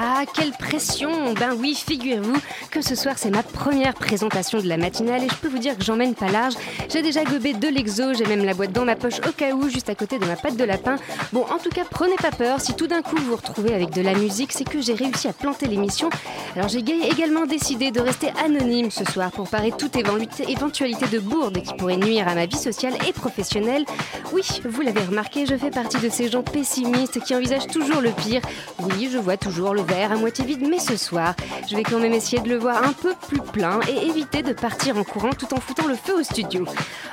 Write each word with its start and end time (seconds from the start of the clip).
Ah, 0.00 0.22
quelle 0.32 0.52
pression 0.52 1.32
Ben 1.34 1.56
oui, 1.58 1.74
figurez-vous 1.74 2.36
que 2.70 2.82
ce 2.82 2.94
soir 2.94 3.14
c'est 3.18 3.30
ma 3.30 3.42
première 3.42 3.94
présentation 3.94 4.60
de 4.60 4.68
la 4.68 4.76
matinale 4.76 5.24
et 5.24 5.28
je 5.28 5.34
peux 5.34 5.48
vous 5.48 5.58
dire 5.58 5.76
que 5.76 5.82
j'emmène 5.82 6.14
pas 6.14 6.28
large. 6.30 6.54
J'ai 6.88 7.02
déjà 7.02 7.24
gobé 7.24 7.52
de 7.52 7.66
l'exo, 7.66 8.14
j'ai 8.14 8.24
même 8.24 8.44
la 8.44 8.54
boîte 8.54 8.70
dans 8.70 8.84
ma 8.84 8.94
poche 8.94 9.18
au 9.28 9.32
cas 9.32 9.50
où, 9.54 9.68
juste 9.68 9.88
à 9.88 9.96
côté 9.96 10.20
de 10.20 10.24
ma 10.24 10.36
pâte 10.36 10.56
de 10.56 10.62
lapin. 10.62 10.96
Bon, 11.32 11.44
en 11.50 11.58
tout 11.58 11.70
cas, 11.70 11.82
prenez 11.90 12.14
pas 12.14 12.30
peur, 12.30 12.60
si 12.60 12.74
tout 12.74 12.86
d'un 12.86 13.02
coup 13.02 13.16
vous 13.16 13.30
vous 13.30 13.36
retrouvez 13.36 13.74
avec 13.74 13.90
de 13.90 14.00
la 14.00 14.14
musique, 14.14 14.52
c'est 14.52 14.62
que 14.68 14.80
j'ai 14.80 14.94
réussi 14.94 15.26
à 15.26 15.32
planter 15.32 15.66
l'émission. 15.66 16.10
Alors 16.54 16.68
j'ai 16.68 16.78
également 16.78 17.46
décidé 17.46 17.90
de 17.90 18.00
rester 18.00 18.28
anonyme 18.44 18.92
ce 18.92 19.04
soir 19.04 19.32
pour 19.32 19.48
parer 19.48 19.72
toute 19.76 19.94
éventu- 19.96 20.48
éventualité 20.48 21.06
de 21.08 21.18
bourde 21.18 21.60
qui 21.60 21.74
pourrait 21.74 21.96
nuire 21.96 22.28
à 22.28 22.36
ma 22.36 22.46
vie 22.46 22.56
sociale 22.56 22.94
et 23.08 23.12
professionnelle. 23.12 23.84
Oui, 24.32 24.42
vous 24.64 24.80
l'avez 24.82 25.00
remarqué, 25.02 25.44
je 25.44 25.56
fais 25.56 25.70
partie 25.70 25.98
de 25.98 26.08
ces 26.08 26.28
gens 26.30 26.42
pessimistes 26.44 27.20
qui 27.24 27.34
envisagent 27.34 27.66
toujours 27.66 28.00
le 28.00 28.10
pire. 28.12 28.42
Oui, 28.78 29.08
je 29.12 29.18
vois 29.18 29.36
toujours 29.36 29.74
le 29.74 29.82
à 29.94 30.16
moitié 30.16 30.44
vide, 30.44 30.66
mais 30.68 30.78
ce 30.78 30.96
soir, 30.96 31.34
je 31.68 31.74
vais 31.74 31.82
quand 31.82 31.98
même 31.98 32.12
essayer 32.12 32.40
de 32.40 32.48
le 32.48 32.56
voir 32.56 32.84
un 32.84 32.92
peu 32.92 33.14
plus 33.28 33.40
plein 33.40 33.80
et 33.88 34.06
éviter 34.06 34.42
de 34.42 34.52
partir 34.52 34.96
en 34.96 35.04
courant 35.04 35.30
tout 35.30 35.52
en 35.54 35.60
foutant 35.60 35.86
le 35.86 35.94
feu 35.94 36.20
au 36.20 36.22
studio. 36.22 36.64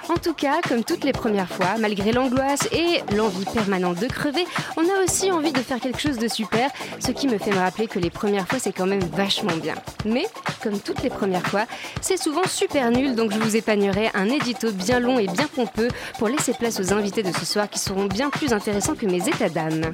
En 0.10 0.16
tout 0.16 0.34
cas, 0.34 0.62
comme 0.68 0.84
toutes 0.84 1.04
les 1.04 1.14
premières 1.14 1.50
fois, 1.50 1.78
malgré 1.80 2.12
l'angoisse 2.12 2.68
et 2.72 3.02
l'envie 3.16 3.46
permanente 3.46 4.00
de 4.00 4.08
crever, 4.08 4.46
on 4.78 4.82
a 4.82 5.04
aussi 5.04 5.32
envie 5.32 5.52
de 5.52 5.60
faire 5.60 5.80
quelque 5.80 6.00
chose 6.00 6.18
de 6.18 6.28
super, 6.28 6.70
ce 7.00 7.12
qui 7.12 7.28
me 7.28 7.38
fait 7.38 7.52
me 7.52 7.60
rappeler 7.60 7.88
que 7.88 8.00
les 8.00 8.10
premières 8.10 8.48
fois, 8.48 8.60
c'est 8.60 8.74
quand 8.74 8.86
même 8.86 9.04
vachement 9.14 9.56
bien. 9.56 9.76
Mais, 10.06 10.28
comme 10.62 10.80
toutes 10.80 11.02
les 11.02 11.10
premières 11.10 11.48
fois, 11.48 11.66
c'est 12.02 12.18
souvent 12.18 12.46
super 12.46 12.92
nul, 12.92 13.16
donc 13.16 13.32
je 13.32 13.40
vous 13.40 13.56
épargnerai 13.56 14.12
un 14.14 14.26
édito 14.26 14.72
bien 14.72 15.00
long 15.00 15.18
et 15.18 15.28
bien 15.28 15.48
pompeux 15.48 15.90
pour 16.20 16.28
laisser 16.28 16.54
place 16.54 16.80
aux 16.80 16.94
invités 16.94 17.24
de 17.24 17.32
ce 17.32 17.46
soir 17.46 17.70
qui 17.70 17.80
seront 17.80 18.06
bien 18.06 18.30
plus 18.30 18.54
intéressants 18.54 18.96
que 18.96 19.06
mes 19.06 19.28
états 19.28 19.50
d'âme. 19.50 19.94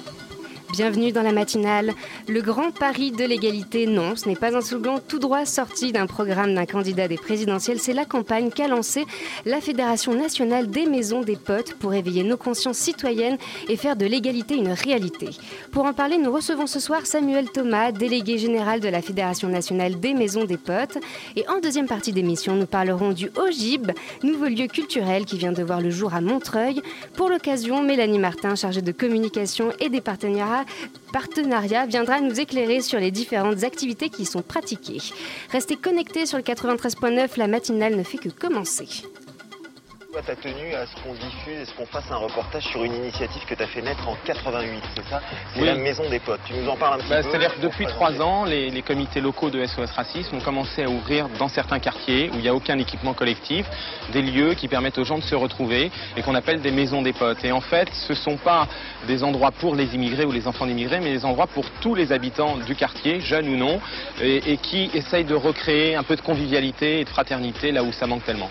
Bienvenue 0.71 1.11
dans 1.11 1.21
la 1.21 1.33
matinale. 1.33 1.91
Le 2.29 2.41
grand 2.41 2.71
pari 2.71 3.11
de 3.11 3.25
l'égalité, 3.25 3.87
non, 3.87 4.15
ce 4.15 4.29
n'est 4.29 4.37
pas 4.37 4.55
un 4.55 4.61
slogan 4.61 5.01
tout 5.05 5.19
droit 5.19 5.45
sorti 5.45 5.91
d'un 5.91 6.05
programme 6.05 6.55
d'un 6.55 6.65
candidat 6.65 7.09
des 7.09 7.17
présidentielles, 7.17 7.79
c'est 7.81 7.91
la 7.91 8.05
campagne 8.05 8.49
qu'a 8.51 8.69
lancée 8.69 9.05
la 9.45 9.59
Fédération 9.59 10.13
nationale 10.13 10.69
des 10.69 10.85
maisons 10.85 11.23
des 11.23 11.35
potes 11.35 11.73
pour 11.73 11.93
éveiller 11.93 12.23
nos 12.23 12.37
consciences 12.37 12.77
citoyennes 12.77 13.37
et 13.67 13.75
faire 13.75 13.97
de 13.97 14.05
l'égalité 14.05 14.55
une 14.55 14.71
réalité. 14.71 15.31
Pour 15.73 15.83
en 15.83 15.91
parler, 15.91 16.17
nous 16.17 16.31
recevons 16.31 16.67
ce 16.67 16.79
soir 16.79 17.05
Samuel 17.05 17.49
Thomas, 17.49 17.91
délégué 17.91 18.37
général 18.37 18.79
de 18.79 18.87
la 18.87 19.01
Fédération 19.01 19.49
nationale 19.49 19.99
des 19.99 20.13
maisons 20.13 20.45
des 20.45 20.57
potes. 20.57 20.97
Et 21.35 21.45
en 21.49 21.59
deuxième 21.59 21.87
partie 21.87 22.13
d'émission, 22.13 22.55
nous 22.55 22.65
parlerons 22.65 23.11
du 23.11 23.29
OGIB, 23.35 23.91
nouveau 24.23 24.45
lieu 24.45 24.67
culturel 24.67 25.25
qui 25.25 25.37
vient 25.37 25.51
de 25.51 25.63
voir 25.63 25.81
le 25.81 25.89
jour 25.89 26.13
à 26.13 26.21
Montreuil. 26.21 26.81
Pour 27.15 27.27
l'occasion, 27.27 27.83
Mélanie 27.83 28.19
Martin, 28.19 28.55
chargée 28.55 28.81
de 28.81 28.93
communication 28.93 29.73
et 29.81 29.89
des 29.89 29.99
partenariats, 29.99 30.60
partenariats, 31.11 31.85
viendra 31.85 32.21
nous 32.21 32.39
éclairer 32.39 32.81
sur 32.81 32.99
les 32.99 33.11
différentes 33.11 33.63
activités 33.63 34.09
qui 34.09 34.25
sont 34.25 34.41
pratiquées. 34.41 35.01
Restez 35.51 35.75
connectés 35.75 36.25
sur 36.25 36.37
le 36.37 36.43
93.9, 36.43 37.37
la 37.37 37.47
matinale 37.47 37.95
ne 37.95 38.03
fait 38.03 38.17
que 38.17 38.29
commencer. 38.29 38.87
Toi, 40.11 40.21
t'as 40.27 40.35
tenu 40.35 40.73
à 40.73 40.85
ce 40.85 40.93
qu'on 41.01 41.13
diffuse 41.13 41.61
et 41.61 41.63
ce 41.65 41.73
qu'on 41.73 41.85
fasse 41.85 42.11
un 42.11 42.17
reportage 42.17 42.63
sur 42.65 42.83
une 42.83 42.93
initiative 42.95 43.45
que 43.45 43.55
t'as 43.55 43.67
fait 43.67 43.81
naître 43.81 44.05
en 44.09 44.17
88, 44.25 44.83
c'est 44.93 45.05
ça? 45.09 45.21
C'est 45.53 45.61
Oui. 45.61 45.67
la 45.67 45.75
maison 45.75 46.03
des 46.09 46.19
potes. 46.19 46.41
Tu 46.45 46.53
nous 46.53 46.67
en 46.67 46.75
parles 46.75 46.95
un 46.95 46.97
petit 46.97 47.09
Bah, 47.09 47.21
peu 47.23 47.29
C'est-à-dire 47.29 47.55
que 47.55 47.61
depuis 47.61 47.85
trois 47.85 48.21
ans, 48.21 48.43
les, 48.43 48.69
les 48.69 48.81
comités 48.81 49.21
locaux 49.21 49.49
de 49.49 49.65
SOS 49.65 49.89
Racisme 49.91 50.35
ont 50.35 50.41
commencé 50.41 50.83
à 50.83 50.89
ouvrir 50.89 51.29
dans 51.39 51.47
certains 51.47 51.79
quartiers 51.79 52.29
où 52.29 52.35
il 52.35 52.41
n'y 52.41 52.49
a 52.49 52.53
aucun 52.53 52.77
équipement 52.77 53.13
collectif, 53.13 53.65
des 54.11 54.21
lieux 54.21 54.53
qui 54.53 54.67
permettent 54.67 54.97
aux 54.97 55.05
gens 55.05 55.17
de 55.17 55.23
se 55.23 55.33
retrouver 55.35 55.89
et 56.17 56.21
qu'on 56.23 56.35
appelle 56.35 56.59
des 56.59 56.71
maisons 56.71 57.01
des 57.01 57.13
potes. 57.13 57.45
Et 57.45 57.53
en 57.53 57.61
fait, 57.61 57.87
ce 57.93 58.11
ne 58.11 58.17
sont 58.17 58.35
pas 58.35 58.67
des 59.07 59.23
endroits 59.23 59.51
pour 59.51 59.75
les 59.75 59.95
immigrés 59.95 60.25
ou 60.25 60.33
les 60.33 60.45
enfants 60.45 60.65
d'immigrés, 60.65 60.99
mais 60.99 61.13
des 61.13 61.23
endroits 61.23 61.47
pour 61.47 61.63
tous 61.79 61.95
les 61.95 62.11
habitants 62.11 62.57
du 62.57 62.75
quartier, 62.75 63.21
jeunes 63.21 63.47
ou 63.47 63.55
non, 63.55 63.79
et, 64.21 64.51
et 64.51 64.57
qui 64.57 64.91
essayent 64.93 65.23
de 65.23 65.35
recréer 65.35 65.95
un 65.95 66.03
peu 66.03 66.17
de 66.17 66.21
convivialité 66.21 66.99
et 66.99 67.05
de 67.05 67.09
fraternité 67.09 67.71
là 67.71 67.81
où 67.81 67.93
ça 67.93 68.07
manque 68.07 68.25
tellement. 68.25 68.49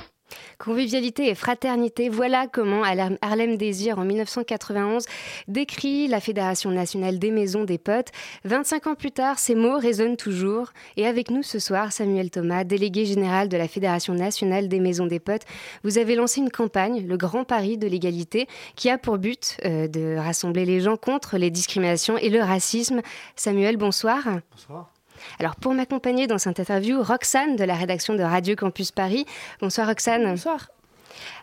Convivialité 0.62 1.30
et 1.30 1.34
fraternité, 1.34 2.10
voilà 2.10 2.46
comment 2.46 2.82
Harlem 2.82 3.56
Désir 3.56 3.98
en 3.98 4.04
1991 4.04 5.06
décrit 5.48 6.06
la 6.06 6.20
Fédération 6.20 6.70
nationale 6.70 7.18
des 7.18 7.30
maisons 7.30 7.64
des 7.64 7.78
potes. 7.78 8.08
25 8.44 8.88
ans 8.88 8.94
plus 8.94 9.10
tard, 9.10 9.38
ces 9.38 9.54
mots 9.54 9.78
résonnent 9.78 10.18
toujours. 10.18 10.74
Et 10.98 11.06
avec 11.06 11.30
nous 11.30 11.42
ce 11.42 11.58
soir, 11.58 11.92
Samuel 11.92 12.30
Thomas, 12.30 12.64
délégué 12.64 13.06
général 13.06 13.48
de 13.48 13.56
la 13.56 13.68
Fédération 13.68 14.12
nationale 14.12 14.68
des 14.68 14.80
maisons 14.80 15.06
des 15.06 15.18
potes, 15.18 15.46
vous 15.82 15.96
avez 15.96 16.14
lancé 16.14 16.42
une 16.42 16.50
campagne, 16.50 17.06
le 17.06 17.16
Grand 17.16 17.44
Paris 17.44 17.78
de 17.78 17.86
l'égalité, 17.86 18.46
qui 18.76 18.90
a 18.90 18.98
pour 18.98 19.16
but 19.16 19.56
euh, 19.64 19.88
de 19.88 20.16
rassembler 20.18 20.66
les 20.66 20.80
gens 20.80 20.98
contre 20.98 21.38
les 21.38 21.50
discriminations 21.50 22.18
et 22.18 22.28
le 22.28 22.40
racisme. 22.40 23.00
Samuel, 23.34 23.78
bonsoir. 23.78 24.22
Bonsoir. 24.50 24.92
Alors 25.38 25.56
pour 25.56 25.74
m'accompagner 25.74 26.26
dans 26.26 26.38
cette 26.38 26.60
interview, 26.60 27.02
Roxane 27.02 27.56
de 27.56 27.64
la 27.64 27.74
rédaction 27.74 28.14
de 28.14 28.22
Radio 28.22 28.56
Campus 28.56 28.90
Paris. 28.90 29.26
Bonsoir 29.60 29.86
Roxane. 29.86 30.24
Bonsoir. 30.24 30.68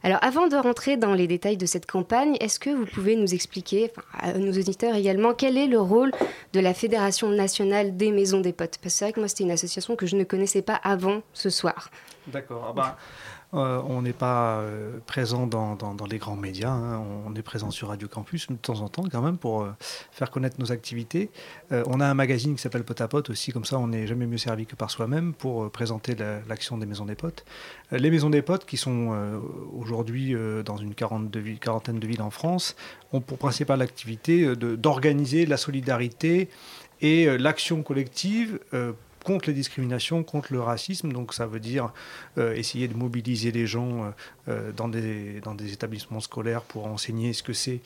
Alors 0.04 0.20
avant 0.22 0.48
de 0.48 0.56
rentrer 0.56 0.98
dans 0.98 1.14
les 1.14 1.28
détails 1.28 1.58
de 1.58 1.66
cette 1.66 1.86
campagne, 1.86 2.36
est-ce 2.40 2.60
que 2.60 2.70
vous 2.70 2.86
pouvez 2.86 3.16
nous 3.16 3.34
expliquer, 3.34 3.92
à 4.20 4.34
nos 4.34 4.52
auditeurs 4.52 4.96
également, 4.96 5.34
quel 5.34 5.58
est 5.58 5.68
le 5.68 5.80
rôle 5.80 6.12
de 6.54 6.60
la 6.60 6.74
Fédération 6.74 7.30
nationale 7.30 7.96
des 7.98 8.12
maisons 8.12 8.40
des 8.40 8.54
potes? 8.54 8.78
Parce 8.82 8.94
que 8.94 8.98
c'est 8.98 9.06
vrai 9.06 9.14
que 9.14 9.20
moi 9.20 9.28
c'était 9.28 9.44
une 9.44 9.52
association 9.52 9.96
que 9.96 10.06
je 10.06 10.16
ne 10.16 10.24
connaissais 10.24 10.62
pas 10.62 10.76
avant 10.76 11.22
ce 11.34 11.50
soir. 11.50 11.90
D'accord. 12.28 12.66
Ah 12.70 12.74
ben, 12.74 12.96
euh, 13.54 13.82
on 13.88 14.02
n'est 14.02 14.12
pas 14.14 14.60
euh, 14.60 14.98
présent 15.06 15.48
dans, 15.48 15.78
les 16.10 16.18
grands 16.18 16.36
médias. 16.36 16.72
hein. 16.72 17.02
On 17.26 17.34
est 17.34 17.42
présent 17.42 17.72
sur 17.72 17.88
Radio 17.88 18.10
Campus 18.10 18.48
de 18.50 18.56
temps 18.56 18.82
en 18.82 18.90
temps 18.90 19.06
quand 19.10 19.22
même 19.22 19.38
pour 19.38 19.62
euh, 19.62 19.72
faire 20.12 20.32
connaître 20.32 20.60
nos 20.60 20.72
activités. 20.72 21.30
On 21.72 22.00
a 22.02 22.06
un 22.06 22.14
magazine 22.14 22.56
qui 22.56 22.62
s'appelle 22.62 22.84
Pot 22.84 23.00
à 23.00 23.08
Pot 23.08 23.30
aussi, 23.30 23.52
comme 23.52 23.64
ça 23.66 23.80
on 23.80 23.88
n'est 23.88 24.06
jamais 24.06 24.26
mieux 24.26 24.38
servi 24.38 24.66
que 24.66 24.76
par 24.76 24.92
soi-même 24.92 25.34
pour 25.34 25.72
présenter 25.72 26.16
la- 26.16 26.40
l'action 26.50 26.78
des 26.78 26.86
maisons 26.86 27.06
des 27.06 27.16
potes. 27.16 27.46
Les 27.92 28.12
maisons 28.12 28.30
des 28.30 28.42
potes 28.42 28.66
qui 28.66 28.78
sont 28.78 29.16
aujourd'hui 29.74 30.36
dans 30.66 30.78
une 30.78 30.94
quarantaine 30.94 32.00
de 32.00 32.08
villes 32.08 32.22
en 32.22 32.32
France 32.32 32.76
ont 33.14 33.22
pour 33.22 33.38
principale 33.38 33.82
activité 33.82 34.56
d'organiser 34.56 35.46
la 35.46 35.58
solidarité 35.58 36.50
et 37.02 37.38
l'action 37.38 37.84
collective 37.84 38.60
contre 39.28 39.50
les 39.50 39.54
discriminations, 39.54 40.24
contre 40.24 40.54
le 40.54 40.62
racisme. 40.62 41.12
Donc 41.12 41.34
ça 41.34 41.46
veut 41.48 41.60
dire 41.60 41.92
euh, 42.38 42.54
essayer 42.56 42.88
de 42.88 42.94
mobiliser 42.94 43.52
les 43.52 43.68
gens 43.68 44.06
euh, 44.06 44.12
euh, 44.48 44.72
dans, 44.72 44.88
des, 44.88 45.42
dans 45.42 45.54
des 45.54 45.74
établissements 45.74 46.22
scolaires 46.22 46.62
pour 46.62 46.88
enseigner 46.88 47.34
ce 47.34 47.44
que 47.44 47.52
c'est 47.52 47.82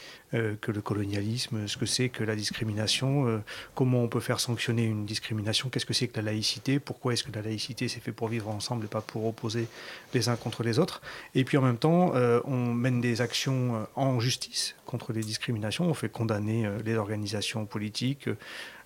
que 0.61 0.71
le 0.71 0.81
colonialisme, 0.81 1.67
ce 1.67 1.75
que 1.75 1.85
c'est 1.85 2.07
que 2.07 2.23
la 2.23 2.37
discrimination, 2.37 3.43
comment 3.75 4.01
on 4.01 4.07
peut 4.07 4.21
faire 4.21 4.39
sanctionner 4.39 4.85
une 4.85 5.05
discrimination, 5.05 5.67
qu'est-ce 5.67 5.85
que 5.85 5.93
c'est 5.93 6.07
que 6.07 6.15
la 6.21 6.31
laïcité, 6.31 6.79
pourquoi 6.79 7.11
est-ce 7.11 7.25
que 7.25 7.33
la 7.33 7.41
laïcité 7.41 7.89
c'est 7.89 7.99
fait 7.99 8.13
pour 8.13 8.29
vivre 8.29 8.47
ensemble 8.47 8.85
et 8.85 8.87
pas 8.87 9.01
pour 9.01 9.25
opposer 9.25 9.67
les 10.13 10.29
uns 10.29 10.37
contre 10.37 10.63
les 10.63 10.79
autres. 10.79 11.01
Et 11.35 11.43
puis 11.43 11.57
en 11.57 11.61
même 11.61 11.77
temps, 11.77 12.13
on 12.45 12.73
mène 12.73 13.01
des 13.01 13.19
actions 13.19 13.85
en 13.97 14.21
justice 14.21 14.75
contre 14.85 15.11
les 15.11 15.21
discriminations, 15.21 15.89
on 15.89 15.93
fait 15.93 16.07
condamner 16.07 16.65
les 16.85 16.95
organisations 16.95 17.65
politiques, 17.65 18.29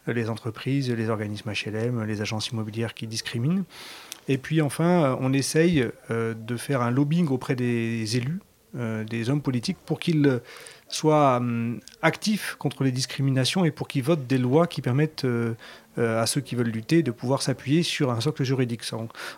les 0.07 0.29
entreprises, 0.29 0.91
les 0.91 1.09
organismes 1.09 1.51
HLM, 1.51 2.03
les 2.03 2.21
agences 2.21 2.49
immobilières 2.49 2.93
qui 2.93 3.07
discriminent. 3.07 3.63
Et 4.27 4.37
puis 4.37 4.61
enfin, 4.61 5.03
euh, 5.03 5.15
on 5.19 5.33
essaye 5.33 5.87
euh, 6.09 6.33
de 6.33 6.57
faire 6.57 6.81
un 6.81 6.91
lobbying 6.91 7.27
auprès 7.27 7.55
des 7.55 8.17
élus, 8.17 8.39
euh, 8.77 9.03
des 9.03 9.29
hommes 9.29 9.41
politiques, 9.41 9.77
pour 9.85 9.99
qu'ils 9.99 10.41
soient 10.87 11.37
hum, 11.37 11.79
actifs 12.01 12.55
contre 12.59 12.83
les 12.83 12.91
discriminations 12.91 13.65
et 13.65 13.71
pour 13.71 13.87
qu'ils 13.87 14.03
votent 14.03 14.27
des 14.27 14.37
lois 14.37 14.67
qui 14.67 14.81
permettent 14.81 15.27
à 15.97 16.25
ceux 16.25 16.41
qui 16.41 16.55
veulent 16.55 16.67
lutter 16.67 17.03
de 17.03 17.11
pouvoir 17.11 17.41
s'appuyer 17.41 17.81
sur 17.81 18.11
un 18.11 18.19
socle 18.19 18.43
juridique. 18.43 18.81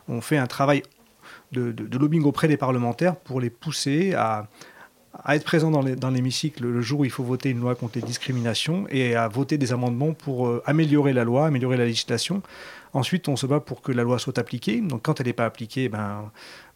On, 0.08 0.22
fait 0.22 0.38
un 0.38 0.48
travail 0.48 0.84
de 1.52 1.98
lobbying 1.98 2.24
auprès 2.24 2.48
des 2.48 2.58
parlementaires 2.58 3.16
pour 3.16 3.40
les 3.40 3.52
pousser 3.52 4.14
à, 4.16 4.48
à 5.24 5.36
être 5.36 5.44
présent 5.44 5.72
dans 5.72 6.10
l'hémicycle 6.10 6.64
le 6.64 6.82
jour 6.82 7.02
où 7.02 7.06
il 7.06 7.12
faut 7.12 7.24
voter 7.24 7.50
une 7.50 7.60
loi 7.60 7.76
contre 7.76 7.98
les 7.98 8.06
discriminations 8.06 8.86
et 8.90 9.16
à 9.16 9.28
voter 9.28 9.58
des 9.58 9.74
amendements 9.74 10.14
pour 10.14 10.48
euh, 10.48 10.62
améliorer 10.66 11.14
la 11.14 11.24
loi, 11.24 11.48
améliorer 11.48 11.78
la 11.78 11.86
législation. 11.86 12.42
Ensuite, 12.94 13.28
on 13.28 13.36
se 13.36 13.46
bat 13.46 13.60
pour 13.60 13.82
que 13.82 13.92
la 13.92 14.04
loi 14.04 14.20
soit 14.20 14.38
appliquée. 14.38 14.82
Donc, 14.82 15.02
quand 15.04 15.20
elle 15.20 15.28
n'est 15.28 15.34
pas 15.34 15.46
appliquée, 15.46 15.90
ben, 15.90 16.32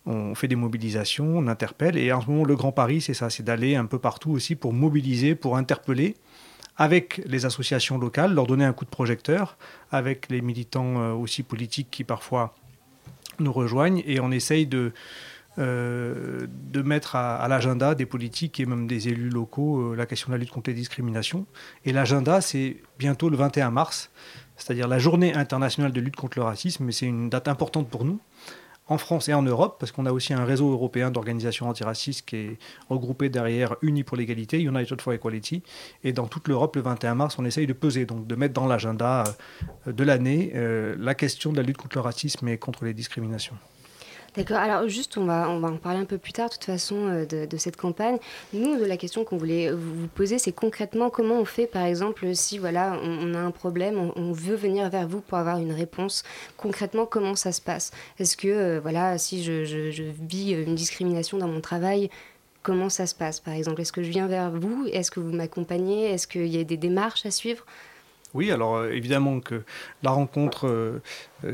on 0.06 0.36
fait 0.36 0.48
des 0.48 0.56
mobilisations, 0.56 1.38
on 1.38 1.48
interpelle. 1.48 1.98
Et 1.98 2.12
en 2.12 2.22
ce 2.22 2.28
moment, 2.28 2.44
le 2.44 2.56
grand 2.56 2.72
pari, 2.72 3.02
c'est 3.02 3.14
ça, 3.14 3.30
c'est 3.30 3.44
d'aller 3.44 3.76
un 3.76 3.86
peu 3.86 4.00
partout 4.00 4.32
aussi 4.32 4.56
pour 4.56 4.74
mobiliser, 4.74 5.36
pour 5.36 5.58
interpeller 5.58 6.16
avec 6.78 7.22
les 7.26 7.46
associations 7.46 7.98
locales, 7.98 8.34
leur 8.34 8.48
donner 8.48 8.66
un 8.66 8.74
coup 8.74 8.86
de 8.86 8.90
projecteur, 8.90 9.58
avec 9.92 10.30
les 10.30 10.42
militants 10.42 11.00
euh, 11.00 11.14
aussi 11.14 11.44
politiques 11.44 11.90
qui 11.92 12.04
parfois 12.04 12.56
nous 13.40 13.54
rejoignent. 13.54 14.02
Et 14.06 14.20
on 14.20 14.32
essaye 14.32 14.66
de, 14.66 14.92
euh, 15.58 16.48
de 16.50 16.82
mettre 16.82 17.18
à, 17.18 17.46
l'agenda 17.50 17.94
des 17.94 18.06
politiques 18.06 18.62
et 18.62 18.66
même 18.66 18.88
des 18.88 19.10
élus 19.10 19.28
locaux 19.28 19.92
euh, 19.92 19.96
la 19.98 20.06
question 20.06 20.30
de 20.30 20.36
la 20.36 20.38
lutte 20.38 20.52
contre 20.52 20.70
les 20.70 20.76
discriminations. 20.76 21.46
Et 21.84 21.92
l'agenda, 21.92 22.40
c'est 22.40 22.78
bientôt 22.98 23.28
le 23.28 23.36
21 23.36 23.70
mars, 23.70 24.12
c'est-à-dire 24.56 24.88
la 24.88 24.98
journée 24.98 25.34
internationale 25.34 25.92
de 25.92 26.00
lutte 26.00 26.16
contre 26.16 26.40
le 26.40 26.46
racisme. 26.46 26.88
Et 26.88 26.94
c'est 26.94 27.06
une 27.06 27.30
date 27.30 27.50
importante 27.50 27.90
pour 27.90 28.06
nous, 28.06 28.22
en 28.88 28.98
France 28.98 29.28
et 29.28 29.34
en 29.34 29.42
Europe, 29.42 29.76
parce 29.78 29.92
qu'on 29.92 30.06
a 30.06 30.14
aussi 30.14 30.34
un 30.34 30.46
réseau 30.46 30.72
européen 30.72 31.12
d'organisations 31.12 31.68
antiracistes 31.68 32.26
qui 32.26 32.36
est 32.38 32.58
regroupé 32.90 33.28
derrière 33.28 33.76
Unis 33.82 34.06
pour 34.06 34.16
l'égalité, 34.16 34.62
United 34.62 35.02
for 35.02 35.12
Equality. 35.12 35.64
Et 36.06 36.14
dans 36.14 36.28
toute 36.28 36.48
l'Europe, 36.48 36.78
le 36.78 36.82
21 36.82 37.16
mars, 37.16 37.36
on 37.40 37.44
essaye 37.44 37.68
de 37.68 37.74
peser, 37.74 38.06
donc 38.06 38.26
de 38.26 38.36
mettre 38.36 38.54
dans 38.54 38.68
l'agenda 38.68 39.26
euh, 39.86 39.92
de 39.92 40.04
l'année 40.06 40.54
la 40.98 41.14
question 41.14 41.52
de 41.52 41.58
la 41.58 41.64
lutte 41.64 41.78
contre 41.78 41.98
le 41.98 42.02
racisme 42.02 42.48
et 42.48 42.58
contre 42.58 42.86
les 42.86 42.94
discriminations. 42.94 43.58
D'accord, 44.38 44.60
alors 44.60 44.88
juste, 44.88 45.18
on 45.18 45.26
va, 45.26 45.50
on 45.50 45.60
va 45.60 45.68
en 45.68 45.76
parler 45.76 46.00
un 46.00 46.06
peu 46.06 46.18
plus 46.18 46.32
tard, 46.32 46.48
de 46.48 46.54
toute 46.54 46.64
façon, 46.64 46.96
euh, 46.96 47.26
de, 47.26 47.58
cette 47.58 47.76
campagne. 47.76 48.18
Nous, 48.54 48.78
la 48.86 48.96
question 48.96 49.26
qu'on 49.26 49.36
voulait 49.36 49.70
vous 49.74 50.08
poser, 50.08 50.40
c'est 50.40 50.54
concrètement 50.54 51.10
comment 51.10 51.36
on 51.36 51.44
fait, 51.44 51.68
par 51.68 51.84
exemple, 51.84 52.34
si 52.34 52.58
voilà, 52.58 52.98
on, 53.04 53.34
a 53.34 53.40
un 53.40 53.52
problème, 53.52 54.12
on, 54.16 54.32
veut 54.32 54.56
venir 54.56 54.90
vers 54.90 55.06
vous 55.06 55.20
pour 55.20 55.38
avoir 55.38 55.58
une 55.58 55.74
réponse. 55.74 56.24
Concrètement, 56.56 57.06
comment 57.06 57.36
ça 57.36 57.52
se 57.52 57.60
passe? 57.60 57.92
Est-ce 58.20 58.38
que, 58.38 58.48
euh, 58.48 58.80
voilà, 58.80 59.18
si 59.18 59.44
je, 59.44 60.12
vis 60.22 60.52
une 60.52 60.76
discrimination 60.76 61.38
dans 61.38 61.50
mon 61.50 61.60
travail, 61.60 62.10
comment 62.64 62.88
ça 62.88 63.08
se 63.08 63.16
passe, 63.16 63.42
par 63.42 63.54
exemple? 63.54 63.82
Est-ce 63.82 63.92
que 63.92 64.02
je 64.02 64.12
viens 64.12 64.28
vers 64.28 64.50
vous? 64.50 64.88
Est-ce 64.94 65.12
que 65.12 65.20
vous 65.20 65.34
m'accompagnez? 65.34 66.06
Est-ce 66.06 66.28
qu'il 66.28 66.48
y 66.48 66.58
a 66.58 66.64
des 66.64 66.78
démarches 66.78 67.26
à 67.26 67.32
suivre? 67.32 67.66
Oui, 68.34 68.50
alors 68.50 68.78
euh, 68.78 68.92
évidemment 68.92 69.42
que 69.42 69.64
la 70.04 70.12
rencontre, 70.12 71.02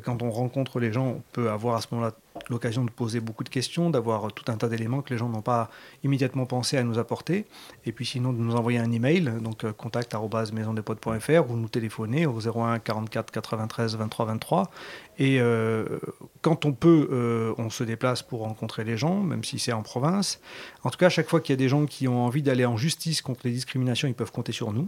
quand 0.03 0.21
on 0.21 0.29
rencontre 0.29 0.79
les 0.79 0.93
gens, 0.93 1.07
on 1.07 1.23
peut 1.33 1.49
avoir 1.49 1.75
à 1.75 1.81
ce 1.81 1.87
moment-là 1.89 2.13
l'occasion 2.49 2.83
de 2.85 2.89
poser 2.89 3.19
beaucoup 3.19 3.43
de 3.43 3.49
questions, 3.49 3.89
d'avoir 3.89 4.31
tout 4.33 4.51
un 4.51 4.57
tas 4.57 4.67
d'éléments 4.67 5.01
que 5.01 5.13
les 5.13 5.17
gens 5.17 5.29
n'ont 5.29 5.41
pas 5.41 5.69
immédiatement 6.03 6.45
pensé 6.45 6.77
à 6.77 6.83
nous 6.83 6.99
apporter. 6.99 7.45
Et 7.85 7.91
puis 7.91 8.05
sinon, 8.05 8.33
de 8.33 8.39
nous 8.39 8.55
envoyer 8.55 8.79
un 8.79 8.91
email, 8.91 9.31
donc 9.41 9.63
euh, 9.63 9.73
contact 9.73 10.13
arobase 10.13 10.51
maisondespotes.fr 10.51 11.51
ou 11.51 11.55
nous 11.55 11.69
téléphoner 11.69 12.25
au 12.25 12.39
01 12.39 12.79
44 12.79 13.31
93 13.31 13.95
23 13.95 14.25
23. 14.25 14.71
Et 15.19 15.39
euh, 15.39 15.99
quand 16.41 16.65
on 16.65 16.73
peut, 16.73 17.09
euh, 17.11 17.53
on 17.57 17.69
se 17.69 17.83
déplace 17.83 18.21
pour 18.21 18.41
rencontrer 18.41 18.83
les 18.83 18.97
gens, 18.97 19.21
même 19.21 19.43
si 19.43 19.57
c'est 19.57 19.73
en 19.73 19.81
province. 19.81 20.39
En 20.83 20.89
tout 20.89 20.97
cas, 20.97 21.07
à 21.07 21.09
chaque 21.09 21.27
fois 21.27 21.41
qu'il 21.41 21.53
y 21.53 21.57
a 21.57 21.57
des 21.57 21.69
gens 21.69 21.85
qui 21.85 22.07
ont 22.07 22.23
envie 22.23 22.43
d'aller 22.43 22.65
en 22.65 22.77
justice 22.77 23.21
contre 23.21 23.41
les 23.45 23.51
discriminations, 23.51 24.07
ils 24.07 24.13
peuvent 24.13 24.31
compter 24.31 24.51
sur 24.51 24.71
nous. 24.71 24.87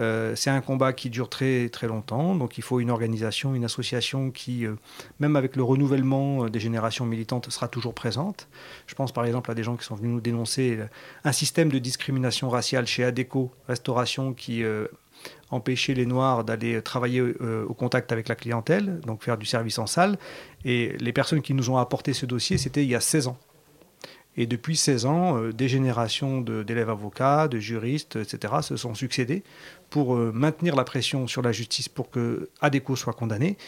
Euh, 0.00 0.34
c'est 0.36 0.50
un 0.50 0.60
combat 0.60 0.92
qui 0.92 1.10
dure 1.10 1.28
très 1.28 1.68
très 1.68 1.88
longtemps, 1.88 2.34
donc 2.34 2.58
il 2.58 2.62
faut 2.62 2.80
une 2.80 2.90
organisation, 2.90 3.54
une 3.54 3.64
association 3.64 4.30
qui, 4.30 4.64
euh, 4.64 4.74
même 5.18 5.36
avec 5.36 5.56
le 5.56 5.62
renouvellement 5.62 6.44
euh, 6.44 6.50
des 6.50 6.60
générations 6.60 7.04
militantes, 7.04 7.50
sera 7.50 7.68
toujours 7.68 7.94
présente. 7.94 8.48
Je 8.86 8.94
pense 8.94 9.12
par 9.12 9.24
exemple 9.24 9.50
à 9.50 9.54
des 9.54 9.64
gens 9.64 9.76
qui 9.76 9.84
sont 9.84 9.96
venus 9.96 10.12
nous 10.12 10.20
dénoncer 10.20 10.78
un 11.24 11.32
système 11.32 11.70
de 11.70 11.78
discrimination 11.78 12.48
raciale 12.48 12.86
chez 12.86 13.04
Adeco 13.04 13.50
Restauration 13.66 14.32
qui 14.32 14.64
empêchait 15.50 15.94
les 15.94 16.06
Noirs 16.06 16.44
d'aller 16.44 16.80
travailler 16.82 17.20
au 17.20 17.74
contact 17.74 18.12
avec 18.12 18.28
la 18.28 18.34
clientèle, 18.34 19.00
donc 19.00 19.22
faire 19.22 19.38
du 19.38 19.46
service 19.46 19.78
en 19.78 19.86
salle. 19.86 20.18
Et 20.64 20.96
les 20.98 21.12
personnes 21.12 21.42
qui 21.42 21.54
nous 21.54 21.70
ont 21.70 21.76
apporté 21.76 22.12
ce 22.12 22.26
dossier, 22.26 22.58
c'était 22.58 22.84
il 22.84 22.88
y 22.88 22.94
a 22.94 23.00
16 23.00 23.28
ans. 23.28 23.38
Et 24.40 24.46
depuis 24.46 24.76
16 24.76 25.04
ans, 25.04 25.36
euh, 25.36 25.52
des 25.52 25.68
générations 25.68 26.40
d'élèves 26.40 26.88
avocats, 26.88 27.48
de 27.48 27.58
juristes, 27.58 28.14
etc., 28.14 28.54
se 28.62 28.76
sont 28.76 28.94
succédés 28.94 29.42
pour 29.90 30.14
euh, 30.14 30.30
maintenir 30.32 30.76
la 30.76 30.84
pression 30.84 31.26
sur 31.26 31.42
la 31.42 31.50
justice 31.50 31.88
pour 31.88 32.08
que 32.08 32.48
ADECO 32.60 32.94
soit 32.94 33.14
condamné. 33.14 33.58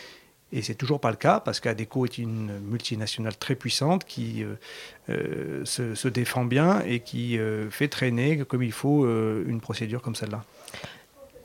Et 0.52 0.62
c'est 0.62 0.76
toujours 0.76 1.00
pas 1.00 1.11
le 1.11 1.17
cas 1.17 1.40
parce 1.40 1.58
qu'ADECO 1.58 2.05
est 2.05 2.19
une 2.19 2.61
multinationale 2.61 3.37
très 3.37 3.56
puissante 3.56 4.05
qui 4.05 4.44
euh, 5.08 5.64
se, 5.64 6.08
défend 6.08 6.44
bien 6.44 6.82
et 6.87 7.00
qui 7.00 7.38
fait 7.70 7.87
traîner 7.87 8.38
comme 8.38 8.64
il 8.64 8.72
faut 8.72 9.06
une 9.06 9.61
procédure 9.61 10.02
comme 10.02 10.17
celle-là. 10.17 10.43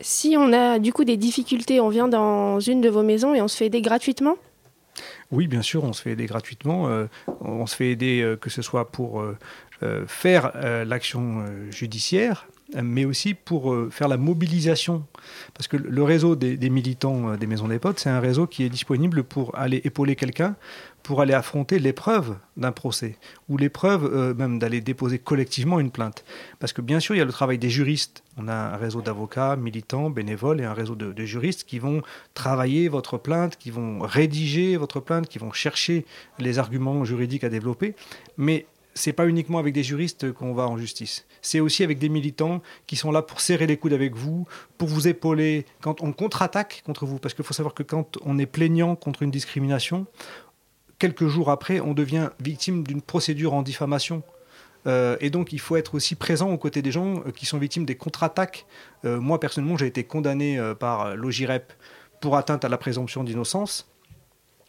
Si 0.01 0.35
on 0.39 0.51
a 0.53 0.79
du 0.79 0.91
coup 0.91 1.03
des 1.03 1.17
difficultés, 1.17 1.79
on 1.79 1.89
vient 1.89 2.07
dans 2.07 2.59
une 2.59 2.81
de 2.81 2.89
vos 2.89 3.03
maisons 3.03 3.35
et 3.35 3.43
on 3.43 3.47
se 3.47 3.57
fait 3.57 3.67
aider 3.67 3.81
gratuitement? 3.81 4.37
Oui, 5.31 5.47
bien 5.47 5.61
sûr, 5.61 5.83
on 5.83 5.93
se 5.93 6.01
fait 6.01 6.11
aider 6.11 6.25
gratuitement. 6.25 6.87
euh, 6.87 7.07
on 7.41 7.65
se 7.65 7.75
fait 7.75 7.89
aider 7.91 8.21
euh, 8.21 8.35
que 8.35 8.49
ce 8.49 8.61
soit 8.61 8.91
pour 8.91 9.21
euh, 9.21 9.37
faire 10.07 10.51
l'action 10.85 11.45
judiciaire, 11.69 12.47
mais 12.73 13.05
aussi 13.05 13.33
pour 13.33 13.71
euh, 13.71 13.89
faire 13.91 14.07
la 14.07 14.17
mobilisation. 14.17 15.05
Parce 15.53 15.67
que 15.67 15.77
le 15.77 16.03
réseau 16.03 16.35
des, 16.35 16.69
militants 16.69 17.29
euh, 17.29 17.37
des 17.37 17.47
Maisons 17.47 17.67
des 17.67 17.79
Potes, 17.79 17.99
c'est 17.99 18.09
un 18.09 18.19
réseau 18.19 18.47
qui 18.47 18.63
est 18.63 18.69
disponible 18.69 19.23
pour 19.23 19.55
aller 19.57 19.81
épauler 19.83 20.15
quelqu'un, 20.15 20.55
pour 21.03 21.21
aller 21.21 21.33
affronter 21.33 21.77
l'épreuve 21.77 22.35
d'un 22.57 22.71
procès, 22.71 23.17
ou 23.49 23.57
l'épreuve 23.57 24.05
euh, 24.05 24.33
même 24.33 24.57
d'aller 24.57 24.81
déposer 24.81 25.19
collectivement 25.19 25.79
une 25.79 25.91
plainte. 25.91 26.25
Parce 26.59 26.73
que 26.73 26.81
bien 26.81 26.99
sûr, 26.99 27.13
il 27.13 27.19
y 27.19 27.21
a 27.21 27.25
le 27.25 27.31
travail 27.31 27.59
des 27.59 27.69
juristes. 27.69 28.23
On 28.37 28.47
a 28.47 28.53
un 28.53 28.77
réseau 28.77 29.01
d'avocats, 29.01 29.55
militants, 29.55 30.09
bénévoles 30.09 30.59
et 30.59 30.65
un 30.65 30.73
réseau 30.73 30.95
de, 30.95 31.13
de 31.13 31.25
juristes 31.25 31.65
qui 31.65 31.77
vont 31.77 32.01
travailler 32.33 32.89
votre 32.89 33.17
plainte, 33.17 33.57
qui 33.57 33.69
vont 33.69 33.99
rédiger 33.99 34.75
votre 34.77 34.99
plainte, 34.99 35.27
qui 35.27 35.37
vont 35.37 35.51
chercher 35.51 36.05
les 36.39 36.57
arguments 36.57 37.05
juridiques 37.05 37.43
à 37.43 37.49
développer. 37.49 37.95
Mais 38.37 38.65
c'est 38.95 39.13
pas 39.13 39.27
uniquement 39.27 39.59
avec 39.59 39.73
des 39.73 39.83
juristes 39.83 40.31
qu'on 40.31 40.53
va 40.53 40.67
en 40.67 40.77
justice. 40.77 41.25
C'est 41.41 41.59
aussi 41.59 41.83
avec 41.83 41.99
des 41.99 42.09
militants 42.09 42.61
qui 42.87 42.95
sont 42.95 43.11
là 43.11 43.21
pour 43.21 43.41
serrer 43.41 43.67
les 43.67 43.77
coudes 43.77 43.93
avec 43.93 44.15
vous, 44.15 44.47
pour 44.77 44.87
vous 44.87 45.07
épauler 45.07 45.65
quand 45.81 46.01
on 46.01 46.13
contre-attaque 46.13 46.81
contre 46.85 47.05
vous. 47.05 47.19
Parce 47.19 47.33
qu'il 47.33 47.43
faut 47.43 47.53
savoir 47.53 47.73
que 47.73 47.83
quand 47.83 48.17
on 48.23 48.39
est 48.39 48.45
plaignant 48.45 48.95
contre 48.95 49.21
une 49.21 49.31
discrimination, 49.31 50.07
quelques 50.97 51.27
jours 51.27 51.51
après, 51.51 51.81
on 51.81 51.93
devient 51.93 52.29
victime 52.39 52.83
d'une 52.83 53.01
procédure 53.01 53.53
en 53.53 53.61
diffamation. 53.61 54.23
Euh, 54.87 55.17
et 55.19 55.29
donc, 55.29 55.51
il 55.51 55.59
faut 55.59 55.75
être 55.75 55.95
aussi 55.95 56.15
présent 56.15 56.49
aux 56.51 56.57
côtés 56.57 56.81
des 56.81 56.91
gens 56.91 57.15
euh, 57.25 57.31
qui 57.31 57.45
sont 57.45 57.57
victimes 57.57 57.85
des 57.85 57.95
contre-attaques. 57.95 58.65
Euh, 59.03 59.19
moi, 59.19 59.39
personnellement, 59.39 59.77
j'ai 59.77 59.87
été 59.87 60.03
condamné 60.03 60.59
par 60.79 61.15
l'OGIREP 61.15 61.73
pour 62.21 62.37
atteinte 62.37 62.63
à 62.63 62.69
la 62.69 62.77
présomption 62.77 63.23
d'innocence. 63.23 63.87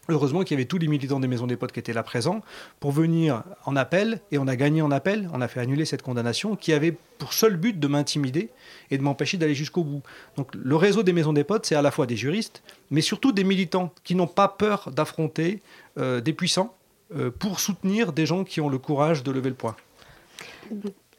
Heureusement 0.09 0.43
qu'il 0.43 0.57
y 0.57 0.59
avait 0.59 0.67
tous 0.67 0.79
les 0.79 0.87
militants 0.87 1.19
des 1.19 1.27
maisons 1.27 1.47
des 1.47 1.57
potes 1.57 1.73
qui 1.73 1.81
étaient 1.81 1.93
là 1.93 2.03
présents 2.03 2.43
pour 2.79 2.93
venir 2.93 3.43
en 3.65 3.75
appel, 3.75 4.21
et 4.31 4.39
on 4.39 4.47
a 4.47 4.55
gagné 4.55 4.83
en 4.83 4.91
appel, 4.91 5.29
on 5.33 5.41
a 5.41 5.49
fait 5.49 5.61
annuler 5.61 5.85
cette 5.85 6.03
condamnation 6.03 6.55
qui 6.55 6.73
avait 6.73 6.97
pour 7.19 7.33
seul 7.33 7.57
but 7.57 7.79
de 7.79 7.87
m'intimider 7.89 8.51
et 8.91 8.99
de 8.99 9.03
m'empêcher 9.03 9.37
d'aller 9.37 9.55
jusqu'au 9.55 9.83
bout. 9.83 10.03
Donc 10.37 10.55
le 10.55 10.77
réseau 10.77 11.03
des 11.03 11.13
maisons 11.13 11.33
des 11.33 11.45
potes, 11.45 11.67
c'est 11.67 11.75
à 11.75 11.83
la 11.83 11.91
fois 11.91 12.07
des 12.07 12.17
juristes, 12.17 12.63
mais 12.91 13.01
surtout 13.01 13.33
des 13.33 13.45
militants 13.45 13.93
qui 14.05 14.15
n'ont 14.15 14.27
pas 14.27 14.49
peur 14.49 14.91
d'affronter 14.93 15.61
euh, 15.99 16.21
des 16.21 16.33
puissants 16.33 16.75
euh, 17.17 17.31
pour 17.31 17.59
soutenir 17.59 18.13
des 18.13 18.27
gens 18.27 18.45
qui 18.45 18.61
ont 18.61 18.69
le 18.69 18.79
courage 18.79 19.23
de 19.23 19.33
lever 19.33 19.51
le 19.51 19.57
poing. 19.57 19.77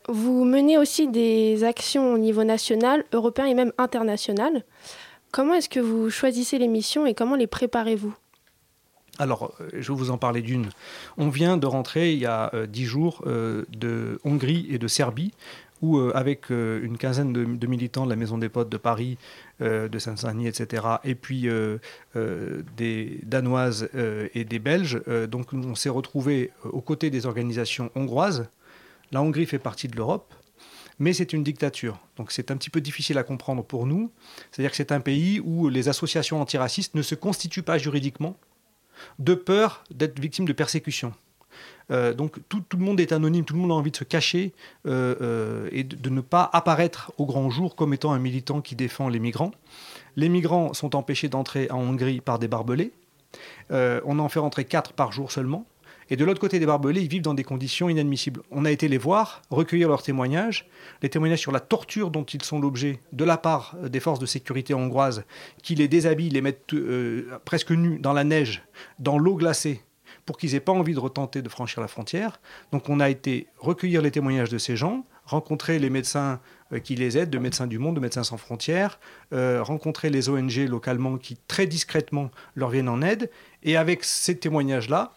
Vous 0.08 0.46
menez 0.46 0.78
aussi 0.78 1.08
des 1.08 1.66
actions 1.66 2.14
au 2.14 2.18
niveau 2.18 2.46
national, 2.46 3.04
européen 3.12 3.46
et 3.46 3.54
même 3.54 3.74
international. 3.78 4.64
Comment 5.32 5.56
est-ce 5.56 5.68
que 5.68 5.82
vous 5.82 6.10
choisissez 6.10 6.58
les 6.58 6.70
missions 6.70 7.06
et 7.06 7.14
comment 7.14 7.36
les 7.36 7.48
préparez-vous? 7.48 8.16
Alors, 9.20 9.54
euh, 9.62 9.70
je 9.74 9.92
vais 9.92 9.98
vous 9.98 10.12
en 10.12 10.18
parler 10.18 10.42
d'une. 10.42 10.70
On 11.18 11.30
vient 11.30 11.58
de 11.58 11.66
rentrer 11.66 12.14
il 12.14 12.20
y 12.20 12.26
a 12.26 12.52
euh, 12.54 12.68
dix 12.68 12.86
jours 12.86 13.24
euh, 13.26 13.66
de 13.70 14.20
Hongrie 14.24 14.68
et 14.70 14.78
de 14.78 14.88
Serbie, 14.88 15.34
où 15.82 16.00
avec 16.00 16.50
une 16.50 16.98
quinzaine 16.98 17.34
de, 17.34 17.68
militants 17.68 18.06
de 18.06 18.10
la 18.10 18.16
Maison 18.16 18.40
des 18.40 18.50
Potes 18.50 18.70
de 18.70 18.78
Paris, 18.78 19.20
de 19.60 20.00
Saint-Denis, 20.00 20.48
etc., 20.48 20.84
et 21.04 21.14
puis 21.14 21.48
des 22.16 23.20
Danoises 23.22 23.88
et 24.34 24.44
des 24.44 24.58
Belges, 24.58 25.00
donc 25.30 25.54
on 25.54 25.76
s'est 25.76 25.90
retrouvés 25.90 26.50
aux 26.64 26.82
côtés 26.82 27.12
des 27.12 27.28
organisations 27.28 27.92
hongroises. 27.94 28.50
La 29.12 29.22
Hongrie 29.22 29.46
fait 29.46 29.60
partie 29.60 29.88
de 29.88 29.96
l'Europe. 29.96 30.34
Mais 30.98 31.14
c'est 31.14 31.32
une 31.32 31.44
dictature. 31.44 32.00
Donc 32.16 32.32
c'est 32.32 32.50
un 32.50 32.58
petit 32.58 32.72
peu 32.72 32.82
difficile 32.82 33.20
à 33.20 33.24
comprendre 33.24 33.64
pour 33.64 33.86
nous. 33.86 34.10
C'est-à-dire 34.50 34.72
que 34.72 34.78
c'est 34.78 34.92
un 34.92 35.00
pays 35.00 35.40
où 35.40 35.70
les 35.70 35.90
associations 35.90 36.42
antiracistes 36.42 36.96
ne 36.96 37.04
se 37.04 37.14
constituent 37.14 37.62
pas 37.62 37.78
juridiquement 37.78 38.36
de 39.20 39.34
peur 39.34 39.84
d'être 39.92 40.20
victime 40.20 40.46
de 40.46 40.54
persécution. 40.54 41.14
Euh, 41.90 42.14
donc 42.14 42.38
tout, 42.50 42.64
le 42.74 42.84
monde 42.84 43.00
est 43.00 43.12
anonyme, 43.12 43.46
tout 43.46 43.54
le 43.54 43.62
monde 43.62 43.72
a 43.72 43.76
envie 43.76 43.92
de 43.92 43.98
se 43.98 44.04
cacher 44.04 44.54
euh, 44.86 45.16
euh, 45.22 45.70
et 45.72 45.84
de, 45.84 45.96
de 45.96 46.10
ne 46.10 46.22
pas 46.22 46.50
apparaître 46.52 47.14
au 47.18 47.26
grand 47.26 47.50
jour 47.50 47.76
comme 47.76 47.94
étant 47.94 48.12
un 48.12 48.20
militant 48.20 48.62
qui 48.62 48.76
défend 48.76 49.08
les 49.08 49.20
migrants. 49.20 49.52
Les 50.16 50.30
migrants 50.30 50.74
sont 50.74 50.96
empêchés 50.96 51.30
d'entrer 51.30 51.70
en 51.72 51.80
Hongrie 51.80 52.22
par 52.22 52.40
des 52.40 52.48
barbelés. 52.48 52.92
On 53.70 54.20
en 54.20 54.30
fait 54.30 54.40
rentrer 54.40 54.66
4 54.66 54.94
par 54.94 55.12
jour 55.12 55.32
seulement. 55.32 55.66
Et 56.10 56.16
de 56.16 56.26
l'autre 56.26 56.40
côté 56.40 56.60
des 56.60 56.66
barbelés, 56.66 57.02
ils 57.02 57.10
vivent 57.10 57.22
dans 57.22 57.34
des 57.34 57.44
conditions 57.44 57.90
inadmissibles. 57.90 58.42
On 58.52 58.66
a 58.66 58.72
été 58.72 58.88
les 58.88 58.98
voir, 58.98 59.42
recueillir 59.50 59.90
leurs 59.90 60.04
témoignages, 60.04 60.68
les 61.02 61.10
témoignages 61.10 61.40
sur 61.40 61.52
la 61.52 61.60
torture 61.60 62.12
dont 62.12 62.24
ils 62.24 62.44
sont 62.44 62.60
l'objet 62.60 63.00
de 63.12 63.26
la 63.26 63.38
part 63.38 63.76
des 63.84 64.00
forces 64.00 64.20
de 64.20 64.26
sécurité 64.26 64.74
hongroises, 64.74 65.24
qui 65.64 65.76
les 65.76 65.88
déshabillent, 65.88 66.30
les 66.30 66.42
mettent 66.42 66.74
euh, 66.74 67.40
presque 67.46 67.72
nus 67.72 68.00
dans 68.00 68.14
la 68.14 68.24
neige, 68.24 68.64
dans 69.00 69.18
l'eau 69.18 69.36
glacée, 69.36 69.82
pour 70.26 70.38
qu'ils 70.38 70.52
n'aient 70.54 70.60
pas 70.60 70.72
envie 70.74 70.94
de 70.94 71.00
retenter 71.00 71.42
de 71.42 71.50
franchir 71.50 71.82
la 71.82 71.88
frontière. 71.88 72.40
Donc 72.72 72.90
on 72.90 73.00
a 73.00 73.10
été 73.10 73.48
recueillir 73.58 74.02
les 74.02 74.12
témoignages 74.12 74.50
de 74.50 74.58
ces 74.58 74.76
gens, 74.76 75.06
rencontrer 75.26 75.80
les 75.80 75.90
médecins 75.90 76.40
euh, 76.74 76.80
qui 76.80 76.96
les 76.96 77.18
aident, 77.18 77.30
de 77.30 77.38
Médecins 77.38 77.68
du 77.68 77.80
Monde, 77.80 77.96
de 77.96 78.00
Médecins 78.00 78.24
sans 78.24 78.38
frontières, 78.38 79.00
euh, 79.34 79.62
rencontrer 79.64 80.10
les 80.10 80.30
ONG 80.30 80.68
localement 80.68 81.18
qui 81.18 81.38
très 81.48 81.68
discrètement 81.68 82.32
leur 82.56 82.70
viennent 82.70 82.90
en 82.90 83.02
aide. 83.02 83.30
Et 83.64 83.78
avec 83.78 84.04
ces 84.04 84.38
témoignages-là, 84.38 85.14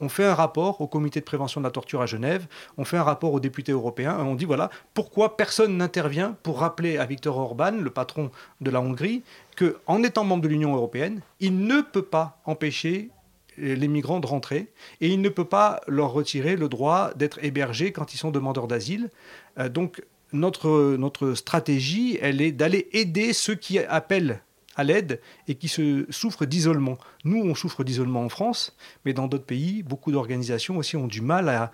on 0.00 0.08
fait 0.08 0.24
un 0.24 0.34
rapport 0.34 0.80
au 0.80 0.86
comité 0.86 1.20
de 1.20 1.24
prévention 1.24 1.60
de 1.60 1.66
la 1.66 1.70
torture 1.70 2.00
à 2.02 2.06
Genève, 2.06 2.46
on 2.76 2.84
fait 2.84 2.96
un 2.96 3.02
rapport 3.02 3.32
aux 3.32 3.40
députés 3.40 3.72
européens, 3.72 4.18
on 4.20 4.34
dit 4.34 4.44
voilà, 4.44 4.70
pourquoi 4.94 5.36
personne 5.36 5.76
n'intervient 5.76 6.36
pour 6.42 6.60
rappeler 6.60 6.98
à 6.98 7.06
Viktor 7.06 7.36
Orban, 7.36 7.72
le 7.72 7.90
patron 7.90 8.30
de 8.60 8.70
la 8.70 8.80
Hongrie, 8.80 9.22
qu'en 9.56 10.02
étant 10.02 10.24
membre 10.24 10.42
de 10.42 10.48
l'Union 10.48 10.74
européenne, 10.74 11.20
il 11.40 11.58
ne 11.66 11.80
peut 11.80 12.02
pas 12.02 12.40
empêcher 12.44 13.10
les 13.58 13.88
migrants 13.88 14.20
de 14.20 14.26
rentrer 14.26 14.68
et 15.00 15.08
il 15.08 15.20
ne 15.20 15.28
peut 15.28 15.44
pas 15.44 15.80
leur 15.88 16.12
retirer 16.12 16.56
le 16.56 16.68
droit 16.68 17.12
d'être 17.14 17.42
hébergés 17.42 17.92
quand 17.92 18.14
ils 18.14 18.18
sont 18.18 18.30
demandeurs 18.30 18.68
d'asile. 18.68 19.10
Euh, 19.58 19.68
donc 19.68 20.02
notre, 20.32 20.96
notre 20.96 21.34
stratégie, 21.34 22.18
elle 22.20 22.40
est 22.40 22.52
d'aller 22.52 22.88
aider 22.92 23.32
ceux 23.32 23.54
qui 23.54 23.78
appellent 23.78 24.42
à 24.78 24.84
l'aide 24.84 25.20
et 25.48 25.56
qui 25.56 25.68
se 25.68 26.06
souffrent 26.08 26.46
d'isolement. 26.46 26.96
Nous, 27.24 27.42
on 27.42 27.54
souffre 27.54 27.84
d'isolement 27.84 28.22
en 28.22 28.28
France, 28.28 28.74
mais 29.04 29.12
dans 29.12 29.26
d'autres 29.26 29.44
pays, 29.44 29.82
beaucoup 29.82 30.12
d'organisations 30.12 30.78
aussi 30.78 30.96
ont 30.96 31.08
du 31.08 31.20
mal 31.20 31.48
à, 31.48 31.70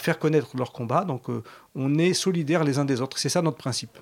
faire 0.00 0.18
connaître 0.18 0.56
leur 0.56 0.72
combat. 0.72 1.04
Donc 1.04 1.30
euh, 1.30 1.42
on 1.74 1.98
est 1.98 2.12
solidaires 2.12 2.62
les 2.62 2.78
uns 2.78 2.84
des 2.84 3.00
autres. 3.00 3.18
C'est 3.18 3.28
ça 3.28 3.42
notre 3.42 3.56
principe. 3.56 3.98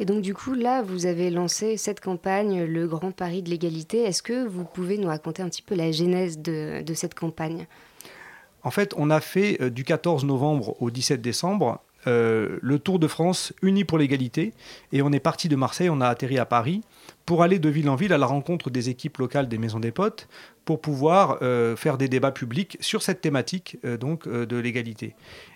Et 0.00 0.04
donc 0.04 0.22
du 0.22 0.34
coup, 0.34 0.54
là, 0.54 0.82
vous 0.82 1.06
avez 1.06 1.30
lancé 1.30 1.76
cette 1.76 2.00
campagne, 2.00 2.64
le 2.64 2.86
Grand 2.86 3.10
Paris 3.10 3.42
de 3.42 3.50
l'égalité. 3.50 4.02
Est-ce 4.02 4.22
que 4.22 4.46
vous 4.46 4.64
pouvez 4.64 4.98
nous 4.98 5.08
raconter 5.08 5.42
un 5.42 5.48
petit 5.48 5.62
peu 5.62 5.74
la 5.74 5.90
genèse 5.90 6.38
de, 6.38 6.84
cette 6.94 7.14
campagne? 7.14 7.66
En 8.62 8.70
fait, 8.70 8.92
on 8.96 9.10
a 9.10 9.20
fait 9.20 9.60
euh, 9.60 9.70
du 9.70 9.84
14 9.84 10.24
novembre 10.24 10.80
au 10.82 10.90
17 10.90 11.20
décembre 11.20 11.80
euh, 12.06 12.58
le 12.62 12.78
Tour 12.78 12.98
de 12.98 13.06
France 13.06 13.52
uni 13.62 13.84
pour 13.84 13.98
l'égalité. 13.98 14.52
Et 14.92 15.02
on 15.02 15.12
est 15.12 15.20
parti 15.20 15.48
de 15.48 15.56
Marseille, 15.56 15.90
on 15.90 16.00
a 16.00 16.06
atterri 16.06 16.38
à 16.38 16.46
Paris 16.46 16.82
pour 17.26 17.42
aller 17.42 17.58
de 17.58 17.68
ville 17.68 17.88
en 17.90 17.96
ville 17.96 18.12
à 18.12 18.18
la 18.18 18.26
rencontre 18.26 18.70
des 18.70 18.88
équipes 18.88 19.18
locales 19.18 19.48
des 19.48 19.58
Maisons 19.58 19.80
des 19.80 19.92
Potes 19.92 20.28
pour 20.64 20.80
pouvoir 20.80 21.38
euh, 21.42 21.76
faire 21.76 21.98
des 21.98 22.08
débats 22.08 22.30
publics 22.30 22.76
sur 22.80 23.02
cette 23.02 23.20
thématique 23.20 23.78
donc 23.84 24.28
de 24.28 24.56
l'égalité. 24.56 25.14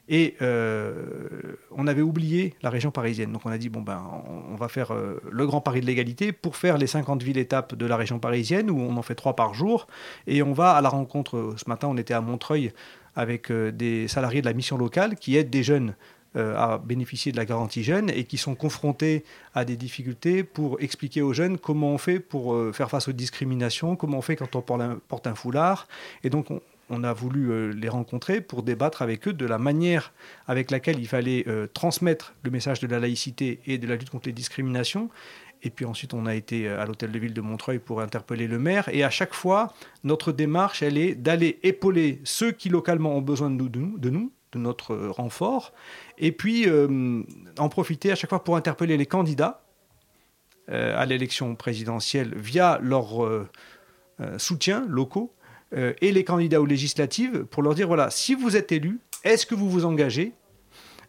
Et 0.09 0.35
euh, 0.43 1.57
on 1.71 1.87
avait 1.87 2.03
oublié 2.03 2.55
la 2.63 2.71
région 2.71 2.91
parisienne. 2.91 3.33
Donc 3.33 3.47
on 3.47 3.51
a 3.51 3.59
dit, 3.59 3.69
bon, 3.69 3.83
ben, 3.83 4.03
on, 4.51 4.57
va 4.57 4.69
faire 4.69 4.93
euh, 4.93 5.23
le 5.31 5.47
Grand 5.47 5.61
Paris 5.61 5.81
de 5.81 5.87
l'égalité 5.87 6.33
pour 6.33 6.57
faire 6.57 6.77
les 6.77 6.89
50 6.89 7.23
villes 7.23 7.39
étapes 7.39 7.75
de 7.75 7.87
la 7.87 7.97
région 7.97 8.19
parisienne, 8.19 8.71
où 8.71 8.81
on 8.81 8.97
en 8.97 9.03
fait 9.03 9.15
trois 9.15 9.37
par 9.37 9.55
jour. 9.55 9.87
Et 10.27 10.43
on 10.43 10.53
va 10.53 10.73
à 10.73 10.81
la 10.81 10.89
rencontre, 10.89 11.55
ce 11.57 11.69
matin 11.69 11.89
on 11.89 11.97
était 11.97 12.15
à 12.15 12.21
Montreuil 12.21 12.73
avec 13.15 13.51
euh, 13.51 13.71
des 13.71 14.09
salariés 14.09 14.41
de 14.41 14.47
la 14.47 14.55
mission 14.55 14.77
locale 14.77 15.17
qui 15.17 15.37
aident 15.37 15.51
des 15.51 15.63
jeunes 15.63 15.95
à 16.35 16.79
bénéficier 16.79 17.31
de 17.31 17.37
la 17.37 17.45
garantie 17.45 17.83
jeune 17.83 18.09
et 18.09 18.25
qui 18.25 18.39
sont 18.39 18.55
confrontés 18.55 19.25
à 19.55 19.65
des 19.65 19.77
difficultés 19.77 20.45
pour 20.45 20.81
expliquer 20.81 21.21
aux 21.21 21.33
jeunes 21.33 21.59
comment 21.59 21.91
on 21.91 21.99
fait 21.99 22.21
pour 22.21 22.57
faire 22.75 22.89
face 22.91 23.09
aux 23.09 23.13
discriminations, 23.13 23.97
comment 23.97 24.19
on 24.19 24.23
fait 24.23 24.37
quand 24.37 24.57
on 24.57 24.63
porte 24.63 25.27
un, 25.27 25.35
foulard. 25.35 25.89
Et 26.25 26.31
donc 26.31 26.47
on, 26.91 27.05
a 27.05 27.13
voulu 27.13 27.51
euh, 27.51 27.73
les 27.73 27.89
rencontrer 27.89 28.41
pour 28.41 28.63
débattre 28.63 29.03
avec 29.03 29.27
eux 29.27 29.33
de 29.33 29.47
la 29.47 29.59
manière 29.59 30.13
avec 30.47 30.71
laquelle 30.71 30.99
il 30.99 31.09
fallait 31.09 31.45
euh, 31.49 31.67
transmettre 31.73 32.35
le 32.43 32.51
message 32.51 32.81
de 32.81 32.87
la 32.87 32.99
laïcité 32.99 33.61
et 33.67 33.79
de 33.79 33.87
la 33.87 33.97
lutte 33.97 34.11
contre 34.11 34.29
les 34.29 34.35
discriminations. 34.35 35.09
Et 35.63 35.71
puis 35.71 35.85
ensuite, 35.85 36.13
on 36.13 36.27
a 36.27 36.35
été 36.35 36.69
euh, 36.69 36.81
à 36.81 36.87
l'hôtel 36.87 37.11
de 37.13 37.19
ville 37.19 37.33
de 37.33 37.41
Montreuil 37.41 37.79
pour 37.79 38.01
interpeller 38.01 38.47
le 38.47 38.59
maire. 38.59 38.89
Et 38.93 39.05
à 39.05 39.11
chaque 39.11 39.33
fois, 39.33 39.73
notre 40.05 40.33
démarche, 40.33 40.83
elle 40.83 40.99
est 40.99 41.15
d'aller 41.15 41.59
épauler 41.63 42.21
ceux 42.25 42.53
qui 42.53 42.69
localement 42.69 43.17
ont 43.17 43.23
besoin 43.23 43.51
de, 43.51 44.11
nous, 44.11 44.33
de, 44.53 44.59
notre 44.59 44.95
renfort, 44.95 45.73
et 46.19 46.33
puis 46.33 46.67
en 47.59 47.69
profiter 47.69 48.13
à 48.13 48.15
chaque 48.15 48.31
fois 48.31 48.45
pour 48.45 48.57
interpeller 48.57 48.97
les 48.97 49.07
candidats 49.07 49.65
à 50.69 51.07
l'élection 51.07 51.55
présidentielle 51.55 52.35
via 52.37 52.79
leurs 52.83 53.49
soutiens 54.39 54.85
locaux 54.89 55.35
euh, 55.75 55.95
et 56.03 56.13
les 56.13 56.25
candidats 56.25 56.61
aux 56.61 56.67
législatives 56.67 57.45
pour 57.45 57.63
leur 57.63 57.75
dire 57.75 57.87
voilà, 57.87 58.11
si 58.11 58.35
vous 58.35 58.57
êtes 58.57 58.73
élu, 58.73 59.01
est-ce 59.25 59.47
que 59.47 59.55
vous 59.55 59.71
vous 59.71 59.85
engagez 59.85 60.33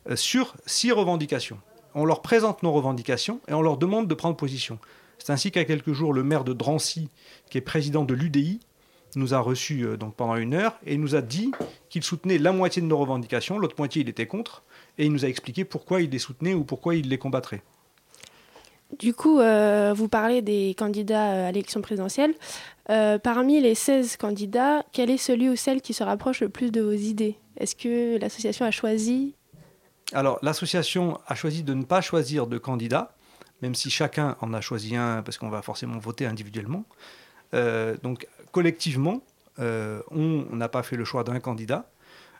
euh, 0.09 0.15
sur 0.15 0.55
six 0.65 0.91
revendications? 0.91 1.59
On 1.95 2.05
leur 2.05 2.21
présente 2.21 2.63
nos 2.63 2.71
revendications 2.71 3.41
et 3.47 3.53
on 3.53 3.61
leur 3.61 3.77
demande 3.77 4.07
de 4.07 4.13
prendre 4.13 4.37
position. 4.37 4.79
C'est 5.19 5.31
ainsi 5.31 5.51
qu'à 5.51 5.65
quelques 5.65 5.91
jours, 5.91 6.13
le 6.13 6.23
maire 6.23 6.43
de 6.43 6.53
Drancy, 6.53 7.09
qui 7.49 7.57
est 7.57 7.61
président 7.61 8.03
de 8.05 8.13
l'UDI, 8.13 8.61
nous 9.15 9.33
a 9.33 9.39
reçus 9.39 9.85
euh, 9.85 9.97
donc 9.97 10.15
pendant 10.15 10.37
une 10.37 10.53
heure 10.53 10.79
et 10.85 10.97
nous 10.97 11.15
a 11.15 11.21
dit 11.21 11.51
qu'il 11.93 12.03
soutenait 12.03 12.39
la 12.39 12.51
moitié 12.51 12.81
de 12.81 12.87
nos 12.87 12.97
revendications, 12.97 13.59
l'autre 13.59 13.75
moitié 13.77 14.01
il 14.01 14.09
était 14.09 14.25
contre, 14.25 14.63
et 14.97 15.05
il 15.05 15.11
nous 15.11 15.25
a 15.25 15.27
expliqué 15.27 15.63
pourquoi 15.63 16.01
il 16.01 16.09
les 16.09 16.17
soutenait 16.17 16.55
ou 16.55 16.63
pourquoi 16.63 16.95
il 16.95 17.07
les 17.07 17.19
combattrait. 17.19 17.61
Du 18.97 19.13
coup, 19.13 19.39
vous 19.39 20.07
parlez 20.07 20.41
des 20.41 20.75
candidats 20.77 21.47
à 21.47 21.51
l'élection 21.51 21.81
présidentielle. 21.81 22.33
Euh, 22.89 23.19
parmi 23.19 23.61
les 23.61 23.75
16 23.75 24.17
candidats, 24.17 24.83
quel 24.91 25.11
est 25.11 25.17
celui 25.17 25.49
ou 25.49 25.55
celle 25.55 25.81
qui 25.81 25.93
se 25.93 26.03
rapproche 26.03 26.41
le 26.41 26.49
plus 26.49 26.71
de 26.71 26.81
vos 26.81 26.91
idées? 26.91 27.37
Est-ce 27.57 27.75
que 27.75 28.17
l'association 28.19 28.65
a 28.65 28.71
choisi? 28.71 29.35
Alors, 30.13 30.39
l'association 30.41 31.19
a 31.27 31.35
choisi 31.35 31.63
de 31.63 31.75
ne 31.75 31.83
pas 31.83 32.01
choisir 32.01 32.47
de 32.47 32.57
candidat, 32.57 33.15
même 33.61 33.75
si 33.75 33.91
chacun 33.91 34.35
en 34.41 34.51
a 34.53 34.61
choisi 34.61 34.95
un, 34.95 35.21
parce 35.21 35.37
qu'on 35.37 35.49
va 35.49 35.61
forcément 35.61 35.99
voter 35.99 36.25
individuellement. 36.25 36.85
Euh, 37.53 37.95
donc, 38.01 38.27
collectivement, 38.51 39.21
euh, 39.59 40.01
on 40.11 40.55
n'a 40.55 40.69
pas 40.69 40.83
fait 40.83 40.95
le 40.95 41.05
choix 41.05 41.23
d'un 41.23 41.39
candidat. 41.39 41.89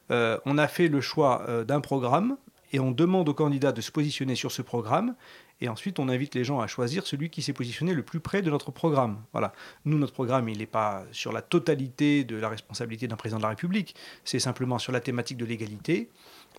on 0.10 0.58
a 0.58 0.68
fait 0.68 0.88
le 0.88 1.02
choix 1.02 1.46
d'un 1.68 1.82
programme 1.82 2.38
et 2.72 2.80
on 2.80 2.92
demande 2.92 3.30
aux 3.30 3.34
candidats 3.34 3.72
de 3.72 3.82
se 3.82 3.92
positionner 3.92 4.36
sur 4.36 4.52
ce 4.52 4.62
programme 4.62 5.16
et 5.64 5.70
ensuite, 5.70 5.98
on 5.98 6.10
invite 6.10 6.36
les 6.36 6.44
gens 6.44 6.60
à 6.60 6.68
choisir 6.68 7.08
celui 7.08 7.30
qui 7.30 7.42
s'est 7.42 7.54
positionné 7.54 7.94
le 7.94 8.04
plus 8.04 8.20
près 8.20 8.42
de 8.42 8.52
notre 8.52 8.70
programme. 8.70 9.24
Voilà. 9.32 9.54
Nous, 9.86 9.98
notre 9.98 10.12
programme, 10.12 10.50
il 10.50 10.58
n'est 10.58 10.66
pas 10.66 11.06
sur 11.14 11.32
la 11.32 11.42
totalité 11.42 12.26
de 12.26 12.36
la 12.36 12.50
responsabilité 12.50 13.08
d'un 13.08 13.16
président 13.16 13.38
de 13.38 13.44
la 13.44 13.50
République. 13.50 13.96
C'est 14.26 14.40
simplement 14.40 14.78
sur 14.78 14.92
la 14.92 15.00
thématique 15.00 15.38
de 15.38 15.46
l'égalité, 15.46 16.10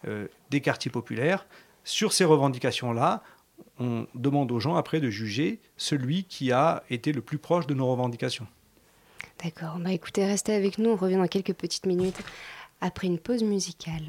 euh, 0.06 0.26
des 0.48 0.62
quartiers 0.62 0.90
populaires. 0.90 1.46
Sur 1.84 2.14
ces 2.14 2.24
revendications-là, 2.24 3.22
on 3.78 4.06
demande 4.14 4.50
aux 4.52 4.58
gens 4.58 4.76
après 4.76 5.00
de 5.00 5.10
juger 5.10 5.60
celui 5.76 6.24
qui 6.24 6.50
a 6.50 6.82
été 6.88 7.12
le 7.12 7.20
plus 7.20 7.36
proche 7.36 7.66
de 7.66 7.74
nos 7.74 7.86
revendications. 7.86 8.46
D'accord. 9.42 9.78
Bah 9.78 9.92
écoutez, 9.92 10.24
restez 10.24 10.54
avec 10.54 10.78
nous. 10.78 10.90
On 10.90 10.96
revient 10.96 11.16
dans 11.16 11.26
quelques 11.26 11.54
petites 11.54 11.86
minutes 11.86 12.18
après 12.80 13.06
une 13.06 13.18
pause 13.18 13.42
musicale. 13.42 14.02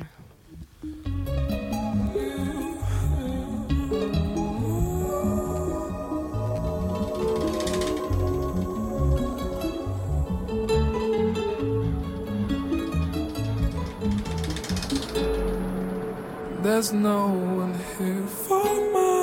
There's 16.62 16.91
no 16.91 17.27
one 17.27 17.74
here 17.98 18.25
for 18.27 18.65
us. 18.65 19.14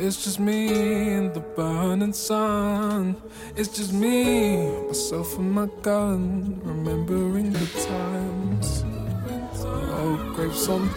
It's 0.00 0.22
just 0.22 0.38
me 0.38 0.68
and 1.14 1.34
the 1.34 1.40
burning 1.40 2.12
sun. 2.12 3.16
It's 3.56 3.68
just 3.76 3.92
me, 3.92 4.70
myself 4.86 5.36
and 5.36 5.50
my 5.50 5.66
gun, 5.82 6.60
remembering 6.62 7.52
the 7.52 7.66
times. 7.88 8.84
Oh, 9.64 10.16
grapes 10.36 10.68
on 10.68 10.86
the 10.86 10.92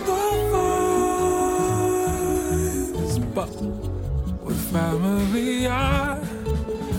vines, 2.93 3.17
but 3.33 3.49
with 4.43 4.61
family, 4.71 5.67
I 5.67 6.19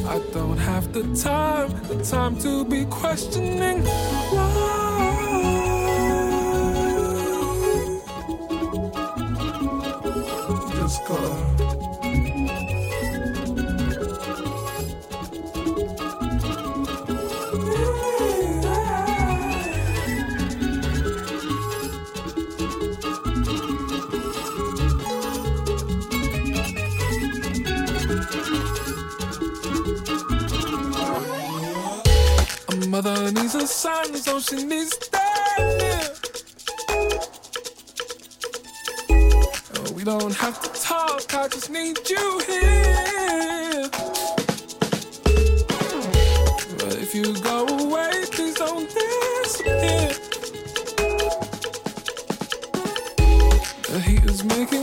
I 0.09 0.19
don't 0.33 0.59
have 0.59 0.93
the 0.93 1.05
time, 1.15 1.71
the 1.87 2.03
time 2.03 2.37
to 2.41 2.65
be 2.65 2.85
questioning 2.87 3.85
why. 4.35 4.73
Just 10.75 11.07
go. 11.07 11.62
Mother 32.93 33.33
needs 33.33 33.55
a 33.55 33.67
son, 33.67 34.15
so 34.17 34.39
she 34.39 34.65
needs 34.65 34.95
that. 35.09 36.13
Oh, 39.77 39.93
we 39.95 40.05
don't 40.05 40.35
have 40.35 40.61
to 40.61 40.69
talk, 40.79 41.35
I 41.35 41.49
just 41.49 41.71
need 41.71 41.97
you 42.07 42.41
here. 42.47 43.89
But 46.77 46.99
if 47.01 47.15
you 47.15 47.33
go 47.41 47.67
away, 47.67 48.13
please 48.31 48.57
don't 48.57 48.87
disappear. 48.87 50.13
The 53.89 54.01
heat 54.05 54.25
is 54.27 54.45
making 54.45 54.82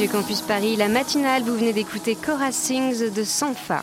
Radio 0.00 0.18
Campus 0.18 0.40
Paris, 0.40 0.76
la 0.76 0.88
matinale, 0.88 1.42
vous 1.42 1.54
venez 1.58 1.74
d'écouter 1.74 2.14
Cora 2.16 2.52
Sings 2.52 3.12
de 3.12 3.22
Sanfa. 3.22 3.82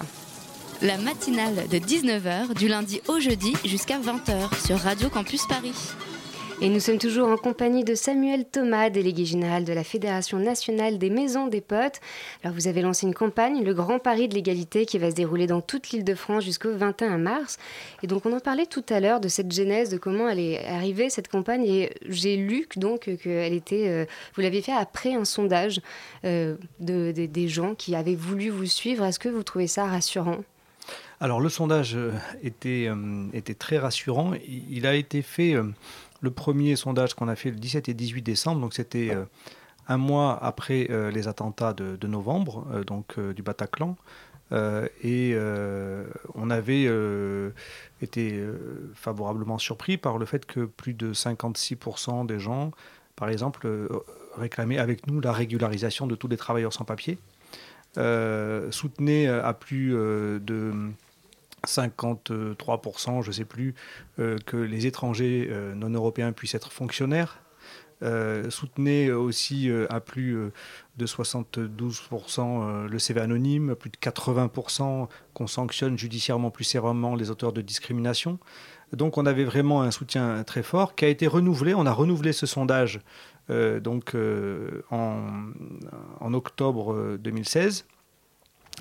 La 0.82 0.98
matinale 0.98 1.68
de 1.68 1.78
19h 1.78 2.56
du 2.56 2.68
lundi 2.68 3.02
au 3.08 3.20
jeudi 3.20 3.54
jusqu'à 3.64 4.00
20h 4.00 4.66
sur 4.66 4.80
Radio 4.80 5.10
Campus 5.10 5.46
Paris. 5.48 5.76
Et 6.60 6.70
nous 6.70 6.80
sommes 6.80 6.98
toujours 6.98 7.30
en 7.30 7.38
compagnie 7.38 7.84
de 7.84 7.94
Samuel 7.94 8.44
Thomas, 8.46 8.90
délégué 8.90 9.26
général 9.26 9.64
de 9.64 9.74
la 9.74 9.84
Fédération 9.84 10.40
nationale 10.40 10.98
des 10.98 11.12
maisons 11.12 11.46
des 11.46 11.62
potes. 11.62 12.00
Alors 12.44 12.56
vous 12.56 12.68
avez 12.68 12.82
lancé 12.82 13.06
une 13.06 13.14
campagne, 13.14 13.64
le 13.64 13.76
Grand 13.76 14.00
Paris 14.00 14.28
de 14.28 14.34
l'égalité, 14.34 14.88
qui 14.88 14.98
va 14.98 15.12
se 15.12 15.16
dérouler 15.16 15.46
dans 15.46 15.62
toute 15.62 15.92
l'île 15.92 16.04
de 16.04 16.16
France 16.16 16.44
jusqu'au 16.44 16.76
21 16.76 17.20
mars. 17.20 17.60
Et 18.02 18.08
donc 18.08 18.26
on 18.26 18.34
en 18.36 18.40
parlait 18.40 18.66
tout 18.66 18.84
à 18.90 19.00
l'heure 19.00 19.20
de 19.20 19.28
cette 19.28 19.52
genèse, 19.52 19.90
de 19.92 19.98
comment 19.98 20.28
elle 20.28 20.40
est 20.40 20.66
arrivée, 20.66 21.12
cette 21.12 21.28
campagne. 21.28 21.64
Et 21.64 21.92
j'ai 22.10 22.38
lu 22.38 22.68
donc 22.76 23.02
qu'elle 23.22 23.54
était, 23.54 23.88
euh, 23.90 24.06
vous 24.36 24.42
l'aviez 24.42 24.64
fait 24.64 24.74
après 24.74 25.14
un 25.14 25.26
sondage 25.26 25.80
euh, 26.26 26.56
de, 26.80 27.12
de- 27.12 27.28
des 27.28 27.48
gens 27.50 27.76
qui 27.76 27.94
avaient 27.94 28.16
voulu 28.16 28.50
vous 28.50 28.66
suivre. 28.66 29.06
Est-ce 29.06 29.20
que 29.20 29.30
vous 29.30 29.44
trouvez 29.44 29.68
ça 29.68 29.86
rassurant? 29.86 30.40
Alors 31.20 31.42
le 31.42 31.50
sondage 31.50 31.96
euh, 31.96 32.12
était, 32.44 32.90
très 33.58 33.80
rassurant. 33.80 34.34
Il 34.70 34.86
a 34.86 34.94
été 34.96 35.24
fait, 35.24 35.56
le 36.22 36.32
premier 36.32 36.76
sondage 36.76 37.14
qu'on 37.14 37.28
a 37.28 37.36
fait 37.36 37.52
le 37.52 37.58
17 37.58 37.90
et 37.90 37.94
18 37.94 38.22
décembre, 38.22 38.62
donc 38.62 38.74
c'était 38.74 39.14
euh, 39.14 39.26
un 39.88 39.98
mois 39.98 40.38
après 40.42 40.88
euh, 40.90 41.12
les 41.12 41.28
attentats 41.28 41.74
de, 41.74 42.08
novembre, 42.08 42.66
euh, 42.72 42.84
donc 42.84 43.20
du 43.20 43.42
Bataclan. 43.42 43.96
Et 45.04 45.36
on 46.36 46.50
avait 46.50 46.90
été 48.02 48.42
favorablement 48.96 49.58
surpris 49.58 49.98
par 49.98 50.18
le 50.18 50.26
fait 50.26 50.46
que 50.46 50.64
plus 50.64 50.94
de 50.94 51.14
56% 51.14 52.26
des 52.26 52.40
gens, 52.40 52.72
par 53.18 53.28
exemple, 53.28 53.68
réclamaient 54.38 54.78
avec 54.78 55.06
nous 55.08 55.20
la 55.20 55.34
régularisation 55.34 56.08
de 56.08 56.16
tous 56.16 56.30
les 56.30 56.38
travailleurs 56.38 56.72
sans 56.72 56.86
papier. 56.86 57.18
Soutenaient 58.72 59.28
à 59.28 59.52
plus 59.52 59.92
de 59.92 60.72
53%, 61.66 63.22
je 63.22 63.28
ne 63.28 63.34
sais 63.34 63.46
plus, 63.46 63.76
euh, 64.20 64.38
que 64.46 64.58
les 64.58 64.86
étrangers 64.86 65.48
euh, 65.50 65.74
non 65.74 65.90
européens 65.90 66.32
puissent 66.32 66.56
être 66.56 66.72
fonctionnaires. 66.72 67.42
Euh, 68.04 68.52
soutenait 68.52 69.10
aussi 69.10 69.72
euh, 69.72 69.88
à 69.90 70.00
plus 70.00 70.38
de 70.98 71.06
72% 71.08 72.40
euh, 72.40 72.88
le 72.88 73.00
CV 73.00 73.20
anonyme, 73.20 73.74
plus 73.74 73.90
de 73.90 73.98
80% 73.98 75.08
qu'on 75.34 75.48
sanctionne 75.48 75.98
judiciairement 75.98 76.52
plus 76.52 76.64
sévèrement 76.64 77.16
les 77.16 77.32
auteurs 77.32 77.54
de 77.54 77.62
discrimination. 77.62 78.38
Donc 78.94 79.18
on 79.18 79.26
avait 79.26 79.46
vraiment 79.46 79.82
un 79.82 79.90
soutien 79.90 80.44
très 80.44 80.62
fort 80.62 80.94
qui 80.94 81.06
a 81.06 81.08
été 81.08 81.26
renouvelé. 81.26 81.74
On 81.74 81.88
a 81.88 81.92
renouvelé 81.92 82.34
ce 82.34 82.46
sondage 82.46 83.02
donc, 83.50 84.14
en, 84.92 86.34
octobre 86.34 86.94
euh, 86.94 87.18
2016. 87.18 87.86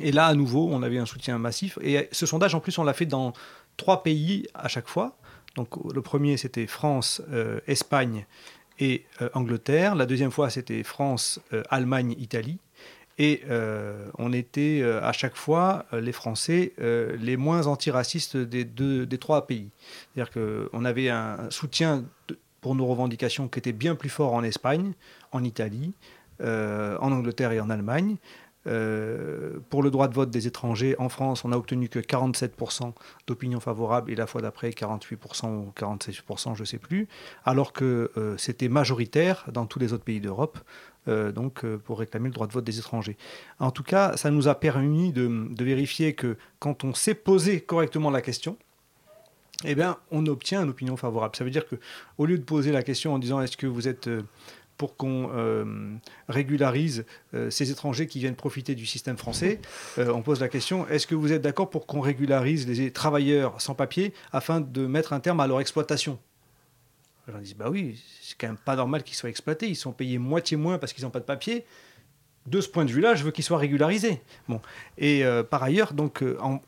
Et 0.00 0.12
là, 0.12 0.26
à 0.26 0.34
nouveau, 0.34 0.68
on 0.70 0.82
avait 0.82 0.98
un 0.98 1.06
soutien 1.06 1.38
massif. 1.38 1.78
Et 1.82 2.08
ce 2.12 2.26
sondage, 2.26 2.54
en 2.54 2.60
plus, 2.60 2.76
on 2.78 2.84
l'a 2.84 2.92
fait 2.92 3.06
dans 3.06 3.32
trois 3.76 4.02
pays 4.02 4.46
à 4.54 4.68
chaque 4.68 4.88
fois. 4.88 5.16
Donc, 5.56 5.68
le 5.92 6.02
premier, 6.02 6.36
c'était 6.36 6.66
France, 6.66 7.22
euh, 7.32 7.60
Espagne 7.66 8.26
et 8.78 9.06
euh, 9.22 9.30
Angleterre. 9.32 9.94
La 9.94 10.04
deuxième 10.04 10.30
fois, 10.30 10.50
c'était 10.50 10.82
France, 10.82 11.40
euh, 11.52 11.62
Allemagne, 11.70 12.14
Italie. 12.18 12.58
Et 13.18 13.44
on 14.18 14.30
était 14.34 14.82
à 14.82 15.10
chaque 15.12 15.36
fois, 15.36 15.86
les 15.90 16.12
Français, 16.12 16.74
les 16.78 17.38
moins 17.38 17.66
antiracistes 17.66 18.36
des, 18.36 18.64
deux, 18.64 19.06
des 19.06 19.16
trois 19.16 19.46
pays. 19.46 19.70
C'est-à-dire 20.12 20.30
qu'on 20.34 20.84
avait 20.84 21.08
un 21.08 21.48
soutien 21.48 22.04
pour 22.60 22.74
nos 22.74 22.84
revendications 22.84 23.48
qui 23.48 23.58
était 23.58 23.72
bien 23.72 23.94
plus 23.94 24.10
fort 24.10 24.34
en 24.34 24.42
Espagne, 24.42 24.92
en 25.32 25.44
Italie, 25.44 25.94
en 26.40 27.10
Angleterre 27.10 27.52
et 27.52 27.60
en 27.60 27.70
Allemagne. 27.70 28.18
Euh, 28.66 29.58
pour 29.70 29.82
le 29.82 29.90
droit 29.90 30.08
de 30.08 30.14
vote 30.14 30.30
des 30.30 30.46
étrangers, 30.46 30.96
en 30.98 31.08
France, 31.08 31.44
on 31.44 31.48
n'a 31.48 31.58
obtenu 31.58 31.88
que 31.88 31.98
47% 31.98 32.92
d'opinion 33.26 33.60
favorable 33.60 34.10
et 34.10 34.14
la 34.14 34.26
fois 34.26 34.42
d'après 34.42 34.70
48% 34.70 35.46
ou 35.46 35.72
46%, 35.76 36.54
je 36.54 36.60
ne 36.60 36.64
sais 36.64 36.78
plus, 36.78 37.08
alors 37.44 37.72
que 37.72 38.10
euh, 38.16 38.36
c'était 38.36 38.68
majoritaire 38.68 39.46
dans 39.52 39.66
tous 39.66 39.78
les 39.78 39.92
autres 39.92 40.04
pays 40.04 40.20
d'Europe, 40.20 40.58
euh, 41.08 41.30
donc 41.30 41.64
pour 41.84 42.00
réclamer 42.00 42.28
le 42.28 42.34
droit 42.34 42.46
de 42.46 42.52
vote 42.52 42.64
des 42.64 42.78
étrangers. 42.78 43.16
En 43.60 43.70
tout 43.70 43.84
cas, 43.84 44.16
ça 44.16 44.30
nous 44.30 44.48
a 44.48 44.56
permis 44.56 45.12
de, 45.12 45.48
vérifier 45.62 46.14
que 46.14 46.36
quand 46.58 46.84
on 46.84 46.94
s'est 46.94 47.14
posé 47.14 47.60
correctement 47.60 48.10
la 48.10 48.20
question, 48.20 48.56
eh 49.64 49.74
bien, 49.74 49.96
on 50.10 50.26
obtient 50.26 50.62
une 50.62 50.68
opinion 50.68 50.96
favorable. 50.96 51.34
Ça 51.34 51.42
veut 51.42 51.50
dire 51.50 51.66
que, 51.66 51.76
au 52.18 52.26
lieu 52.26 52.36
de 52.36 52.44
poser 52.44 52.72
la 52.72 52.82
question 52.82 53.14
en 53.14 53.18
disant 53.18 53.40
est-ce 53.40 53.56
que 53.56 53.66
vous 53.66 53.88
êtes 53.88 54.10
pour 54.76 54.96
qu'on 54.96 55.30
euh, 55.34 55.94
régularise 56.28 57.04
euh, 57.34 57.50
ces 57.50 57.70
étrangers 57.70 58.06
qui 58.06 58.18
viennent 58.18 58.36
profiter 58.36 58.74
du 58.74 58.86
système 58.86 59.16
français, 59.16 59.60
euh, 59.98 60.12
on 60.12 60.22
pose 60.22 60.40
la 60.40 60.48
question 60.48 60.86
est-ce 60.88 61.06
que 61.06 61.14
vous 61.14 61.32
êtes 61.32 61.42
d'accord 61.42 61.70
pour 61.70 61.86
qu'on 61.86 62.00
régularise 62.00 62.66
les 62.68 62.90
travailleurs 62.90 63.60
sans 63.60 63.74
papier 63.74 64.12
afin 64.32 64.60
de 64.60 64.86
mettre 64.86 65.12
un 65.12 65.20
terme 65.20 65.40
à 65.40 65.46
leur 65.46 65.60
exploitation? 65.60 66.18
Les 67.26 67.32
gens 67.32 67.40
disent 67.40 67.56
bah 67.56 67.70
oui, 67.70 68.02
c'est 68.22 68.36
quand 68.38 68.46
même 68.46 68.56
pas 68.56 68.76
normal 68.76 69.02
qu'ils 69.02 69.16
soient 69.16 69.30
exploités, 69.30 69.68
ils 69.68 69.76
sont 69.76 69.92
payés 69.92 70.18
moitié 70.18 70.56
moins 70.56 70.78
parce 70.78 70.92
qu'ils 70.92 71.04
n'ont 71.04 71.10
pas 71.10 71.20
de 71.20 71.24
papier. 71.24 71.64
De 72.46 72.60
ce 72.60 72.68
point 72.68 72.84
de 72.84 72.92
vue-là, 72.92 73.16
je 73.16 73.24
veux 73.24 73.32
qu'ils 73.32 73.42
soient 73.42 73.58
régularisés. 73.58 74.22
Bon. 74.48 74.60
Et 74.98 75.24
par 75.50 75.64
ailleurs, 75.64 75.94
donc, 75.94 76.22
en, 76.40 76.60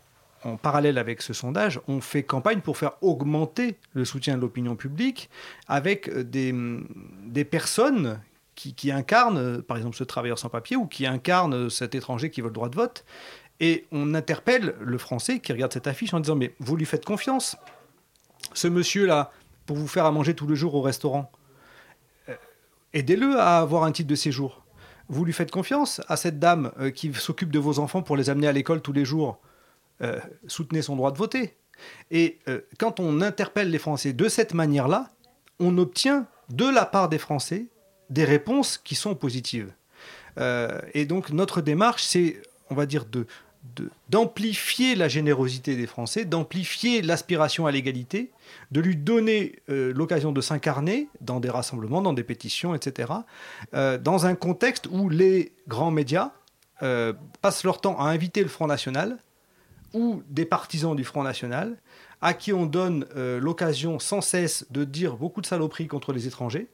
en 0.44 0.56
parallèle 0.56 0.98
avec 0.98 1.22
ce 1.22 1.32
sondage, 1.32 1.80
on 1.88 2.00
fait 2.00 2.22
campagne 2.22 2.60
pour 2.60 2.76
faire 2.76 2.92
augmenter 3.02 3.76
le 3.92 4.04
soutien 4.04 4.36
de 4.36 4.40
l'opinion 4.40 4.76
publique 4.76 5.30
avec 5.66 6.08
euh, 6.08 6.22
des, 6.22 6.54
des 7.24 7.44
personnes 7.44 8.20
qui, 8.54 8.74
qui 8.74 8.90
incarnent, 8.90 9.38
euh, 9.38 9.62
par 9.62 9.76
exemple, 9.76 9.96
ce 9.96 10.04
travailleur 10.04 10.38
sans 10.38 10.48
papier 10.48 10.76
ou 10.76 10.86
qui 10.86 11.06
incarnent 11.06 11.54
euh, 11.54 11.68
cet 11.68 11.94
étranger 11.94 12.30
qui 12.30 12.40
veut 12.40 12.48
le 12.48 12.54
droit 12.54 12.68
de 12.68 12.76
vote. 12.76 13.04
Et 13.60 13.86
on 13.90 14.14
interpelle 14.14 14.74
le 14.80 14.98
Français 14.98 15.40
qui 15.40 15.52
regarde 15.52 15.72
cette 15.72 15.88
affiche 15.88 16.14
en 16.14 16.20
disant 16.20 16.36
Mais 16.36 16.54
vous 16.60 16.76
lui 16.76 16.86
faites 16.86 17.04
confiance 17.04 17.56
Ce 18.54 18.68
monsieur-là, 18.68 19.32
pour 19.66 19.76
vous 19.76 19.88
faire 19.88 20.04
à 20.04 20.12
manger 20.12 20.34
tous 20.34 20.46
les 20.46 20.56
jours 20.56 20.74
au 20.74 20.80
restaurant, 20.80 21.32
aidez-le 22.94 23.38
à 23.38 23.58
avoir 23.58 23.82
un 23.82 23.90
titre 23.90 24.08
de 24.08 24.14
séjour. 24.14 24.62
Vous 25.08 25.24
lui 25.24 25.32
faites 25.32 25.50
confiance 25.50 26.00
à 26.06 26.16
cette 26.16 26.38
dame 26.38 26.70
qui 26.94 27.12
s'occupe 27.14 27.50
de 27.50 27.58
vos 27.58 27.80
enfants 27.80 28.02
pour 28.02 28.16
les 28.16 28.30
amener 28.30 28.46
à 28.46 28.52
l'école 28.52 28.80
tous 28.80 28.92
les 28.92 29.04
jours. 29.04 29.40
Euh, 30.02 30.20
soutenez 30.46 30.82
son 30.82 30.96
droit 30.96 31.10
de 31.10 31.18
voter. 31.18 31.56
Et 32.10 32.38
euh, 32.48 32.60
quand 32.78 33.00
on 33.00 33.20
interpelle 33.20 33.70
les 33.70 33.78
Français 33.78 34.12
de 34.12 34.28
cette 34.28 34.54
manière-là, 34.54 35.10
on 35.58 35.76
obtient 35.78 36.26
de 36.50 36.66
la 36.66 36.86
part 36.86 37.08
des 37.08 37.18
Français 37.18 37.66
des 38.10 38.24
réponses 38.24 38.78
qui 38.78 38.94
sont 38.94 39.14
positives. 39.14 39.72
Euh, 40.38 40.80
et 40.94 41.04
donc 41.04 41.30
notre 41.30 41.60
démarche, 41.60 42.04
c'est, 42.04 42.40
on 42.70 42.74
va 42.74 42.86
dire, 42.86 43.04
de 43.04 43.26
d'amplifier 44.08 44.94
la 44.94 45.08
générosité 45.08 45.76
des 45.76 45.86
Français, 45.86 46.24
d'amplifier 46.24 47.02
l'aspiration 47.02 47.66
à 47.66 47.70
l'égalité, 47.70 48.30
de 48.72 48.80
lui 48.80 48.96
donner 48.96 49.56
l'occasion 49.68 50.32
de 50.32 50.40
s'incarner 50.40 51.08
dans 51.20 51.38
des 51.38 51.50
rassemblements, 51.50 52.00
dans 52.00 52.14
des 52.14 52.22
pétitions, 52.22 52.74
etc., 52.74 53.12
dans 53.72 54.26
un 54.26 54.34
contexte 54.34 54.88
où 54.90 55.08
les 55.10 55.52
grands 55.68 55.90
médias 55.90 56.32
passent 56.80 57.62
leur 57.62 57.80
temps 57.80 58.00
à 58.00 58.04
inviter 58.04 58.42
le 58.42 58.48
Front 58.48 58.68
National 58.68 59.18
ou 59.94 60.22
des 60.28 60.44
partisans 60.44 60.94
du 60.94 61.04
Front 61.04 61.22
National, 61.22 61.76
à 62.20 62.34
qui 62.34 62.52
on 62.52 62.66
donne 62.66 63.06
euh, 63.16 63.40
l'occasion 63.40 63.98
sans 63.98 64.20
cesse 64.20 64.66
de 64.70 64.84
dire 64.84 65.16
beaucoup 65.16 65.40
de 65.40 65.46
saloperies 65.46 65.86
contre 65.86 66.12
les 66.12 66.26
étrangers, 66.26 66.68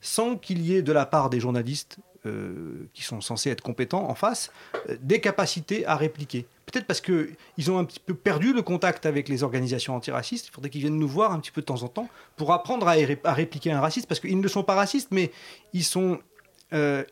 sans 0.00 0.36
qu'il 0.36 0.60
y 0.60 0.74
ait 0.74 0.82
de 0.82 0.92
la 0.92 1.06
part 1.06 1.30
des 1.30 1.40
journalistes 1.40 1.98
euh, 2.26 2.88
qui 2.94 3.02
sont 3.04 3.20
censés 3.20 3.50
être 3.50 3.62
compétents 3.62 4.08
en 4.08 4.14
face, 4.14 4.50
euh, 4.88 4.96
des 5.00 5.20
capacités 5.20 5.86
à 5.86 5.96
répliquer. 5.96 6.46
Peut-être 6.66 6.86
parce 6.86 7.00
qu'ils 7.00 7.70
ont 7.70 7.78
un 7.78 7.84
petit 7.84 8.00
peu 8.00 8.14
perdu 8.14 8.52
le 8.52 8.62
contact 8.62 9.06
avec 9.06 9.28
les 9.28 9.42
organisations 9.42 9.94
antiracistes, 9.94 10.48
il 10.48 10.50
faudrait 10.50 10.70
qu'ils 10.70 10.82
viennent 10.82 10.98
nous 10.98 11.08
voir 11.08 11.32
un 11.32 11.40
petit 11.40 11.50
peu 11.50 11.62
de 11.62 11.66
temps 11.66 11.82
en 11.82 11.88
temps 11.88 12.08
pour 12.36 12.52
apprendre 12.52 12.86
à, 12.86 12.94
à 13.24 13.32
répliquer 13.32 13.72
un 13.72 13.80
raciste, 13.80 14.06
parce 14.06 14.20
qu'ils 14.20 14.40
ne 14.40 14.48
sont 14.48 14.64
pas 14.64 14.74
racistes, 14.74 15.08
mais 15.10 15.32
ils 15.72 15.84
sont 15.84 16.18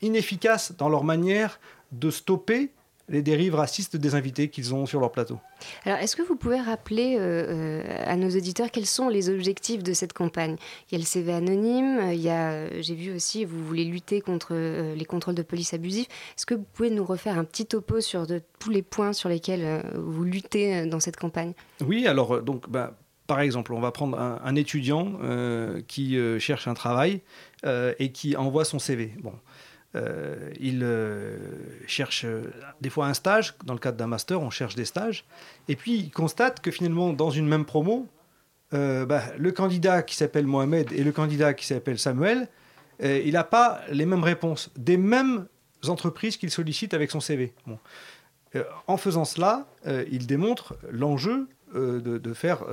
inefficaces 0.02 0.76
dans 0.76 0.90
leur 0.90 1.02
manière 1.02 1.58
de 1.90 2.10
stopper 2.10 2.72
les 3.08 3.22
dérives 3.22 3.54
racistes 3.54 3.96
des 3.96 4.14
invités 4.14 4.48
qu'ils 4.48 4.74
ont 4.74 4.86
sur 4.86 5.00
leur 5.00 5.12
plateau. 5.12 5.38
Alors, 5.84 5.98
est-ce 5.98 6.16
que 6.16 6.22
vous 6.22 6.36
pouvez 6.36 6.60
rappeler 6.60 7.16
euh, 7.18 7.82
euh, 7.82 8.04
à 8.04 8.16
nos 8.16 8.30
auditeurs 8.30 8.70
quels 8.70 8.86
sont 8.86 9.08
les 9.08 9.30
objectifs 9.30 9.82
de 9.82 9.92
cette 9.92 10.12
campagne? 10.12 10.56
Il 10.90 10.94
y 10.94 10.96
a 10.96 10.98
le 10.98 11.04
CV 11.04 11.32
anonyme, 11.32 12.10
il 12.12 12.20
y 12.20 12.28
a, 12.28 12.50
euh, 12.50 12.68
j'ai 12.80 12.94
vu 12.94 13.14
aussi, 13.14 13.44
vous 13.44 13.64
voulez 13.64 13.84
lutter 13.84 14.20
contre 14.20 14.50
euh, 14.52 14.94
les 14.94 15.04
contrôles 15.04 15.34
de 15.34 15.42
police 15.42 15.74
abusifs. 15.74 16.06
Est-ce 16.36 16.46
que 16.46 16.54
vous 16.54 16.66
pouvez 16.72 16.90
nous 16.90 17.04
refaire 17.04 17.38
un 17.38 17.44
petit 17.44 17.66
topo 17.66 18.00
sur 18.00 18.26
de, 18.26 18.42
tous 18.58 18.70
les 18.70 18.82
points 18.82 19.12
sur 19.12 19.28
lesquels 19.28 19.64
euh, 19.64 19.82
vous 19.94 20.24
luttez 20.24 20.86
dans 20.86 21.00
cette 21.00 21.16
campagne? 21.16 21.52
Oui, 21.80 22.06
alors 22.06 22.42
donc, 22.42 22.68
bah, 22.68 22.96
par 23.26 23.40
exemple, 23.40 23.72
on 23.72 23.80
va 23.80 23.92
prendre 23.92 24.18
un, 24.18 24.40
un 24.42 24.54
étudiant 24.56 25.18
qui 25.88 26.18
cherche 26.38 26.68
un 26.68 26.74
travail 26.74 27.22
et 27.64 28.12
qui 28.12 28.36
envoie 28.36 28.64
son 28.64 28.78
CV. 28.78 29.12
Bon, 29.22 29.32
Euh, 29.96 30.50
il 30.60 30.80
euh, 30.82 31.38
cherche 31.86 32.24
euh, 32.24 32.52
des 32.80 32.90
fois 32.90 33.06
un 33.06 33.14
stage. 33.14 33.54
Dans 33.64 33.72
le 33.72 33.78
cadre 33.78 33.96
d'un 33.96 34.06
master, 34.06 34.40
on 34.40 34.50
cherche 34.50 34.74
des 34.74 34.84
stages. 34.84 35.24
Et 35.68 35.76
puis, 35.76 35.96
il 35.96 36.10
constate 36.10 36.60
que 36.60 36.70
finalement, 36.70 37.12
dans 37.12 37.30
une 37.30 37.48
même 37.48 37.64
promo, 37.64 38.06
euh, 38.74 39.06
bah, 39.06 39.22
le 39.38 39.52
candidat 39.52 40.02
qui 40.02 40.16
s'appelle 40.16 40.46
Mohamed 40.46 40.92
et 40.92 41.02
le 41.02 41.12
candidat 41.12 41.54
qui 41.54 41.66
s'appelle 41.66 41.98
Samuel, 41.98 42.48
il 43.02 43.32
n'a 43.32 43.44
pas 43.44 43.82
les 43.90 44.06
mêmes 44.06 44.24
réponses 44.24 44.70
des 44.74 44.96
mêmes 44.96 45.46
entreprises 45.86 46.38
qu'il 46.38 46.50
sollicite 46.50 46.94
avec 46.94 47.10
son 47.10 47.20
CV. 47.20 47.52
En 48.86 48.96
faisant 48.96 49.26
cela, 49.26 49.66
il 50.10 50.26
démontre 50.26 50.76
l'enjeu 50.90 51.46
de, 51.74 51.98
de 52.00 52.32
faire 52.32 52.64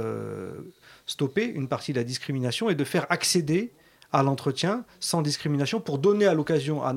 stopper 1.05 1.43
une 1.43 1.67
partie 1.67 1.91
de 1.91 1.97
la 1.97 2.05
discrimination 2.05 2.69
et 2.69 2.75
de 2.75 2.85
faire 2.85 3.05
accéder 3.09 3.73
à 4.13 4.23
l'entretien 4.23 4.85
sans 5.01 5.21
discrimination 5.21 5.81
pour 5.81 5.97
donner 5.97 6.25
à 6.25 6.33
l'occasion 6.33 6.81
à 6.85 6.95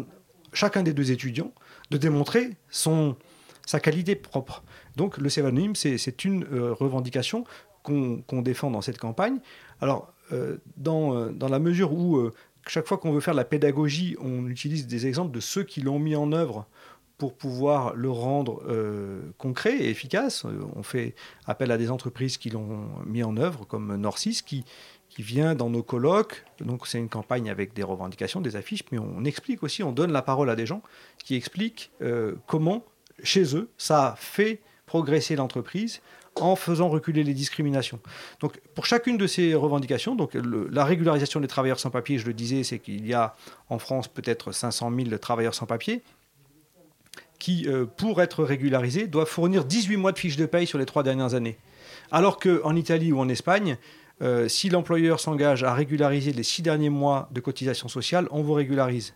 chacun 0.56 0.82
des 0.82 0.94
deux 0.94 1.12
étudiants 1.12 1.52
de 1.90 1.98
démontrer 1.98 2.56
son, 2.70 3.16
sa 3.66 3.78
qualité 3.78 4.16
propre. 4.16 4.64
Donc 4.96 5.18
le 5.18 5.28
CV 5.28 5.46
anonyme, 5.46 5.76
c'est 5.76 6.24
une 6.24 6.44
euh, 6.44 6.72
revendication 6.72 7.44
qu'on 7.82 8.42
défend 8.42 8.70
dans 8.72 8.80
cette 8.80 8.98
campagne. 8.98 9.38
Alors, 9.80 10.12
euh, 10.32 10.56
dans, 10.76 11.14
euh, 11.14 11.30
dans 11.30 11.48
la 11.48 11.60
mesure 11.60 11.92
où 11.92 12.30
chaque 12.66 12.86
fois 12.88 12.98
qu'on 12.98 13.12
veut 13.12 13.20
faire 13.20 13.34
de 13.34 13.38
la 13.38 13.44
pédagogie, 13.44 14.16
on 14.20 14.48
utilise 14.48 14.88
des 14.88 15.06
exemples 15.06 15.32
de 15.32 15.40
ceux 15.40 15.62
qui 15.62 15.82
l'ont 15.82 16.00
mis 16.00 16.16
en 16.16 16.32
œuvre 16.32 16.66
pour 17.16 17.34
pouvoir 17.34 17.94
le 17.94 18.10
rendre 18.10 18.62
concret 19.38 19.78
et 19.78 19.88
efficace. 19.88 20.44
On 20.74 20.82
fait 20.82 21.14
appel 21.46 21.70
à 21.70 21.78
des 21.78 21.90
entreprises 21.90 22.36
qui 22.36 22.50
l'ont 22.50 22.88
mis 23.06 23.22
en 23.22 23.38
œuvre, 23.38 23.66
comme 23.66 23.96
Norcis, 23.96 24.42
qui, 24.44 24.64
qui 25.16 25.22
vient 25.22 25.54
dans 25.54 25.70
nos 25.70 25.82
colloques. 25.82 26.44
Donc 26.60 26.86
c'est 26.86 26.98
une 26.98 27.08
campagne 27.08 27.48
avec 27.48 27.72
des 27.72 27.82
revendications, 27.82 28.42
des 28.42 28.54
affiches, 28.54 28.82
mais 28.92 28.98
on 28.98 29.24
explique 29.24 29.62
aussi, 29.62 29.82
on 29.82 29.92
donne 29.92 30.12
la 30.12 30.20
parole 30.20 30.50
à 30.50 30.56
des 30.56 30.66
gens 30.66 30.82
qui 31.24 31.36
expliquent 31.36 31.90
euh, 32.02 32.34
comment, 32.46 32.84
chez 33.22 33.56
eux, 33.56 33.70
ça 33.78 34.08
a 34.08 34.16
fait 34.16 34.60
progresser 34.84 35.34
l'entreprise 35.34 36.02
en 36.38 36.54
faisant 36.54 36.90
reculer 36.90 37.24
les 37.24 37.32
discriminations. 37.32 37.98
Donc 38.40 38.60
pour 38.74 38.84
chacune 38.84 39.16
de 39.16 39.26
ces 39.26 39.54
revendications, 39.54 40.16
donc 40.16 40.34
la 40.34 40.84
régularisation 40.84 41.40
des 41.40 41.48
travailleurs 41.48 41.80
sans 41.80 41.88
papier, 41.88 42.18
je 42.18 42.26
le 42.26 42.34
disais, 42.34 42.62
c'est 42.62 42.78
qu'il 42.78 43.06
y 43.06 43.14
a 43.14 43.34
en 43.70 43.78
France 43.78 44.08
peut-être 44.08 44.52
500 44.52 44.92
000 44.94 45.16
travailleurs 45.16 45.54
sans 45.54 45.64
papier 45.64 46.02
qui, 47.38 47.66
euh, 47.68 47.86
pour 47.86 48.20
être 48.20 48.44
régularisés, 48.44 49.06
doivent 49.06 49.28
fournir 49.28 49.64
18 49.64 49.96
mois 49.96 50.12
de 50.12 50.18
fiches 50.18 50.36
de 50.36 50.44
paye 50.44 50.66
sur 50.66 50.78
les 50.78 50.86
trois 50.86 51.02
dernières 51.02 51.32
années. 51.32 51.56
Alors 52.10 52.38
qu'en 52.38 52.76
Italie 52.76 53.12
ou 53.12 53.18
en 53.18 53.30
Espagne, 53.30 53.78
euh, 54.22 54.48
si 54.48 54.70
l'employeur 54.70 55.20
s'engage 55.20 55.62
à 55.64 55.74
régulariser 55.74 56.32
les 56.32 56.42
six 56.42 56.62
derniers 56.62 56.90
mois 56.90 57.28
de 57.32 57.40
cotisation 57.40 57.88
sociale, 57.88 58.28
on 58.30 58.42
vous 58.42 58.54
régularise. 58.54 59.14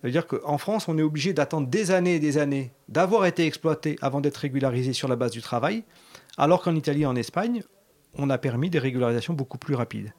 Ça 0.00 0.08
veut 0.08 0.10
dire 0.12 0.26
qu'en 0.26 0.58
France, 0.58 0.88
on 0.88 0.98
est 0.98 1.02
obligé 1.02 1.32
d'attendre 1.32 1.68
des 1.68 1.90
années 1.92 2.16
et 2.16 2.20
des 2.20 2.38
années 2.38 2.72
d'avoir 2.88 3.24
été 3.26 3.46
exploité 3.46 3.96
avant 4.00 4.20
d'être 4.20 4.36
régularisé 4.38 4.92
sur 4.92 5.08
la 5.08 5.16
base 5.16 5.30
du 5.30 5.42
travail, 5.42 5.84
alors 6.38 6.62
qu'en 6.62 6.74
Italie 6.74 7.02
et 7.02 7.06
en 7.06 7.14
Espagne, 7.16 7.62
on 8.18 8.28
a 8.28 8.36
permis 8.36 8.68
des 8.68 8.78
régularisations 8.78 9.32
beaucoup 9.32 9.58
plus 9.58 9.74
rapides. 9.74 10.12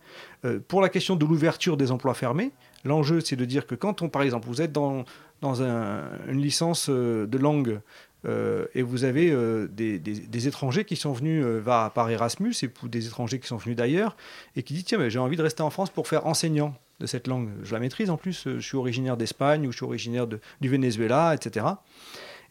Euh, 0.45 0.59
pour 0.67 0.81
la 0.81 0.89
question 0.89 1.15
de 1.15 1.25
l'ouverture 1.25 1.77
des 1.77 1.91
emplois 1.91 2.13
fermés, 2.15 2.51
l'enjeu 2.85 3.19
c'est 3.21 3.35
de 3.35 3.45
dire 3.45 3.67
que 3.67 3.75
quand 3.75 4.01
on, 4.01 4.09
par 4.09 4.23
exemple, 4.23 4.47
vous 4.47 4.61
êtes 4.61 4.71
dans, 4.71 5.05
dans 5.41 5.61
un- 5.61 6.09
une 6.27 6.41
licence 6.41 6.87
euh, 6.89 7.27
de 7.27 7.37
langue 7.37 7.81
euh, 8.25 8.65
et 8.73 8.81
vous 8.81 9.03
avez 9.03 9.31
euh, 9.31 9.67
des, 9.67 10.47
étrangers 10.47 10.85
qui 10.85 10.95
sont 10.95 11.11
venus 11.11 11.43
euh, 11.45 11.61
par 11.61 12.09
Erasmus 12.09 12.53
et 12.63 12.69
des 12.87 13.07
étrangers 13.07 13.39
qui 13.39 13.47
sont 13.47 13.57
venus 13.57 13.75
d'ailleurs 13.75 14.15
et 14.55 14.63
qui 14.63 14.73
disent 14.73 14.85
tiens 14.85 14.97
mais 14.97 15.09
j'ai 15.09 15.19
envie 15.19 15.35
de 15.35 15.41
rester 15.41 15.61
en 15.61 15.69
France 15.69 15.89
pour 15.89 16.07
faire 16.07 16.25
enseignant 16.25 16.75
de 16.99 17.05
cette 17.05 17.27
langue. 17.27 17.49
Je 17.63 17.73
la 17.73 17.79
maîtrise 17.79 18.09
en 18.09 18.17
plus, 18.17 18.43
je 18.45 18.59
suis 18.59 18.77
originaire 18.77 19.17
d'Espagne 19.17 19.67
ou 19.67 19.71
je 19.71 19.77
suis 19.77 19.85
originaire 19.85 20.27
du 20.27 20.69
Venezuela, 20.69 21.33
etc. 21.35 21.65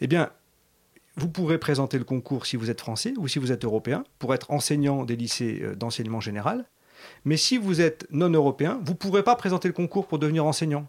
Eh 0.01 0.07
bien, 0.07 0.31
vous 1.17 1.29
pourrez 1.29 1.59
présenter 1.59 1.97
le 1.97 2.05
concours 2.05 2.45
si 2.45 2.57
vous 2.57 2.71
êtes 2.71 2.81
français 2.81 3.15
ou 3.17 3.29
si 3.29 3.39
vous 3.39 3.53
êtes 3.53 3.65
européen 3.65 4.05
pour 4.19 4.35
être 4.35 4.51
enseignant 4.51 5.05
des 5.05 5.17
lycées 5.17 5.63
d'enseignement 5.77 6.21
général. 6.21 6.67
Mais 7.25 7.37
si 7.37 7.57
vous 7.57 7.81
êtes 7.81 8.07
non 8.11 8.31
européen, 8.31 8.81
vous 8.85 8.93
ne 8.93 8.99
pourrez 8.99 9.23
pas 9.23 9.37
présenter 9.37 9.69
le 9.69 9.75
concours 9.75 10.07
pour 10.07 10.19
devenir 10.19 10.45
enseignant. 10.45 10.87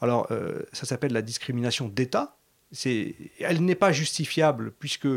Alors, 0.00 0.28
ça 0.72 0.86
s'appelle 0.86 1.12
la 1.12 1.22
discrimination 1.22 1.88
d'État. 1.88 2.39
Elle 2.72 3.64
n'est 3.64 3.74
pas 3.74 3.92
justifiable 3.92 4.72
puisque 4.78 5.08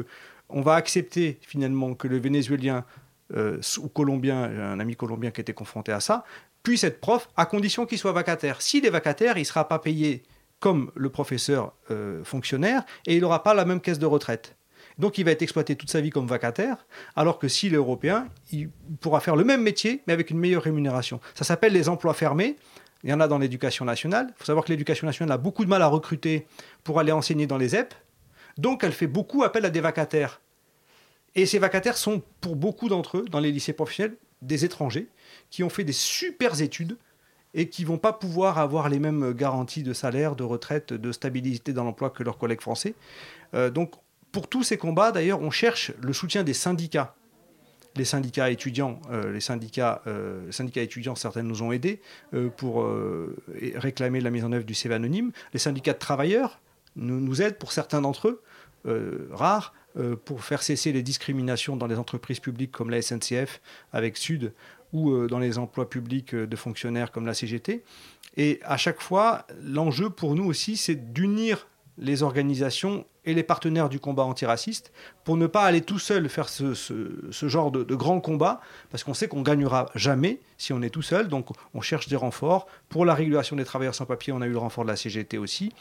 on 0.50 0.62
va 0.62 0.76
accepter 0.76 1.40
finalement 1.42 1.94
que 1.94 2.08
le 2.08 2.18
Vénézuélien 2.18 2.86
euh, 3.34 3.60
ou 3.80 3.88
Colombien, 3.88 4.44
un 4.44 4.80
ami 4.80 4.96
colombien 4.96 5.32
qui 5.32 5.42
était 5.42 5.54
confronté 5.54 5.92
à 5.92 6.00
ça, 6.00 6.24
puisse 6.62 6.84
être 6.84 7.00
prof 7.00 7.30
à 7.36 7.46
condition 7.46 7.86
qu'il 7.86 7.98
soit 7.98 8.12
vacataire. 8.12 8.62
S'il 8.62 8.86
est 8.86 8.90
vacataire, 8.90 9.38
il 9.38 9.42
ne 9.42 9.46
sera 9.46 9.68
pas 9.68 9.80
payé 9.80 10.24
comme 10.60 10.92
le 10.96 11.10
professeur 11.10 11.74
euh, 11.92 12.24
fonctionnaire 12.24 12.84
et 13.06 13.16
il 13.16 13.22
n'aura 13.22 13.44
pas 13.44 13.54
la 13.54 13.66
même 13.66 13.82
caisse 13.82 14.00
de 14.00 14.06
retraite. 14.06 14.56
Donc 14.98 15.18
il 15.18 15.26
va 15.26 15.32
être 15.32 15.42
exploité 15.42 15.76
toute 15.76 15.90
sa 15.90 16.02
vie 16.02 16.10
comme 16.10 16.28
vacataire, 16.28 16.86
alors 17.16 17.40
que 17.40 17.48
s'il 17.48 17.74
est 17.74 17.78
européen, 17.78 18.28
il 18.52 18.70
pourra 19.02 19.20
faire 19.20 19.36
le 19.36 19.44
même 19.44 19.62
métier, 19.62 20.04
mais 20.08 20.14
avec 20.14 20.30
une 20.30 20.38
meilleure 20.38 20.64
rémunération. 20.64 21.20
Ça 21.34 21.44
s'appelle 21.44 21.74
les 21.74 21.90
emplois 21.90 22.14
fermés. 22.14 22.58
Il 23.04 23.10
y 23.10 23.14
en 23.14 23.20
a 23.20 23.28
dans 23.28 23.38
l'éducation 23.38 23.86
nationale. 23.86 24.28
Il 24.30 24.34
faut 24.38 24.46
savoir 24.46 24.66
que 24.66 24.72
l'éducation 24.72 25.06
nationale 25.06 25.34
a 25.34 25.38
beaucoup 25.38 25.66
de 25.66 25.70
mal 25.70 25.82
à 25.82 25.88
recruter 25.88 26.48
pour 26.84 27.00
aller 27.00 27.12
enseigner 27.12 27.48
dans 27.48 27.58
les 27.58 27.76
EP. 27.76 27.96
Donc 28.58 28.84
elle 28.84 28.94
fait 28.94 29.08
beaucoup 29.08 29.44
appel 29.44 29.66
à 29.66 29.70
des 29.70 29.82
vacataires. 29.82 30.42
Et 31.36 31.46
ces 31.46 31.60
vacataires 31.60 31.98
sont, 31.98 32.22
pour 32.42 32.56
beaucoup 32.56 32.90
d'entre 32.90 33.18
eux, 33.18 33.26
dans 33.30 33.40
les 33.40 33.52
lycées 33.52 33.74
professionnels, 33.74 34.16
des 34.42 34.66
étrangers 34.66 35.08
qui 35.50 35.64
ont 35.64 35.70
fait 35.70 35.84
des 35.84 35.94
super 35.94 36.62
études 36.62 36.98
et 37.54 37.70
qui 37.70 37.84
vont 37.86 37.98
pas 37.98 38.14
pouvoir 38.14 38.58
avoir 38.58 38.90
les 38.90 39.00
mêmes 39.00 39.34
garanties 39.34 39.84
de 39.84 39.94
salaire, 39.94 40.36
de 40.36 40.44
retraite, 40.44 40.94
de 40.94 41.12
stabilité 41.12 41.74
dans 41.74 41.84
l'emploi 41.84 42.10
que 42.10 42.24
leurs 42.24 42.38
collègues 42.38 42.62
français. 42.62 42.96
Euh, 43.54 43.70
donc, 43.70 43.94
pour 44.32 44.48
tous 44.48 44.64
ces 44.64 44.78
combats, 44.78 45.12
d'ailleurs, 45.12 45.42
on 45.42 45.52
cherche 45.52 45.92
le 46.02 46.14
soutien 46.14 46.44
des 46.44 46.54
syndicats. 46.54 47.16
Les 47.96 48.06
syndicats 48.06 48.50
étudiants, 48.50 49.00
euh, 49.12 49.32
les 49.32 49.40
euh, 50.08 51.42
nous 51.44 51.62
ont 51.62 51.72
aidés 51.72 52.02
euh, 52.34 52.50
pour 52.50 52.88
réclamer 53.76 54.20
la 54.20 54.32
mise 54.32 54.44
en 54.44 54.52
œuvre 54.52 54.66
du 54.66 54.74
CV 54.74 54.96
anonyme. 54.96 55.32
Les 55.54 55.60
syndicats 55.60 55.94
de 55.94 56.00
travailleurs 56.00 56.60
nous, 56.96 57.42
aident 57.42 57.58
pour 57.58 57.72
certains 57.72 58.02
d'entre 58.02 58.40
eux, 58.86 59.30
rares, 59.32 59.74
pour 60.26 60.44
faire 60.44 60.62
cesser 60.64 60.92
les 60.92 61.04
discriminations 61.04 61.76
dans 61.76 61.88
les 61.88 61.98
entreprises 61.98 62.40
publiques 62.40 62.72
comme 62.72 62.90
la 62.90 63.02
SNCF 63.02 63.62
avec 63.92 64.18
Sud 64.18 64.54
ou 64.92 65.28
dans 65.28 65.40
les 65.40 65.58
emplois 65.58 65.90
publics 65.90 66.36
de 66.36 66.56
fonctionnaires 66.56 67.12
comme 67.12 67.26
la 67.26 67.34
CGT. 67.34 67.84
Et 68.38 68.60
à 68.64 68.78
chaque 68.78 69.02
fois, 69.02 69.48
l'enjeu 69.64 70.10
pour 70.10 70.36
nous 70.36 70.46
aussi, 70.46 70.78
c'est 70.78 71.14
d'unir 71.14 71.68
les 71.98 72.24
organisations 72.24 73.06
et 73.26 73.34
les 73.34 73.44
partenaires 73.44 73.90
du 73.90 74.00
combat 74.00 74.24
antiraciste 74.24 74.92
pour 75.24 75.38
ne 75.38 75.48
pas 75.48 75.64
aller 75.64 75.82
tout 75.82 76.00
seul 76.00 76.30
faire 76.30 76.50
ce, 76.50 76.74
genre 77.32 77.72
de, 77.72 77.96
grand 77.96 78.20
combat, 78.20 78.62
parce 78.90 79.04
qu'on 79.04 79.14
sait 79.14 79.28
qu'on 79.28 79.42
gagnera 79.42 79.90
jamais 79.96 80.40
si 80.58 80.74
on 80.74 80.82
est 80.82 80.90
tout 80.90 81.02
seul. 81.02 81.28
Donc 81.28 81.48
on 81.74 81.82
cherche 81.82 82.08
des 82.08 82.16
renforts. 82.16 82.68
Pour 82.90 83.06
la 83.06 83.14
régulation 83.14 83.56
des 83.56 83.66
travailleurs 83.66 83.96
sans 83.96 84.06
papier, 84.06 84.34
on 84.34 84.42
a 84.42 84.48
eu 84.48 84.52
le 84.52 84.58
renfort 84.58 84.84
de 84.84 84.90
la 84.90 84.96
CGT 84.96 85.38
aussi. 85.38 85.72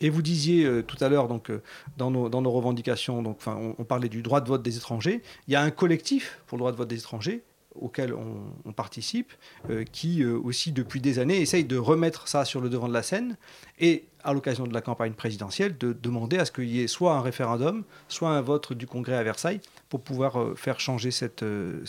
Et 0.00 0.10
vous 0.10 0.22
disiez 0.22 0.64
euh, 0.64 0.82
tout 0.82 0.96
à 1.00 1.08
l'heure, 1.08 1.28
donc, 1.28 1.50
euh, 1.50 1.62
dans, 1.96 2.10
nos, 2.10 2.50
revendications, 2.50 3.36
on 3.46 3.84
parlait 3.84 4.08
du 4.08 4.22
droit 4.22 4.40
de 4.40 4.48
vote 4.48 4.62
des 4.62 4.76
étrangers. 4.76 5.22
Il 5.46 5.52
y 5.52 5.56
a 5.56 5.62
un 5.62 5.70
collectif 5.70 6.40
pour 6.46 6.58
le 6.58 6.60
droit 6.60 6.72
de 6.72 6.76
vote 6.76 6.88
des 6.88 6.98
étrangers 6.98 7.42
auquel 7.80 8.12
on, 8.14 8.36
on 8.64 8.72
participe, 8.72 9.32
euh, 9.70 9.84
qui 9.84 10.22
euh, 10.22 10.38
aussi 10.38 10.72
depuis 10.72 11.00
des 11.00 11.18
années 11.18 11.40
essaye 11.40 11.64
de 11.64 11.76
remettre 11.76 12.28
ça 12.28 12.44
sur 12.44 12.60
le 12.60 12.68
devant 12.68 12.88
de 12.88 12.92
la 12.94 13.02
scène 13.02 13.36
et 13.78 14.04
à 14.24 14.32
l'occasion 14.34 14.66
de 14.66 14.74
la 14.74 14.80
campagne 14.80 15.12
présidentielle 15.12 15.78
de 15.78 15.92
demander 15.92 16.38
à 16.38 16.44
ce 16.44 16.50
qu'il 16.52 16.68
y 16.68 16.80
ait 16.82 16.88
soit 16.88 17.14
un 17.14 17.20
référendum, 17.20 17.84
soit 18.08 18.30
un 18.30 18.40
vote 18.40 18.72
du 18.72 18.86
Congrès 18.86 19.14
à 19.14 19.22
Versailles 19.22 19.60
pour 19.88 20.00
pouvoir 20.02 20.40
euh, 20.40 20.54
faire 20.56 20.80
changer 20.80 21.10
cette, 21.12 21.42
euh, 21.44 21.82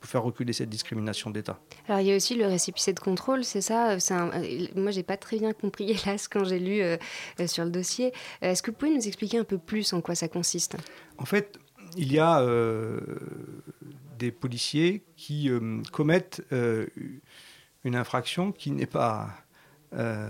pour 0.00 0.10
faire 0.10 0.22
reculer 0.24 0.52
cette 0.52 0.68
discrimination 0.68 1.30
d'État. 1.30 1.58
Alors 1.88 2.00
il 2.00 2.08
y 2.08 2.12
a 2.12 2.16
aussi 2.16 2.34
le 2.34 2.46
récépissé 2.46 2.92
de 2.92 3.00
contrôle, 3.00 3.44
c'est 3.44 3.60
ça? 3.60 3.92
Un- 4.10 4.42
euh, 4.42 4.66
Moi 4.74 4.90
j'ai 4.90 5.04
pas 5.04 5.16
très 5.16 5.38
bien 5.38 5.52
compris 5.52 5.90
hélas 6.04 6.26
quand 6.28 6.44
j'ai 6.44 6.58
lu 6.58 6.80
euh, 6.82 6.96
euh, 7.40 7.46
sur 7.46 7.64
le 7.64 7.70
dossier. 7.70 8.12
Euh, 8.42 8.50
Est-ce 8.50 8.62
que 8.62 8.70
vous 8.72 8.76
pouvez 8.76 8.94
nous 8.94 9.06
expliquer 9.06 9.38
un 9.38 9.44
peu 9.44 9.58
plus 9.58 9.92
en 9.92 10.00
quoi 10.00 10.14
ça 10.16 10.26
consiste? 10.28 10.76
En 11.16 11.24
fait, 11.24 11.58
il 11.96 12.12
y 12.12 12.18
a 12.18 12.40
euh, 12.42 13.00
des 14.18 14.30
policiers 14.32 15.04
qui 15.16 15.48
euh, 15.50 15.82
commettent 15.92 16.42
euh, 16.52 16.86
une 17.84 17.96
infraction 17.96 18.52
qui 18.52 18.70
n'est 18.72 18.86
pas 18.86 19.30
euh, 19.94 20.28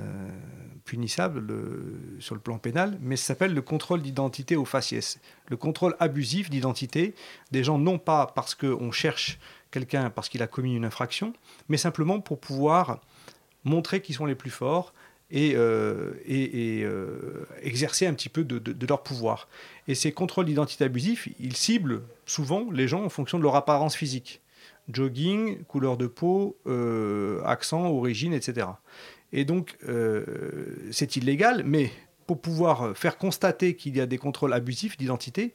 punissable 0.84 1.40
le- 1.40 2.16
sur 2.20 2.34
le 2.34 2.40
plan 2.40 2.58
pénal, 2.58 2.98
mais 3.00 3.16
ça 3.16 3.26
s'appelle 3.28 3.54
le 3.54 3.62
contrôle 3.62 4.02
d'identité 4.02 4.54
au 4.56 4.64
faciès. 4.64 5.18
Le 5.48 5.56
contrôle 5.56 5.96
abusif 5.98 6.48
d'identité 6.50 7.14
des 7.50 7.64
gens, 7.64 7.78
non 7.78 7.98
pas 7.98 8.26
parce 8.34 8.54
qu'on 8.54 8.92
cherche 8.92 9.38
quelqu'un 9.70 10.10
parce 10.10 10.28
qu'il 10.28 10.42
a 10.42 10.46
commis 10.46 10.74
une 10.76 10.84
infraction, 10.84 11.32
mais 11.68 11.76
simplement 11.76 12.20
pour 12.20 12.38
pouvoir 12.40 13.00
montrer 13.64 14.00
qu'ils 14.00 14.14
sont 14.14 14.26
les 14.26 14.36
plus 14.36 14.50
forts 14.50 14.94
et, 15.30 15.54
euh, 15.54 16.12
euh, 16.28 17.44
exercer 17.62 18.06
un 18.06 18.14
petit 18.14 18.28
peu 18.28 18.44
de, 18.44 18.86
leur 18.86 19.02
pouvoir. 19.02 19.48
Et 19.86 19.94
ces 19.94 20.12
contrôles 20.12 20.46
d'identité 20.46 20.84
abusifs, 20.84 21.28
ils 21.40 21.56
ciblent 21.56 22.02
souvent 22.26 22.70
les 22.70 22.88
gens 22.88 23.04
en 23.04 23.08
fonction 23.08 23.38
de 23.38 23.42
leur 23.42 23.56
apparence 23.56 23.94
physique. 23.94 24.40
Jogging, 24.90 25.64
couleur 25.64 25.98
de 25.98 26.06
peau, 26.06 26.56
euh, 26.66 27.42
accent, 27.44 27.86
origine, 27.86 28.32
etc. 28.32 28.68
Et 29.32 29.44
donc, 29.44 29.76
c'est 30.90 31.16
illégal, 31.16 31.62
mais 31.66 31.90
pour 32.26 32.40
pouvoir 32.40 32.96
faire 32.96 33.18
constater 33.18 33.74
qu'il 33.74 33.96
y 33.96 34.00
a 34.00 34.06
des 34.06 34.16
contrôles 34.16 34.54
abusifs 34.54 34.96
d'identité, 34.96 35.52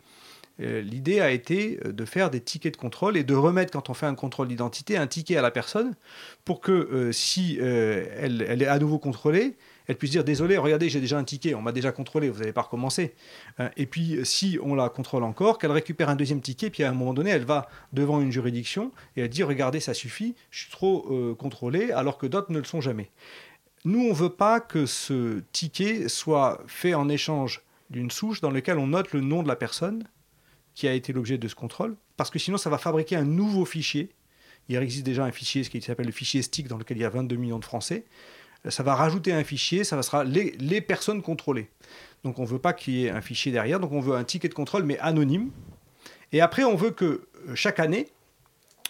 l'idée 0.60 1.20
a 1.20 1.32
été 1.32 1.80
euh, 1.86 1.92
de 1.92 2.06
faire 2.06 2.30
des 2.30 2.42
tickets 2.42 2.74
de 2.74 2.78
contrôle 2.80 3.18
et 3.18 3.24
de 3.24 3.36
remettre, 3.36 3.72
quand 3.72 3.90
on 3.90 3.94
fait 3.94 4.06
un 4.06 4.16
contrôle 4.16 4.48
d'identité, 4.48 4.98
un 4.98 5.08
ticket 5.08 5.38
à 5.38 5.42
la 5.42 5.52
personne 5.52 5.96
pour 6.46 6.62
que 6.62 6.72
euh, 6.72 7.12
si 7.12 7.58
euh, 7.60 8.06
elle, 8.18 8.62
est 8.62 8.68
à 8.68 8.80
nouveau 8.80 9.00
contrôlée, 9.00 9.56
elle 9.88 9.98
puisse 9.98 10.12
dire 10.12 10.24
désolé, 10.24 10.58
regardez, 10.58 10.90
j'ai 10.90 11.02
déjà 11.02 11.18
un 11.18 11.24
ticket, 11.24 11.56
on 11.56 11.62
m'a 11.62 11.72
déjà 11.72 11.92
contrôlé, 11.92 12.30
vous 12.30 12.40
n'allez 12.40 12.54
pas 12.54 12.62
recommencer. 12.62 13.14
Euh, 13.60 13.70
et 13.78 13.86
puis 13.86 14.20
si 14.24 14.58
on 14.62 14.76
la 14.76 14.90
contrôle 14.90 15.24
encore, 15.24 15.58
qu'elle 15.58 15.72
récupère 15.72 16.10
un 16.10 16.16
deuxième 16.16 16.42
ticket, 16.42 16.70
puis 16.70 16.84
à 16.84 16.90
un 16.90 16.94
moment 16.94 17.14
donné, 17.14 17.32
elle 17.32 17.46
va 17.46 17.68
devant 17.92 18.22
une 18.22 18.32
juridiction 18.32 18.92
et 19.16 19.22
elle 19.22 19.30
dit 19.30 19.44
regardez, 19.44 19.80
ça 19.80 19.94
suffit, 19.94 20.36
je 20.52 20.62
suis 20.62 20.72
trop 20.72 21.06
euh, 21.10 21.36
contrôlé, 21.36 21.92
alors 21.92 22.18
que 22.18 22.28
d'autres 22.28 22.52
ne 22.52 22.60
le 22.60 22.66
sont 22.66 22.82
jamais. 22.82 23.10
Nous, 23.86 24.00
on 24.00 24.10
ne 24.10 24.14
veut 24.14 24.30
pas 24.30 24.62
que 24.62 24.86
ce 24.86 25.42
ticket 25.52 26.08
soit 26.08 26.62
fait 26.68 26.94
en 26.94 27.10
échange 27.10 27.62
d'une 27.90 28.12
souche 28.12 28.40
dans 28.40 28.52
laquelle 28.52 28.78
on 28.78 28.88
note 28.88 29.12
le 29.12 29.20
nom 29.20 29.44
de 29.44 29.48
la 29.50 29.58
personne 29.58 30.06
qui 30.76 30.88
a 30.88 30.94
été 30.94 31.14
l'objet 31.14 31.38
de 31.38 31.48
ce 31.48 31.56
contrôle, 31.56 31.96
parce 32.18 32.30
que 32.30 32.40
sinon 32.40 32.58
ça 32.58 32.70
va 32.70 32.78
fabriquer 32.78 33.16
un 33.16 33.26
nouveau 33.26 33.66
fichier. 33.66 34.10
Il 34.70 34.76
existe 34.78 35.06
déjà 35.06 35.26
un 35.26 35.32
fichier, 35.32 35.64
ce 35.64 35.70
qui 35.70 35.82
s'appelle 35.82 36.06
le 36.06 36.12
fichier 36.12 36.42
STIC, 36.42 36.68
dans 36.68 36.78
lequel 36.78 36.98
il 36.98 37.02
y 37.02 37.06
a 37.06 37.10
22 37.10 37.36
millions 37.36 37.60
de 37.60 37.66
Français. 37.66 38.06
Ça 38.70 38.82
va 38.82 38.96
rajouter 38.96 39.34
un 39.34 39.44
fichier, 39.44 39.84
ça 39.84 40.02
sera 40.02 40.24
les, 40.24 40.52
les 40.58 40.80
personnes 40.80 41.22
contrôlées. 41.22 41.70
Donc 42.24 42.40
on 42.40 42.44
ne 42.44 42.48
veut 42.48 42.60
pas 42.60 42.72
qu'il 42.72 42.94
y 42.94 43.06
ait 43.06 43.10
un 43.10 43.22
fichier 43.22 43.52
derrière, 43.52 43.80
donc 43.80 43.92
on 43.92 44.00
veut 44.00 44.16
un 44.16 44.24
ticket 44.24 44.48
de 44.48 44.54
contrôle, 44.54 44.84
mais 44.84 44.98
anonyme. 45.00 45.52
Et 46.32 46.42
après, 46.42 46.64
on 46.64 46.76
veut 46.76 46.92
que 46.92 47.06
euh, 47.06 47.56
chaque 47.56 47.80
année, 47.80 48.08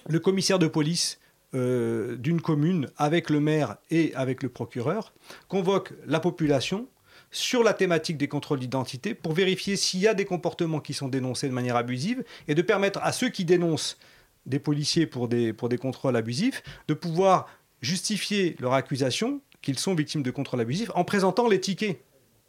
le 0.08 0.20
commissaire 0.20 0.60
de 0.60 0.68
police 0.68 1.20
euh, 1.56 2.16
d'une 2.16 2.42
commune, 2.42 2.90
avec 2.98 3.30
le 3.30 3.40
maire 3.40 3.78
et 3.92 4.14
avec 4.16 4.44
le 4.44 4.50
procureur, 4.50 5.14
convoque 5.48 5.94
la 6.06 6.20
population 6.20 6.88
sur 7.34 7.64
la 7.64 7.74
thématique 7.74 8.18
des 8.18 8.28
contrôles 8.30 8.60
d'identité 8.60 9.14
pour 9.14 9.34
vérifier 9.34 9.76
s'il 9.76 10.00
y 10.00 10.08
a 10.08 10.14
des 10.14 10.24
comportements 10.26 10.80
qui 10.80 10.94
sont 10.94 11.10
dénoncés 11.10 11.50
de 11.50 11.54
manière 11.54 11.76
abusive 11.76 12.24
et 12.48 12.56
de 12.56 12.62
permettre 12.62 13.00
à 13.04 13.12
ceux 13.12 13.28
qui 13.30 13.44
dénoncent 13.44 13.98
des 14.46 14.60
policiers 14.60 15.06
pour 15.08 15.28
des, 15.28 15.52
pour 15.52 15.68
des 15.68 15.78
contrôles 15.78 16.16
abusifs 16.16 16.64
de 16.88 16.94
pouvoir 16.94 17.48
justifier 17.82 18.56
leur 18.60 18.74
accusation 18.74 19.42
qu'ils 19.62 19.80
sont 19.80 19.96
victimes 19.96 20.24
de 20.24 20.32
contrôles 20.32 20.62
abusifs 20.62 20.92
en 20.96 21.04
présentant 21.04 21.48
les 21.48 21.60
tickets 21.60 22.00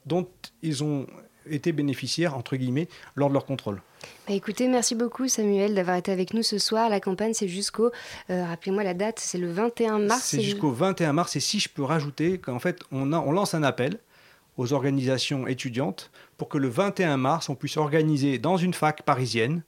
dont 0.07 0.29
ils 0.63 0.85
ont 0.85 1.07
été 1.49 1.73
bénéficiaires, 1.73 2.37
entre 2.37 2.57
guillemets, 2.57 2.89
lors 3.17 3.29
de 3.29 3.35
leur 3.35 3.45
contrôle. 3.45 3.83
Bah, 4.27 4.35
écoutez, 4.35 4.67
merci 4.69 4.95
beaucoup 4.95 5.29
Samuel 5.29 5.75
d'avoir 5.75 5.97
été 5.97 6.11
avec 6.13 6.35
nous 6.35 6.43
ce 6.43 6.59
soir. 6.59 6.89
La 6.89 7.01
campagne 7.01 7.33
c'est 7.35 7.49
jusqu'au, 7.49 7.91
euh, 8.31 8.45
rappelez-moi 8.47 8.83
la 8.83 8.95
date, 8.95 9.19
c'est 9.21 9.39
le 9.39 9.51
21 9.53 9.99
mars. 9.99 10.25
C'est 10.25 10.41
jusqu'au 10.41 10.71
21 10.73 11.13
mars. 11.13 11.37
Et 11.37 11.41
si 11.41 11.61
je 11.61 11.69
peux 11.69 11.83
rajouter 11.83 12.39
qu'en 12.39 12.59
fait, 12.59 12.81
on, 12.93 13.13
a- 13.13 13.19
on 13.19 13.33
lance 13.33 13.55
un 13.55 13.63
appel 13.63 13.99
aux 14.57 14.73
organisations 14.73 15.47
étudiantes 15.47 16.11
pour 16.37 16.49
que 16.49 16.59
le 16.59 16.69
21 16.69 17.17
mars, 17.17 17.49
on 17.49 17.55
puisse 17.55 17.77
organiser 17.77 18.39
dans 18.39 18.57
une 18.57 18.75
fac 18.75 19.03
parisienne 19.03 19.63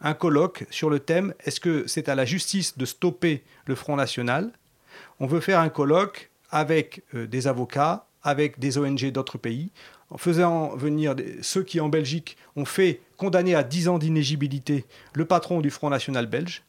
un 0.00 0.14
colloque 0.14 0.66
sur 0.70 0.90
le 0.90 0.98
thème 0.98 1.34
Est-ce 1.44 1.60
que 1.60 1.86
c'est 1.86 2.08
à 2.08 2.14
la 2.14 2.24
justice 2.24 2.76
de 2.76 2.84
stopper 2.84 3.44
le 3.66 3.74
Front 3.74 3.96
National? 3.96 4.52
On 5.20 5.26
veut 5.26 5.40
faire 5.40 5.60
un 5.60 5.68
colloque 5.68 6.30
avec 6.50 7.02
euh, 7.14 7.26
des 7.26 7.46
avocats, 7.46 8.06
avec 8.22 8.58
des 8.58 8.78
ONG 8.78 9.10
d'autres 9.10 9.38
pays, 9.38 9.70
en 10.10 10.18
faisant 10.18 10.76
venir 10.76 11.14
ceux 11.40 11.62
qui 11.62 11.80
en 11.80 11.88
Belgique 11.88 12.36
ont 12.56 12.64
fait 12.64 13.00
condamner 13.16 13.54
à 13.54 13.62
10 13.62 13.88
ans 13.88 13.98
d'inégibilité 13.98 14.84
le 15.14 15.24
patron 15.24 15.60
du 15.60 15.70
Front 15.70 15.88
National 15.88 16.26
belge 16.26 16.62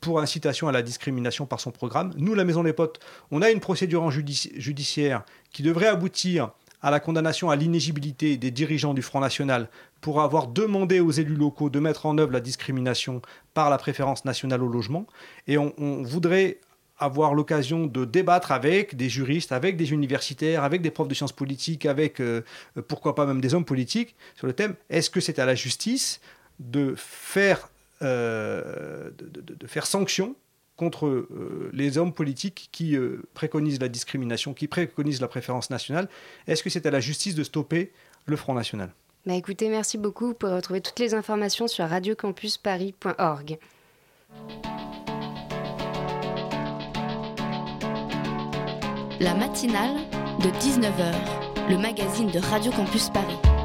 pour 0.00 0.20
incitation 0.20 0.68
à 0.68 0.72
la 0.72 0.82
discrimination 0.82 1.46
par 1.46 1.60
son 1.60 1.70
programme. 1.70 2.12
Nous, 2.16 2.34
la 2.34 2.44
Maison 2.44 2.62
des 2.62 2.72
Potes, 2.72 3.00
on 3.30 3.42
a 3.42 3.50
une 3.50 3.60
procédure 3.60 4.02
en 4.02 4.10
judici- 4.10 4.52
judiciaire 4.56 5.24
qui 5.52 5.62
devrait 5.62 5.86
aboutir 5.88 6.50
à 6.82 6.90
la 6.90 7.00
condamnation 7.00 7.50
à 7.50 7.56
l'inégibilité 7.56 8.36
des 8.36 8.50
dirigeants 8.50 8.94
du 8.94 9.02
Front 9.02 9.20
National 9.20 9.68
pour 10.00 10.20
avoir 10.20 10.46
demandé 10.46 11.00
aux 11.00 11.10
élus 11.10 11.34
locaux 11.34 11.70
de 11.70 11.80
mettre 11.80 12.06
en 12.06 12.16
œuvre 12.18 12.32
la 12.32 12.40
discrimination 12.40 13.20
par 13.54 13.70
la 13.70 13.78
préférence 13.78 14.24
nationale 14.24 14.62
au 14.62 14.68
logement. 14.68 15.06
Et 15.46 15.58
on, 15.58 15.72
voudrait 16.02 16.58
avoir 16.98 17.34
l'occasion 17.34 17.86
de 17.86 18.04
débattre 18.04 18.52
avec 18.52 18.96
des 18.96 19.08
juristes, 19.08 19.52
avec 19.52 19.76
des 19.76 19.92
universitaires, 19.92 20.64
avec 20.64 20.82
des 20.82 20.90
profs 20.90 21.08
de 21.08 21.14
sciences 21.14 21.32
politiques, 21.32 21.86
avec 21.86 22.20
euh, 22.20 22.42
pourquoi 22.88 23.14
pas 23.14 23.26
même 23.26 23.40
des 23.40 23.54
hommes 23.54 23.64
politiques 23.64 24.16
sur 24.36 24.46
le 24.46 24.52
thème 24.52 24.74
est-ce 24.90 25.10
que 25.10 25.20
c'est 25.20 25.38
à 25.38 25.46
la 25.46 25.54
justice 25.54 26.20
de 26.58 26.94
faire, 26.96 27.70
euh, 28.02 29.10
de 29.20 29.66
faire 29.66 29.86
sanction 29.86 30.34
contre 30.78 31.06
euh, 31.06 31.70
les 31.74 31.98
hommes 31.98 32.14
politiques 32.14 32.70
qui 32.72 32.96
euh, 32.96 33.20
préconisent 33.34 33.80
la 33.80 33.88
discrimination, 33.88 34.54
qui 34.54 34.68
préconisent 34.68 35.20
la 35.20 35.28
préférence 35.28 35.68
nationale 35.68 36.08
Est-ce 36.46 36.62
que 36.62 36.70
c'est 36.70 36.86
à 36.86 36.90
la 36.90 37.00
justice 37.00 37.34
de 37.34 37.44
stopper 37.44 37.92
le 38.24 38.36
Front 38.36 38.54
National? 38.54 38.94
Bah 39.26 39.34
écoutez, 39.34 39.68
merci 39.68 39.98
beaucoup. 39.98 40.28
Vous 40.28 40.34
pouvez 40.34 40.54
retrouver 40.54 40.80
toutes 40.80 41.00
les 41.00 41.12
informations 41.12 41.68
sur 41.68 41.84
radiocampusparis.org. 41.86 43.58
La 49.20 49.34
matinale 49.34 49.96
de 50.38 50.48
19h, 50.60 51.12
le 51.68 51.76
magazine 51.76 52.30
de 52.30 52.38
Radio 52.38 52.70
Campus 52.70 53.10
Paris. 53.10 53.57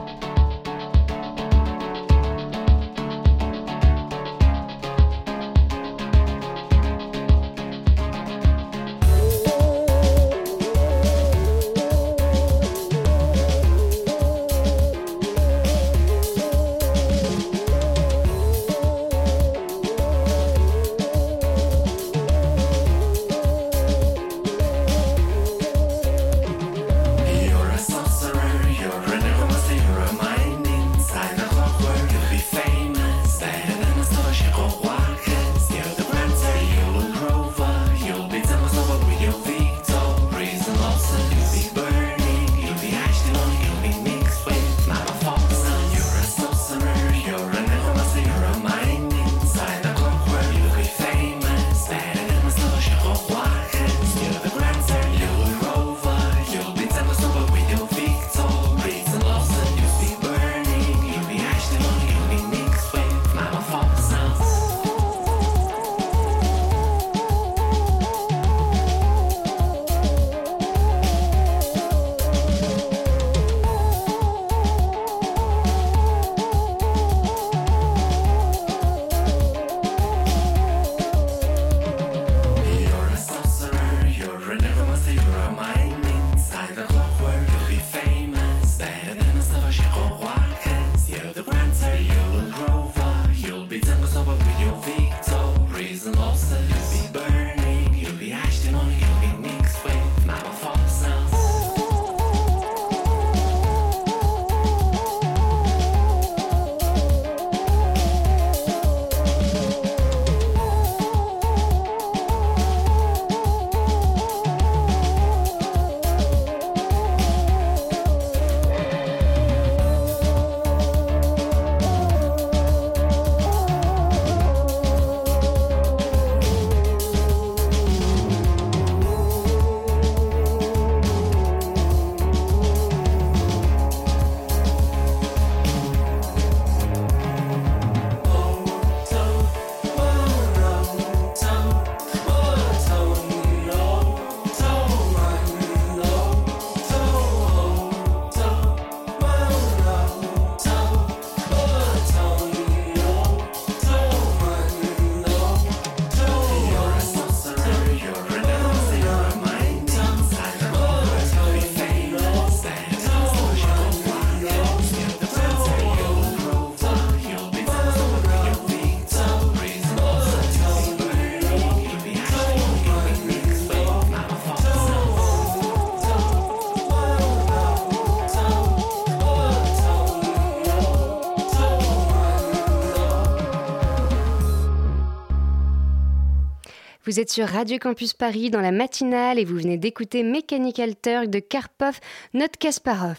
Vous 187.13 187.19
êtes 187.19 187.32
sur 187.32 187.47
Radio 187.47 187.78
Campus 187.78 188.13
Paris 188.13 188.49
dans 188.49 188.60
la 188.60 188.71
matinale 188.71 189.38
et 189.38 189.45
vous 189.45 189.58
venez 189.58 189.78
d'écouter 189.78 190.23
Mechanical 190.23 190.95
Turk 190.99 191.28
de 191.28 191.38
Karpov, 191.38 191.99
Note 192.34 192.58
Kasparov. 192.58 193.17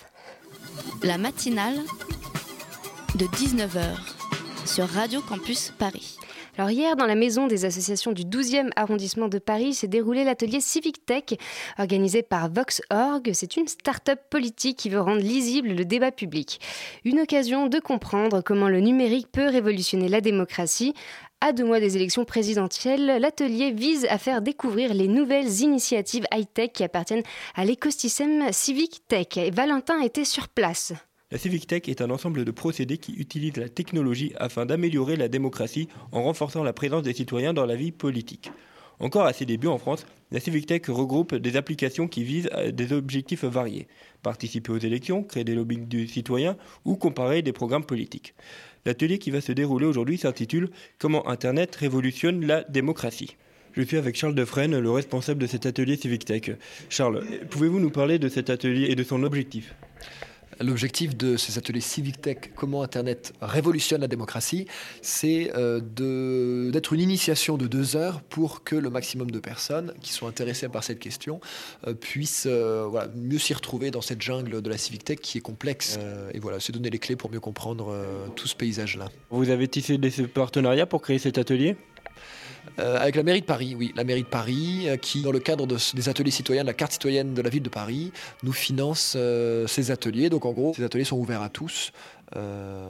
La 1.05 1.17
matinale 1.17 1.77
de 3.15 3.25
19h 3.27 3.85
sur 4.67 4.89
Radio 4.89 5.21
Campus 5.21 5.73
Paris. 5.79 6.17
Alors 6.59 6.71
hier, 6.71 6.97
dans 6.97 7.07
la 7.07 7.15
maison 7.15 7.47
des 7.47 7.65
associations 7.65 8.11
du 8.11 8.23
12e 8.23 8.71
arrondissement 8.75 9.29
de 9.29 9.39
Paris, 9.39 9.75
s'est 9.75 9.89
déroulé 9.89 10.25
l'atelier 10.25 10.61
Civic 10.61 11.07
Tech 11.07 11.39
organisé 11.79 12.23
par 12.23 12.49
Vox.org. 12.49 13.31
C'est 13.33 13.57
une 13.57 13.69
start-up 13.69 14.21
politique 14.31 14.77
qui 14.77 14.89
veut 14.89 15.01
rendre 15.01 15.21
lisible 15.21 15.69
le 15.69 15.85
débat 15.85 16.11
public. 16.11 16.61
Une 17.05 17.21
occasion 17.21 17.67
de 17.69 17.79
comprendre 17.79 18.41
comment 18.41 18.69
le 18.69 18.81
numérique 18.81 19.31
peut 19.33 19.49
révolutionner 19.49 20.09
la 20.09 20.21
démocratie. 20.21 20.95
À 21.47 21.53
deux 21.53 21.67
mois 21.67 21.79
des 21.79 21.95
élections 21.95 22.25
présidentielles, 22.25 23.19
l'atelier 23.21 23.71
vise 23.71 24.07
à 24.09 24.17
faire 24.17 24.41
découvrir 24.41 24.95
les 24.95 25.09
nouvelles 25.09 25.61
initiatives 25.61 26.25
high-tech 26.33 26.71
qui 26.73 26.85
appartiennent 26.85 27.23
à 27.55 27.67
l'écosystème 27.67 28.51
Civic 28.51 29.03
Tech. 29.09 29.53
Valentin 29.53 30.01
était 30.01 30.25
sur 30.25 30.49
place. 30.49 30.95
La 31.31 31.37
Civic 31.37 31.67
Tech 31.67 31.83
est 31.89 32.01
un 32.01 32.09
ensemble 32.09 32.47
de 32.47 32.51
procédés 32.51 32.97
qui 32.97 33.13
utilisent 33.13 33.59
la 33.59 33.69
technologie 33.69 34.33
afin 34.39 34.65
d'améliorer 34.65 35.17
la 35.17 35.29
démocratie 35.29 35.87
en 36.13 36.23
renforçant 36.23 36.65
la 36.65 36.73
présence 36.73 37.03
des 37.03 37.13
citoyens 37.13 37.53
dans 37.53 37.67
la 37.67 37.77
vie 37.77 37.93
politique. 37.93 38.51
Encore 38.99 39.27
à 39.27 39.35
ses 39.35 39.45
débuts 39.45 39.67
en 39.67 39.77
France, 39.77 40.07
la 40.31 40.41
Civic 40.41 40.65
Tech 40.65 40.83
regroupe 40.89 41.35
des 41.35 41.57
applications 41.57 42.09
qui 42.09 42.25
visent 42.25 42.49
à 42.53 42.71
des 42.71 42.95
objectifs 42.95 43.45
variés. 43.45 43.87
Participer 44.23 44.73
aux 44.73 44.79
élections, 44.79 45.23
créer 45.23 45.45
des 45.45 45.55
lobbies 45.55 45.77
du 45.77 46.09
citoyen 46.09 46.57
ou 46.87 46.97
comparer 46.97 47.43
des 47.43 47.53
programmes 47.53 47.85
politiques. 47.85 48.35
L'atelier 48.87 49.19
qui 49.19 49.31
va 49.31 49.41
se 49.41 49.53
dérouler 49.53 49.87
aujourd'hui 49.87 50.19
s'intitule 50.19 50.69
Comment 50.99 51.27
Internet 51.29 51.75
révolutionne 51.75 52.47
la 52.47 52.65
démocratie. 52.65 53.37
Je 53.73 53.83
suis 53.83 53.97
avec 53.97 54.15
Charles 54.15 54.35
Defresne, 54.35 54.79
le 54.79 54.91
responsable 54.91 55.41
de 55.41 55.47
cet 55.47 55.65
atelier 55.65 55.97
Civic 55.97 56.25
Tech. 56.27 56.51
Charles, 56.91 57.25
pouvez-vous 57.51 57.81
nous 57.81 57.91
parler 57.91 58.19
de 58.19 58.29
cet 58.29 58.51
atelier 58.51 58.91
et 58.91 58.95
de 58.95 59.03
son 59.03 59.23
objectif? 59.23 59.75
L'objectif 60.61 61.17
de 61.17 61.37
ces 61.37 61.59
ateliers 61.59 61.81
Civic 61.81 62.21
Tech, 62.21 62.37
comment 62.55 62.83
Internet 62.83 63.33
révolutionne 63.41 64.01
la 64.01 64.09
démocratie, 64.09 64.67
c'est 65.03 65.53
euh, 65.57 65.81
d'être 66.71 66.93
une 66.93 67.01
initiation 67.01 67.57
de 67.57 67.67
deux 67.67 67.97
heures 67.97 68.21
pour 68.23 68.65
que 68.65 68.77
le 68.77 68.91
maximum 68.91 69.31
de 69.31 69.39
personnes 69.39 69.95
qui 70.01 70.13
sont 70.13 70.27
intéressées 70.27 70.69
par 70.69 70.85
cette 70.85 70.99
question 70.99 71.41
euh, 71.87 71.95
puissent 71.95 72.47
euh, 72.49 72.87
voilà, 72.89 73.09
mieux 73.15 73.39
s'y 73.39 73.55
retrouver 73.55 73.91
dans 73.91 74.01
cette 74.01 74.23
jungle 74.23 74.63
de 74.63 74.71
la 74.71 74.79
Civic 74.79 75.05
Tech 75.05 75.19
qui 75.21 75.39
est 75.39 75.43
complexe. 75.43 75.99
Et 76.33 76.39
voilà, 76.39 76.61
c'est 76.61 76.73
donner 76.73 76.91
les 76.91 76.99
clés 76.99 77.17
pour 77.17 77.31
mieux 77.31 77.41
comprendre 77.41 77.95
tout 78.37 78.47
ce 78.47 78.55
paysage-là. 78.55 79.09
Vous 79.31 79.51
avez 79.51 79.69
tissé 79.69 79.99
des 79.99 80.11
partenariats 80.27 80.87
pour 80.87 81.03
créer 81.03 81.19
cet 81.19 81.39
atelier? 81.39 81.77
Euh, 82.79 82.99
avec 82.99 83.17
la 83.17 83.23
mairie 83.23 83.41
de 83.41 83.47
Paris, 83.47 83.77
oui, 83.79 83.93
la 83.95 84.05
mairie 84.05 84.23
de 84.23 84.29
Paris, 84.29 84.85
euh, 84.89 84.97
qui, 84.97 85.23
dans 85.23 85.31
le 85.31 85.39
cadre 85.39 85.67
des 85.67 86.09
ateliers 86.09 86.31
citoyens, 86.31 86.63
de 86.63 86.67
la 86.67 86.75
carte 86.75 86.93
citoyenne 86.93 87.35
de 87.35 87.43
la 87.43 87.51
ville 87.51 87.63
de 87.63 87.69
Paris, 87.69 88.13
nous 88.43 88.53
finance 88.53 89.15
euh, 89.17 89.67
ces 89.67 89.91
ateliers. 89.91 90.29
Donc 90.29 90.45
en 90.45 90.53
gros, 90.53 90.75
ces 90.75 90.83
ateliers 90.83 91.05
sont 91.05 91.17
ouverts 91.17 91.43
à 91.43 91.49
tous, 91.49 91.93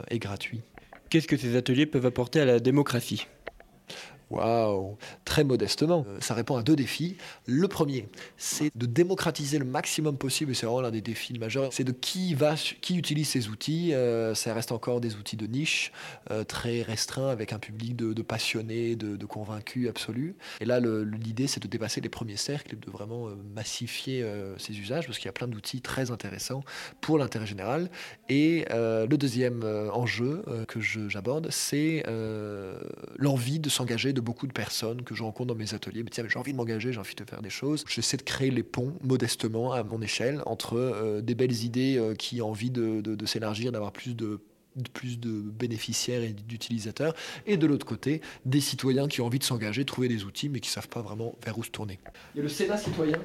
et 0.09 0.17
gratuit. 0.17 0.61
Qu'est-ce 1.09 1.27
que 1.27 1.37
ces 1.37 1.55
ateliers 1.55 1.85
peuvent 1.85 2.05
apporter 2.05 2.39
à 2.39 2.45
la 2.45 2.59
démocratie? 2.59 3.27
Waouh 4.29 4.97
Très 5.23 5.43
modestement, 5.43 6.05
euh, 6.07 6.17
ça 6.19 6.33
répond 6.33 6.57
à 6.57 6.63
deux 6.63 6.75
défis. 6.75 7.17
Le 7.45 7.67
premier, 7.67 8.07
c'est 8.37 8.71
de 8.75 8.85
démocratiser 8.85 9.59
le 9.59 9.65
maximum 9.65 10.17
possible, 10.17 10.51
et 10.51 10.53
c'est 10.55 10.65
vraiment 10.65 10.81
l'un 10.81 10.91
des 10.91 11.01
défis 11.01 11.37
majeurs, 11.37 11.71
c'est 11.71 11.83
de 11.83 11.91
qui 11.91 12.33
va, 12.33 12.55
qui 12.81 12.97
utilise 12.97 13.29
ces 13.29 13.49
outils. 13.49 13.93
Euh, 13.93 14.33
ça 14.33 14.53
reste 14.53 14.71
encore 14.71 14.99
des 15.01 15.15
outils 15.15 15.37
de 15.37 15.45
niche, 15.45 15.91
euh, 16.31 16.43
très 16.43 16.81
restreints, 16.81 17.29
avec 17.29 17.53
un 17.53 17.59
public 17.59 17.95
de, 17.95 18.21
passionnés, 18.21 18.95
de, 18.95 19.25
convaincus 19.25 19.89
absolus. 19.89 20.35
Et 20.61 20.65
là, 20.65 20.79
l'idée, 20.79 21.47
c'est 21.47 21.61
de 21.61 21.67
dépasser 21.67 22.01
les 22.01 22.09
premiers 22.09 22.37
cercles 22.37 22.75
et 22.75 22.77
de 22.77 22.91
vraiment 22.91 23.27
massifier 23.53 24.25
ces 24.57 24.77
usages, 24.79 25.07
parce 25.07 25.17
qu'il 25.17 25.25
y 25.25 25.29
a 25.29 25.33
plein 25.33 25.47
d'outils 25.47 25.81
très 25.81 26.11
intéressants 26.11 26.63
pour 27.01 27.17
l'intérêt 27.17 27.45
général. 27.45 27.89
Et 28.29 28.65
le 28.69 29.15
deuxième 29.15 29.63
enjeu 29.93 30.43
que 30.67 30.79
j'aborde, 30.81 31.47
c'est 31.49 32.03
l'envie 33.17 33.59
de 33.59 33.69
s'engager 33.69 34.13
de 34.15 34.21
beaucoup 34.21 34.47
de 34.47 34.53
personnes 34.53 35.03
que 35.03 35.13
je 35.13 35.23
rencontre 35.23 35.53
dans 35.53 35.59
mes 35.59 35.73
ateliers. 35.73 36.03
Mais 36.03 36.09
tiens, 36.09 36.25
j'ai 36.27 36.39
envie 36.39 36.53
de 36.53 36.57
m'engager, 36.57 36.91
j'ai 36.91 36.99
envie 36.99 37.15
de 37.15 37.23
faire 37.23 37.41
des 37.41 37.49
choses. 37.49 37.85
J'essaie 37.87 38.17
de 38.17 38.23
créer 38.23 38.49
les 38.49 38.63
ponts 38.63 38.93
modestement 39.03 39.71
à 39.71 39.83
mon 39.83 40.01
échelle 40.01 40.41
entre 40.47 40.77
euh, 40.77 41.21
des 41.21 41.35
belles 41.35 41.63
idées 41.63 41.97
euh, 41.97 42.15
qui 42.15 42.41
ont 42.41 42.49
envie 42.49 42.71
de, 42.71 43.25
s'élargir, 43.25 43.71
d'avoir 43.71 43.91
plus 43.91 44.15
de 44.15 44.39
de 44.75 44.89
plus 44.89 45.19
de 45.19 45.29
bénéficiaires 45.29 46.21
et 46.21 46.33
d'utilisateurs, 46.33 47.13
et 47.45 47.55
de 47.55 47.65
l'autre 47.65 47.85
côté, 47.85 48.21
des 48.43 48.59
citoyens 48.59 49.07
qui 49.07 49.21
ont 49.21 49.25
envie 49.25 49.39
de 49.39 49.43
s'engager, 49.45 49.85
trouver 49.85 50.09
des 50.09 50.25
outils, 50.25 50.49
mais 50.49 50.59
qui 50.59 50.69
ne 50.69 50.73
savent 50.73 50.89
pas 50.89 51.01
vraiment 51.01 51.33
vers 51.45 51.57
où 51.57 51.63
se 51.63 51.69
tourner. 51.69 51.97
Il 52.33 52.39
y 52.39 52.41
a 52.41 52.43
le 52.43 52.49
Sénat 52.49 52.77
citoyen, 52.77 53.17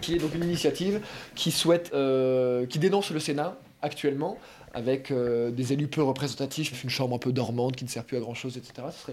qui 0.00 0.14
est 0.14 0.18
donc 0.18 0.34
une 0.34 0.42
initiative 0.42 1.00
qui 1.36 1.52
souhaite, 1.52 1.92
euh, 1.94 2.66
qui 2.66 2.80
dénonce 2.80 3.12
le 3.12 3.20
Sénat 3.20 3.56
actuellement, 3.82 4.38
avec 4.76 5.10
euh, 5.10 5.50
des 5.50 5.72
élus 5.72 5.88
peu 5.88 6.02
représentatifs, 6.02 6.84
une 6.84 6.90
chambre 6.90 7.16
un 7.16 7.18
peu 7.18 7.32
dormante 7.32 7.76
qui 7.76 7.84
ne 7.84 7.88
sert 7.88 8.04
plus 8.04 8.18
à 8.18 8.20
grand 8.20 8.34
chose, 8.34 8.58
etc. 8.58 8.88
Ce 8.92 9.10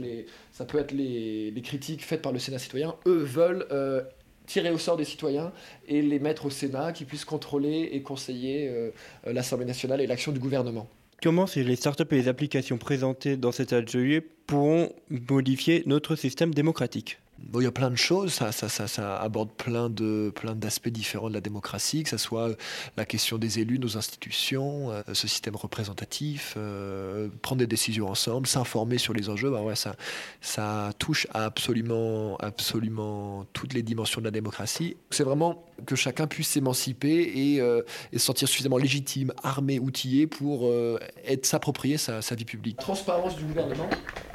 ça 0.52 0.66
peut 0.66 0.78
être 0.78 0.92
les, 0.92 1.54
critiques 1.64 2.04
faites 2.04 2.22
par 2.22 2.34
le 2.34 2.40
Sénat 2.40 2.60
citoyen. 2.60 2.96
Eux 3.08 3.24
veulent 3.24 3.66
euh, 3.72 4.02
tirer 4.46 4.72
au 4.72 4.78
sort 4.78 4.98
des 4.98 5.06
citoyens 5.06 5.54
et 5.88 6.02
les 6.02 6.20
mettre 6.20 6.48
au 6.48 6.50
Sénat, 6.50 6.92
qui 6.92 7.06
puissent 7.06 7.24
contrôler 7.24 7.92
et 7.94 8.02
conseiller 8.02 8.68
euh, 8.68 8.92
l'Assemblée 9.26 9.66
nationale 9.66 10.02
et 10.02 10.08
l'action 10.08 10.34
du 10.34 10.40
gouvernement. 10.40 10.90
Comment 11.22 11.46
les 11.56 11.76
startups 11.78 12.04
et 12.12 12.16
les 12.16 12.28
applications 12.28 12.78
présentées 12.78 13.38
dans 13.38 13.54
cet 13.54 13.72
atelier 13.72 14.20
pourront 14.20 14.92
modifier 15.10 15.84
notre 15.86 16.18
système 16.18 16.54
démocratique? 16.54 17.20
Il 17.56 17.64
y 17.64 17.66
a 17.66 17.72
plein 17.72 17.92
de 17.92 17.96
choses, 17.96 18.34
ça, 18.34 19.18
aborde 19.18 19.50
plein 19.50 19.90
de 19.90 20.32
plein 20.34 20.56
d'aspects 20.56 20.90
différents 20.90 21.30
de 21.30 21.34
la 21.34 21.42
démocratie, 21.42 22.04
que 22.04 22.10
ce 22.10 22.18
soit 22.18 22.50
euh, 22.50 22.56
la 22.96 23.06
question 23.06 23.38
des 23.38 23.60
élus, 23.60 23.80
nos 23.80 23.98
institutions, 23.98 24.92
euh, 24.92 25.02
ce 25.14 25.28
système 25.28 25.56
représentatif, 25.56 26.54
euh, 26.58 27.30
prendre 27.42 27.60
des 27.60 27.68
décisions 27.68 28.10
ensemble, 28.10 28.48
s'informer 28.48 28.98
sur 28.98 29.14
les 29.14 29.30
enjeux. 29.30 29.50
Bah 29.52 29.62
ouais, 29.62 29.76
ça, 29.76 29.96
ça 30.42 30.92
touche 31.00 31.28
à 31.34 31.44
absolument, 31.44 32.38
absolument 32.38 33.46
toutes 33.54 33.74
les 33.74 33.84
dimensions 33.84 34.22
de 34.22 34.26
la 34.26 34.32
démocratie. 34.32 34.96
C'est 35.10 35.24
vraiment 35.24 35.66
que 35.86 35.96
chacun 35.96 36.28
puisse 36.28 36.50
s'émanciper 36.50 37.32
et, 37.36 37.62
euh, 37.62 37.82
se 38.12 38.20
sentir 38.20 38.48
suffisamment 38.48 38.78
légitime, 38.78 39.34
armé, 39.44 39.80
outillé 39.80 40.28
pour 40.28 40.68
euh, 40.68 41.00
être 41.28 41.46
s'approprier 41.46 41.98
sa, 41.98 42.20
vie 42.36 42.46
publique. 42.46 42.78
Transparence 42.78 43.36
du 43.36 43.44
gouvernement, 43.44 43.90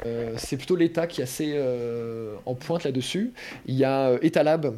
euh, 0.06 0.34
c'est 0.36 0.56
plutôt 0.56 0.76
l'État 0.76 1.06
qui 1.06 1.20
est 1.20 1.24
assez 1.24 1.52
euh, 1.54 2.36
en 2.46 2.54
pointe 2.54 2.84
là-dessus. 2.84 3.32
Il 3.66 3.74
y 3.74 3.84
a 3.84 4.16
Etalab, 4.22 4.76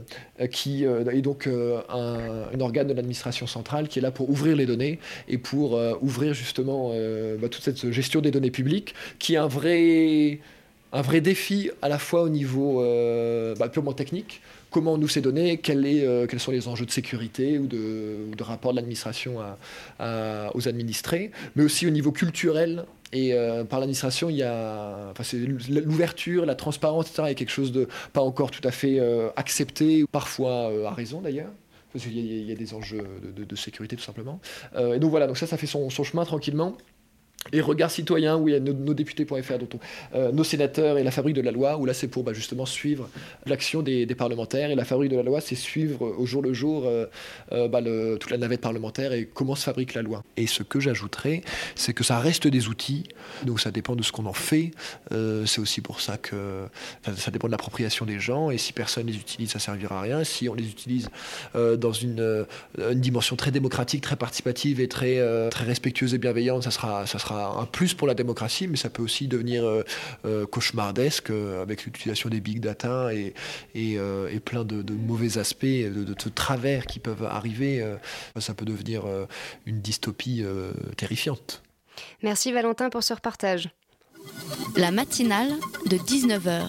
qui 0.50 0.84
est 0.84 1.22
donc 1.22 1.46
un, 1.46 2.61
organe 2.61 2.86
de 2.86 2.94
l'administration 2.94 3.46
centrale 3.46 3.88
qui 3.88 3.98
est 3.98 4.02
là 4.02 4.11
pour 4.11 4.30
ouvrir 4.30 4.56
les 4.56 4.66
données 4.66 4.98
et 5.28 5.38
pour 5.38 5.78
ouvrir 6.00 6.34
justement 6.34 6.90
bah, 7.38 7.48
toute 7.48 7.62
cette 7.62 7.90
gestion 7.90 8.20
des 8.20 8.30
données 8.30 8.50
publiques, 8.50 8.94
qui 9.18 9.34
est 9.34 9.38
un 9.38 9.48
vrai, 9.48 10.40
défi 11.20 11.70
à 11.82 11.88
la 11.88 11.98
fois 11.98 12.22
au 12.22 12.28
niveau 12.28 12.82
bah, 13.58 13.68
purement 13.68 13.92
technique. 13.92 14.40
Comment 14.70 14.94
on 14.94 14.98
nous 14.98 15.08
ces 15.08 15.20
données, 15.20 15.58
quel 15.58 15.84
est, 15.84 16.06
euh, 16.06 16.26
quels 16.26 16.40
sont 16.40 16.52
les 16.52 16.68
enjeux 16.68 16.86
de 16.86 16.90
sécurité 16.90 17.58
ou 17.58 17.66
de, 17.66 18.42
rapport 18.42 18.72
de 18.72 18.76
l'administration 18.76 19.38
aux 19.98 20.68
administrés, 20.68 21.30
mais 21.56 21.64
aussi 21.64 21.86
au 21.86 21.90
niveau 21.90 22.12
culturel 22.12 22.84
et 23.12 23.34
euh, 23.34 23.64
par 23.64 23.80
l'administration, 23.80 24.30
il 24.30 24.36
y 24.36 24.42
a, 24.42 25.10
enfin, 25.10 25.36
l'ouverture, 25.68 26.46
la 26.46 26.54
transparence, 26.54 27.08
etc. 27.08 27.22
A 27.30 27.34
quelque 27.34 27.50
chose 27.50 27.72
de 27.72 27.88
pas 28.12 28.20
encore 28.20 28.50
tout 28.50 28.66
à 28.66 28.70
fait 28.70 29.00
euh, 29.00 29.30
accepté, 29.36 30.04
parfois 30.12 30.70
à 30.86 30.94
raison 30.94 31.20
d'ailleurs. 31.20 31.50
Parce 31.92 32.04
qu'il 32.04 32.18
y, 32.20 32.52
a- 32.52 32.54
des 32.54 32.72
enjeux 32.72 33.04
de, 33.36 33.56
sécurité 33.56 33.96
tout 33.96 34.02
simplement. 34.02 34.38
Et 34.78 35.00
donc 35.00 35.10
voilà, 35.10 35.26
donc 35.26 35.36
ça, 35.36 35.48
ça 35.48 35.56
fait 35.56 35.66
son 35.66 35.90
chemin 35.90 36.24
tranquillement. 36.24 36.76
Et 37.53 37.62
Regard 37.62 37.91
Citoyen, 37.91 38.36
où 38.36 38.49
il 38.49 38.53
y 38.53 38.55
a 38.55 38.61
nos, 38.61 38.74
nos 38.74 38.93
députés.fr, 38.93 39.59
dont 39.59 39.68
on- 39.74 40.16
euh, 40.16 40.30
nos 40.30 40.45
sénateurs 40.45 40.99
et 40.99 41.03
la 41.03 41.11
fabrique 41.11 41.34
de 41.34 41.41
la 41.41 41.51
loi, 41.51 41.78
où 41.78 41.86
là 41.86 41.95
c'est 41.95 42.07
pour 42.07 42.22
bah, 42.22 42.34
justement 42.34 42.66
suivre 42.66 43.09
l'action 43.47 43.80
des, 43.82 44.07
parlementaires. 44.14 44.70
Et 44.70 44.74
la 44.74 44.84
fabrique 44.84 45.11
de 45.11 45.16
la 45.16 45.22
loi, 45.22 45.41
c'est 45.41 45.55
suivre 45.55 46.07
euh, 46.07 46.14
au 46.18 46.26
jour 46.26 46.43
le 46.43 46.53
jour 46.53 46.84
euh, 46.86 47.07
bah, 47.68 47.80
toute 48.20 48.30
la 48.30 48.36
navette 48.36 48.61
parlementaire 48.61 49.14
et 49.14 49.24
comment 49.32 49.55
se 49.55 49.64
fabrique 49.64 49.95
la 49.95 50.03
loi. 50.03 50.22
Et 50.36 50.47
ce 50.47 50.62
que 50.62 50.80
j'ajouterais, 50.80 51.43
c'est 51.74 51.95
que 51.95 52.05
ça 52.05 52.18
reste 52.20 52.47
des 52.47 52.68
outils, 52.68 53.05
donc 53.45 53.59
ça 53.59 53.70
dépend 53.70 53.97
de 53.97 54.03
ce 54.03 54.12
qu'on 54.12 54.26
en 54.26 54.34
fait. 54.34 54.72
C'est 55.11 55.61
aussi 55.61 55.80
pour 55.80 56.01
ça 56.01 56.18
que 56.18 56.66
ça 57.16 57.30
dépend 57.30 57.49
de 57.49 57.53
l'appropriation 57.53 58.05
des 58.05 58.20
gens. 58.20 58.51
Et 58.51 58.59
si 58.59 58.72
personne 58.72 59.07
les 59.07 59.16
utilise, 59.16 59.51
ça 59.51 59.59
servira 59.59 59.99
à 59.99 60.03
rien. 60.03 60.24
Si 60.24 60.49
on 60.49 60.55
les 60.55 60.68
utilise 60.68 61.09
dans 61.55 61.93
une, 61.93 62.47
une 62.78 63.01
dimension 63.01 63.36
très 63.36 63.51
démocratique, 63.51 64.03
très 64.03 64.16
participative 64.16 64.80
et 64.80 64.88
très, 64.88 65.18
très 65.51 65.64
respectueuse 65.64 66.14
et 66.14 66.18
bienveillante, 66.18 66.64
ça 66.64 66.70
sera, 66.70 67.07
ça 67.07 67.18
sera 67.18 67.30
un 67.31 67.66
plus 67.66 67.95
pour 67.95 68.07
la 68.07 68.14
démocratie, 68.14 68.66
mais 68.68 68.76
ça 68.76 68.91
peut 68.91 69.03
aussi 69.03 69.28
devenir 69.28 69.64
euh, 69.64 69.83
euh, 70.24 70.47
cauchemardesque 70.47 71.31
euh, 71.31 71.62
avec 71.62 71.85
l'utilisation 71.85 72.28
des 72.28 72.41
big 72.41 72.61
data 72.61 73.14
et, 73.14 73.35
et, 73.74 73.99
euh, 73.99 74.28
et 74.31 74.41
plein 74.41 74.64
de, 74.64 74.83
de 74.83 74.93
mauvais 74.93 75.39
aspects, 75.39 75.64
de, 75.64 75.89
de, 75.91 76.14
de 76.14 76.28
travers 76.28 76.87
qui 76.87 76.99
peuvent 76.99 77.24
arriver. 77.24 77.81
euh, 77.83 77.97
ça 78.39 78.55
peut 78.55 78.64
devenir 78.64 79.07
euh, 79.07 79.26
une 79.66 79.81
dystopie 79.81 80.43
euh, 80.43 80.72
terrifiante. 80.97 81.62
Merci 82.22 82.53
Valentin 82.53 82.91
pour 82.91 83.03
ce 83.03 83.12
repartage. 83.14 83.68
La 84.76 84.91
matinale 84.91 85.51
de 85.87 85.97
19h. 85.97 86.68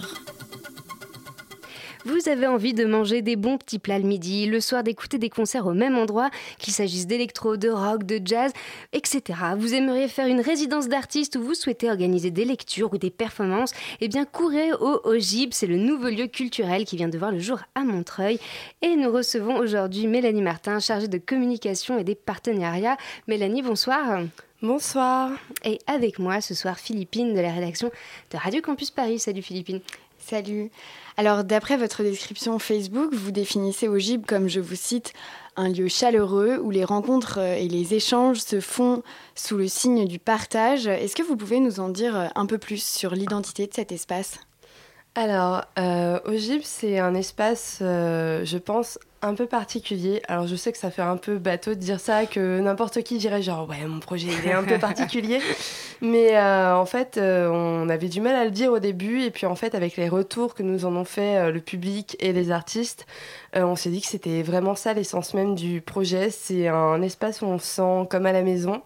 Vous 2.03 2.27
avez 2.27 2.47
envie 2.47 2.73
de 2.73 2.85
manger 2.85 3.21
des 3.21 3.35
bons 3.35 3.57
petits 3.57 3.77
plats 3.77 3.99
le 3.99 4.05
midi, 4.05 4.47
le 4.47 4.59
soir 4.59 4.83
d'écouter 4.83 5.19
des 5.19 5.29
concerts 5.29 5.67
au 5.67 5.73
même 5.73 5.97
endroit, 5.97 6.31
qu'il 6.57 6.73
s'agisse 6.73 7.05
d'électro, 7.05 7.57
de 7.57 7.69
rock, 7.69 8.03
de 8.03 8.19
jazz, 8.23 8.51
etc. 8.91 9.39
Vous 9.57 9.75
aimeriez 9.75 10.07
faire 10.07 10.25
une 10.25 10.41
résidence 10.41 10.87
d'artiste 10.87 11.35
ou 11.35 11.43
vous 11.43 11.53
souhaitez 11.53 11.89
organiser 11.89 12.31
des 12.31 12.45
lectures 12.45 12.91
ou 12.93 12.97
des 12.97 13.11
performances? 13.11 13.71
Eh 13.99 14.07
bien, 14.07 14.25
courez 14.25 14.73
au 14.73 15.01
OGIB, 15.03 15.53
c'est 15.53 15.67
le 15.67 15.77
nouveau 15.77 16.09
lieu 16.09 16.25
culturel 16.25 16.85
qui 16.85 16.97
vient 16.97 17.09
de 17.09 17.17
voir 17.17 17.31
le 17.31 17.39
jour 17.39 17.59
à 17.75 17.83
Montreuil. 17.83 18.39
Et 18.81 18.95
nous 18.95 19.11
recevons 19.11 19.57
aujourd'hui 19.57 20.07
Mélanie 20.07 20.41
Martin, 20.41 20.79
chargée 20.79 21.07
de 21.07 21.19
communication 21.19 21.99
et 21.99 22.03
des 22.03 22.15
partenariats. 22.15 22.97
Mélanie, 23.27 23.61
bonsoir. 23.61 24.21
Bonsoir. 24.63 25.31
Et 25.63 25.79
avec 25.87 26.17
moi 26.19 26.41
ce 26.41 26.55
soir, 26.55 26.79
Philippine 26.79 27.33
de 27.33 27.39
la 27.39 27.51
rédaction 27.51 27.91
de 28.31 28.37
Radio 28.37 28.61
Campus 28.61 28.91
Paris. 28.91 29.19
Salut 29.19 29.41
Philippine. 29.41 29.81
Salut. 30.19 30.69
Alors, 31.17 31.43
d'après 31.43 31.77
votre 31.77 32.03
description 32.03 32.57
Facebook, 32.59 33.13
vous 33.13 33.31
définissez 33.31 33.87
Ogib 33.87 34.25
comme, 34.25 34.47
je 34.47 34.59
vous 34.59 34.75
cite, 34.75 35.13
un 35.55 35.69
lieu 35.69 35.87
chaleureux 35.87 36.59
où 36.61 36.71
les 36.71 36.85
rencontres 36.85 37.39
euh, 37.39 37.55
et 37.55 37.67
les 37.67 37.93
échanges 37.93 38.39
se 38.39 38.61
font 38.61 39.03
sous 39.35 39.57
le 39.57 39.67
signe 39.67 40.07
du 40.07 40.19
partage. 40.19 40.87
Est-ce 40.87 41.15
que 41.15 41.23
vous 41.23 41.35
pouvez 41.35 41.59
nous 41.59 41.79
en 41.79 41.89
dire 41.89 42.15
euh, 42.15 42.27
un 42.35 42.45
peu 42.45 42.57
plus 42.57 42.81
sur 42.81 43.13
l'identité 43.13 43.67
de 43.67 43.73
cet 43.73 43.91
espace? 43.91 44.39
Alors, 45.13 45.65
euh, 45.77 46.19
Ogib, 46.23 46.61
c'est 46.63 46.97
un 46.97 47.13
espace, 47.15 47.79
euh, 47.81 48.45
je 48.45 48.57
pense, 48.57 48.97
un 49.21 49.33
peu 49.35 49.45
particulier. 49.45 50.21
Alors, 50.29 50.47
je 50.47 50.55
sais 50.55 50.71
que 50.71 50.77
ça 50.77 50.89
fait 50.89 51.01
un 51.01 51.17
peu 51.17 51.37
bateau 51.37 51.71
de 51.71 51.79
dire 51.79 51.99
ça, 51.99 52.25
que 52.25 52.61
n'importe 52.61 53.03
qui 53.03 53.17
dirait 53.17 53.41
genre, 53.41 53.67
ouais, 53.67 53.85
mon 53.85 53.99
projet, 53.99 54.29
il 54.41 54.49
est 54.49 54.53
un 54.53 54.63
peu 54.63 54.77
particulier. 54.79 55.41
Mais 55.99 56.37
euh, 56.37 56.77
en 56.77 56.85
fait, 56.85 57.17
euh, 57.17 57.49
on 57.49 57.89
avait 57.89 58.07
du 58.07 58.21
mal 58.21 58.35
à 58.35 58.45
le 58.45 58.51
dire 58.51 58.71
au 58.71 58.79
début. 58.79 59.23
Et 59.23 59.31
puis, 59.31 59.45
en 59.45 59.55
fait, 59.55 59.75
avec 59.75 59.97
les 59.97 60.07
retours 60.07 60.55
que 60.55 60.63
nous 60.63 60.85
en 60.85 60.95
ont 60.95 61.03
fait 61.03 61.51
le 61.51 61.59
public 61.59 62.15
et 62.21 62.31
les 62.31 62.49
artistes, 62.49 63.05
on 63.53 63.75
s'est 63.75 63.89
dit 63.89 63.99
que 63.99 64.07
c'était 64.07 64.43
vraiment 64.43 64.75
ça 64.75 64.93
l'essence 64.93 65.33
même 65.33 65.55
du 65.55 65.81
projet. 65.81 66.29
C'est 66.29 66.69
un 66.69 67.01
espace 67.01 67.41
où 67.41 67.45
on 67.47 67.59
se 67.59 67.65
sent 67.65 68.07
comme 68.09 68.25
à 68.25 68.31
la 68.31 68.43
maison. 68.43 68.81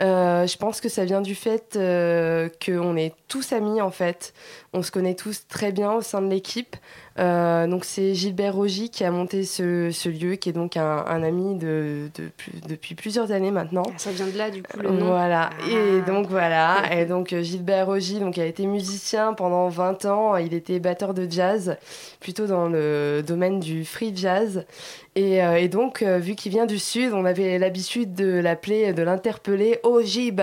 Euh, 0.00 0.46
je 0.46 0.56
pense 0.56 0.80
que 0.80 0.88
ça 0.88 1.04
vient 1.04 1.20
du 1.20 1.34
fait 1.34 1.74
euh, 1.74 2.48
qu'on 2.64 2.96
est 2.96 3.14
tous 3.26 3.52
amis 3.52 3.80
en 3.80 3.90
fait. 3.90 4.32
On 4.74 4.82
se 4.82 4.90
connaît 4.90 5.14
tous 5.14 5.46
très 5.48 5.72
bien 5.72 5.92
au 5.92 6.02
sein 6.02 6.20
de 6.20 6.28
l'équipe. 6.28 6.76
Euh, 7.18 7.66
donc 7.66 7.84
c'est 7.84 8.14
Gilbert 8.14 8.54
Rogy 8.54 8.90
qui 8.90 9.02
a 9.02 9.10
monté 9.10 9.42
ce, 9.44 9.90
ce 9.90 10.08
lieu, 10.08 10.36
qui 10.36 10.50
est 10.50 10.52
donc 10.52 10.76
un, 10.76 11.04
un 11.06 11.22
ami 11.24 11.56
de, 11.56 12.10
de 12.16 12.28
depuis 12.68 12.94
plusieurs 12.94 13.32
années 13.32 13.50
maintenant. 13.50 13.82
Ça 13.96 14.12
vient 14.12 14.26
de 14.26 14.36
là, 14.38 14.50
du 14.50 14.62
coup, 14.62 14.78
le 14.78 14.90
nom. 14.90 15.06
Voilà. 15.06 15.50
Ah. 15.58 15.68
Et 15.68 16.02
donc 16.02 16.28
voilà. 16.28 16.82
Et 16.94 17.06
donc 17.06 17.34
Gilbert 17.40 17.86
Rogy, 17.86 18.20
donc 18.20 18.38
a 18.38 18.44
été 18.44 18.66
musicien 18.66 19.32
pendant 19.32 19.68
20 19.68 20.04
ans. 20.04 20.36
Il 20.36 20.54
était 20.54 20.78
batteur 20.78 21.12
de 21.14 21.26
jazz, 21.28 21.76
plutôt 22.20 22.46
dans 22.46 22.68
le 22.68 23.22
domaine 23.26 23.58
du 23.58 23.84
free 23.84 24.12
jazz. 24.14 24.64
Et, 25.16 25.42
euh, 25.42 25.56
et 25.56 25.66
donc, 25.66 26.02
euh, 26.02 26.18
vu 26.18 26.36
qu'il 26.36 26.52
vient 26.52 26.66
du 26.66 26.78
sud, 26.78 27.12
on 27.12 27.24
avait 27.24 27.58
l'habitude 27.58 28.14
de 28.14 28.38
l'appeler, 28.38 28.92
de 28.92 29.02
l'interpeller 29.02 29.80
Gib, 30.04 30.40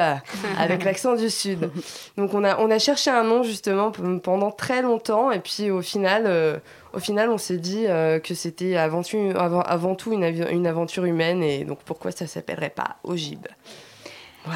avec 0.57 0.83
l'accent 0.83 1.15
du 1.15 1.29
sud. 1.29 1.69
Donc 2.17 2.33
on 2.33 2.43
a, 2.43 2.59
on 2.59 2.69
a 2.69 2.77
cherché 2.79 3.09
un 3.09 3.23
nom 3.23 3.43
justement 3.43 3.91
p- 3.91 4.01
pendant 4.21 4.51
très 4.51 4.81
longtemps. 4.81 5.31
Et 5.31 5.39
puis 5.39 5.71
au 5.71 5.81
final, 5.81 6.23
euh, 6.25 6.57
au 6.93 6.99
final 6.99 7.29
on 7.29 7.37
s'est 7.37 7.57
dit 7.57 7.85
euh, 7.87 8.19
que 8.19 8.33
c'était 8.33 8.75
avant, 8.75 9.03
tout- 9.03 9.33
avant, 9.35 9.61
avant 9.61 9.95
tout 9.95 10.11
une, 10.13 10.23
aventure 10.67 11.05
humaine. 11.05 11.43
Et 11.43 11.63
donc 11.63 11.79
pourquoi 11.85 12.11
ça 12.11 12.27
s'appellerait 12.27 12.69
pas 12.69 12.97
au 13.03 13.15
Gib 13.15 13.47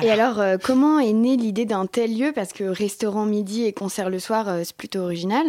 Et 0.01 0.12
alors, 0.12 0.39
euh, 0.39 0.57
comment 0.62 0.99
est 0.99 1.14
née 1.14 1.38
l'idée 1.38 1.66
d'un 1.66 1.86
tel 1.86 2.18
lieu? 2.18 2.32
Parce 2.34 2.53
que 2.53 2.64
restaurant 2.64 3.26
midi 3.26 3.66
et 3.66 3.74
concert 3.74 4.10
le 4.10 4.20
soir, 4.20 4.47
euh, 4.47 4.62
c'est 4.64 4.76
plutôt 4.76 4.99
original. 4.99 5.45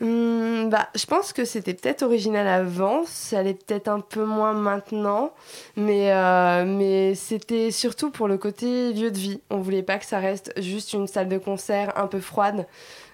Hum, 0.00 0.70
bah, 0.70 0.88
je 0.96 1.06
pense 1.06 1.32
que 1.32 1.44
c'était 1.44 1.72
peut-être 1.72 2.02
original 2.02 2.48
avant, 2.48 3.04
ça 3.06 3.42
l'est 3.44 3.54
peut-être 3.54 3.86
un 3.86 4.00
peu 4.00 4.24
moins 4.24 4.52
maintenant, 4.52 5.30
mais, 5.76 6.12
euh, 6.12 6.64
mais 6.66 7.14
c'était 7.14 7.70
surtout 7.70 8.10
pour 8.10 8.26
le 8.26 8.36
côté 8.36 8.92
lieu 8.92 9.12
de 9.12 9.16
vie. 9.16 9.40
On 9.50 9.58
voulait 9.58 9.84
pas 9.84 9.98
que 9.98 10.04
ça 10.04 10.18
reste 10.18 10.52
juste 10.60 10.94
une 10.94 11.06
salle 11.06 11.28
de 11.28 11.38
concert 11.38 11.92
un 11.96 12.08
peu 12.08 12.18
froide, 12.18 12.60
euh, 12.60 12.64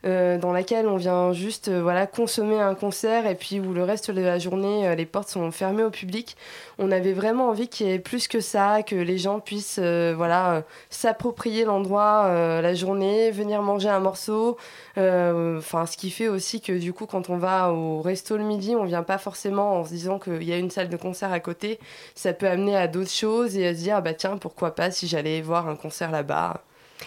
dans 0.04 0.52
laquelle 0.52 0.86
on 0.86 0.96
vient 0.96 1.32
juste 1.32 1.68
euh, 1.68 1.82
voilà, 1.82 2.06
consommer 2.06 2.58
un 2.60 2.74
concert 2.74 3.26
et 3.26 3.34
puis 3.34 3.60
où 3.60 3.72
le 3.74 3.84
reste 3.84 4.10
de 4.10 4.20
la 4.22 4.38
journée, 4.38 4.88
euh, 4.88 4.94
les 4.94 5.06
portes 5.06 5.28
sont 5.28 5.50
fermées 5.50 5.82
au 5.84 5.90
public. 5.90 6.36
On 6.78 6.90
avait 6.90 7.12
vraiment 7.12 7.48
envie 7.48 7.68
qu'il 7.68 7.86
y 7.86 7.92
ait 7.92 7.98
plus 7.98 8.26
que 8.28 8.40
ça, 8.40 8.82
que 8.82 8.94
les 8.96 9.18
gens 9.18 9.40
puissent 9.40 9.78
euh, 9.82 10.14
voilà, 10.16 10.54
euh, 10.54 10.62
s'approprier 10.88 11.64
l'endroit 11.64 12.24
euh, 12.26 12.62
la 12.62 12.74
journée, 12.74 13.30
venir 13.30 13.62
manger 13.62 13.88
un 13.90 14.00
morceau. 14.00 14.56
Euh, 14.98 15.58
Enfin, 15.58 15.86
ce 15.86 15.96
qui 15.96 16.10
fait 16.10 16.28
aussi 16.28 16.60
que 16.60 16.72
du 16.72 16.92
coup, 16.92 17.06
quand 17.06 17.30
on 17.30 17.36
va 17.36 17.72
au 17.72 18.00
resto 18.00 18.36
le 18.36 18.44
midi, 18.44 18.74
on 18.76 18.84
vient 18.84 19.02
pas 19.02 19.18
forcément 19.18 19.78
en 19.78 19.84
se 19.84 19.90
disant 19.90 20.18
qu'il 20.18 20.42
y 20.42 20.52
a 20.52 20.56
une 20.58 20.70
salle 20.70 20.88
de 20.88 20.96
concert 20.96 21.32
à 21.32 21.40
côté. 21.40 21.78
Ça 22.14 22.32
peut 22.32 22.48
amener 22.48 22.76
à 22.76 22.88
d'autres 22.88 23.10
choses 23.10 23.56
et 23.56 23.66
à 23.66 23.74
se 23.74 23.80
dire, 23.80 23.96
ah 23.96 24.00
bah 24.00 24.14
tiens, 24.14 24.36
pourquoi 24.38 24.74
pas 24.74 24.90
si 24.90 25.06
j'allais 25.06 25.40
voir 25.42 25.68
un 25.68 25.76
concert 25.76 26.10
là-bas. 26.10 26.62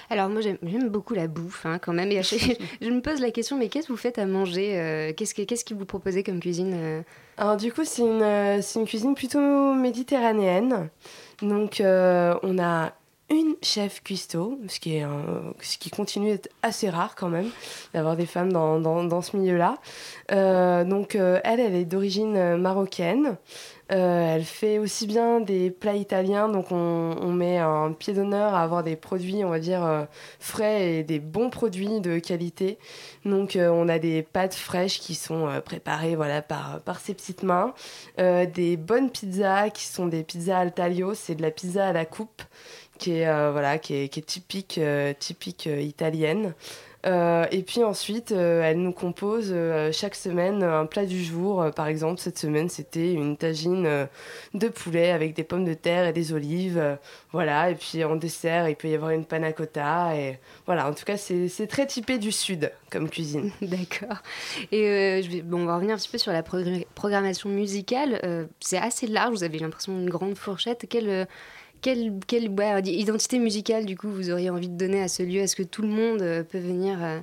Alors 0.10 0.30
moi 0.30 0.42
j'aime 0.42 0.90
beaucoup 0.90 1.14
la 1.14 1.28
bouffe 1.28 1.66
hein, 1.66 1.80
quand 1.80 1.94
même. 1.94 2.12
Et 2.12 2.22
je 2.82 2.90
me 2.90 3.02
pose 3.02 3.20
la 3.20 3.32
question, 3.32 3.58
mais 3.58 3.70
qu'est-ce 3.70 3.88
que 3.88 3.94
vous 3.94 3.98
faites 3.98 4.20
à 4.20 4.26
manger 4.26 4.80
euh, 4.80 5.14
Qu'est-ce 5.14 5.34
que 5.34 5.44
qu'est-ce 5.44 5.74
vous 5.74 5.86
proposez 5.86 6.24
comme 6.24 6.40
cuisine 6.40 6.74
euh 6.76 7.02
Alors 7.38 7.58
du 7.58 7.72
coup, 7.72 7.84
c'est 7.84 8.02
une, 8.02 8.22
euh, 8.22 8.62
c'est 8.62 8.80
une 8.80 8.86
cuisine 8.86 9.16
plutôt 9.16 9.74
méditerranéenne. 9.74 10.90
Donc 11.42 11.82
on 11.82 12.60
a 12.60 12.94
une 13.30 13.56
chef 13.62 14.04
cuistot, 14.04 14.60
ce 14.68 14.80
qui, 14.80 14.98
est 14.98 15.06
ce 15.62 15.78
qui 15.78 15.90
continue 15.90 16.32
d'être 16.32 16.50
assez 16.62 16.90
rare 16.90 17.16
quand 17.16 17.30
même, 17.30 17.50
d'avoir 17.94 18.16
des 18.16 18.26
femmes 18.26 18.52
dans, 18.52 18.80
dans, 18.80 19.04
dans 19.04 19.22
ce 19.22 19.38
milieu-là. 19.38 19.78
Euh, 20.32 20.84
donc 20.84 21.16
euh, 21.16 21.40
elle, 21.44 21.60
elle 21.60 21.76
est 21.76 21.86
d'origine 21.86 22.36
euh, 22.38 22.58
marocaine. 22.58 23.38
Elle 23.90 24.44
fait 24.44 24.80
aussi 24.80 25.06
bien 25.06 25.40
des 25.40 25.70
plats 25.70 25.94
italiens, 25.94 26.50
donc 26.50 26.72
on, 26.72 27.16
on 27.22 27.32
met 27.32 27.60
un 27.60 27.92
pied 27.92 28.14
d'honneur 28.14 28.56
à 28.56 28.64
avoir 28.64 28.82
des 28.82 28.96
produits, 28.96 29.46
on 29.46 29.50
va 29.50 29.60
dire, 29.60 30.08
frais 30.40 30.94
et 30.94 31.04
des 31.04 31.20
bons 31.20 31.52
produits 31.52 32.02
de 32.02 32.18
qualité. 32.18 32.80
Donc 33.24 33.56
on 33.56 33.88
a 33.90 34.00
des 34.00 34.24
pâtes 34.24 34.56
fraîches 34.56 35.00
qui 35.00 35.14
sont 35.14 35.48
préparées 35.64 36.16
voilà, 36.16 36.42
par, 36.42 36.80
par 36.80 37.00
ses 37.00 37.14
petites 37.14 37.44
mains, 37.44 37.76
des 38.18 38.78
bonnes 38.78 39.12
pizzas 39.12 39.70
qui 39.70 39.86
sont 39.86 40.08
des 40.08 40.24
pizzas 40.24 40.58
al 40.58 40.74
taglio, 40.74 41.14
c'est 41.14 41.36
de 41.36 41.44
la 41.44 41.52
pizza 41.52 41.86
à 41.86 41.94
la 41.94 42.06
coupe 42.06 42.42
qui 42.98 43.18
est, 43.20 43.28
euh, 43.28 43.52
voilà, 43.52 43.78
qui 43.78 43.96
est, 43.96 44.08
qui 44.10 44.20
est 44.20 44.24
typique, 44.24 44.78
euh, 44.78 45.14
typique 45.18 45.68
euh, 45.68 45.82
italienne. 45.82 46.54
Et 47.06 47.64
puis 47.68 47.84
ensuite, 47.84 48.32
elle 48.32 48.78
nous 48.78 48.94
compose 48.94 49.54
chaque 49.92 50.16
semaine 50.16 50.64
un 50.64 50.86
plat 50.86 51.06
du 51.06 51.22
jour. 51.22 51.66
Par 51.76 51.88
exemple, 51.88 52.22
cette 52.22 52.40
semaine, 52.40 52.70
c'était 52.70 53.12
une 53.12 53.36
tagine 53.36 54.08
de 54.54 54.68
poulet 54.70 55.12
avec 55.12 55.34
des 55.36 55.44
pommes 55.44 55.66
de 55.66 55.74
terre 55.74 56.08
et 56.08 56.14
des 56.14 56.32
olives. 56.32 56.98
Voilà. 57.34 57.72
Et 57.72 57.76
puis 57.76 58.06
en 58.06 58.16
dessert, 58.16 58.70
il 58.70 58.78
peut 58.78 58.88
y 58.88 58.96
avoir 58.96 59.12
une 59.12 59.26
panna 59.26 59.52
cotta. 59.52 60.16
Et 60.16 60.40
voilà. 60.66 60.88
En 60.88 60.94
tout 60.94 61.04
cas, 61.04 61.18
c'est 61.18 61.68
très 61.68 61.88
typé 61.88 62.20
du 62.20 62.32
sud 62.32 62.72
comme 62.90 63.10
cuisine. 63.10 63.52
D'accord. 63.62 64.20
Et 64.72 65.22
je 65.22 65.30
vais, 65.30 65.42
bon, 65.42 65.64
on 65.64 65.66
va 65.66 65.76
revenir 65.76 65.96
un 65.96 65.98
petit 65.98 66.08
peu 66.08 66.18
sur 66.18 66.32
la 66.32 66.42
progr- 66.42 66.86
programmation 66.96 67.50
musicale. 67.50 68.48
C'est 68.62 68.78
assez 68.78 69.08
large, 69.08 69.34
vous 69.34 69.44
avez 69.44 69.60
l'impression 69.60 69.94
d'une 69.94 70.10
grande 70.10 70.36
fourchette. 70.38 70.86
Quelle, 70.90 71.28
quelle, 71.84 72.88
identité 72.88 73.38
musicale, 73.38 73.86
du 73.86 73.98
coup, 73.98 74.10
vous 74.10 74.32
auriez 74.32 74.50
envie 74.50 74.70
de 74.70 74.78
donner 74.78 75.02
à 75.04 75.08
ce 75.08 75.22
lieu? 75.22 75.42
Est-ce 75.42 75.56
que 75.56 75.64
tout 75.64 75.82
le 75.82 75.90
monde 75.90 76.22
euh, 76.22 76.44
peut 76.44 76.58
venir 76.58 76.98
euh, 77.04 77.20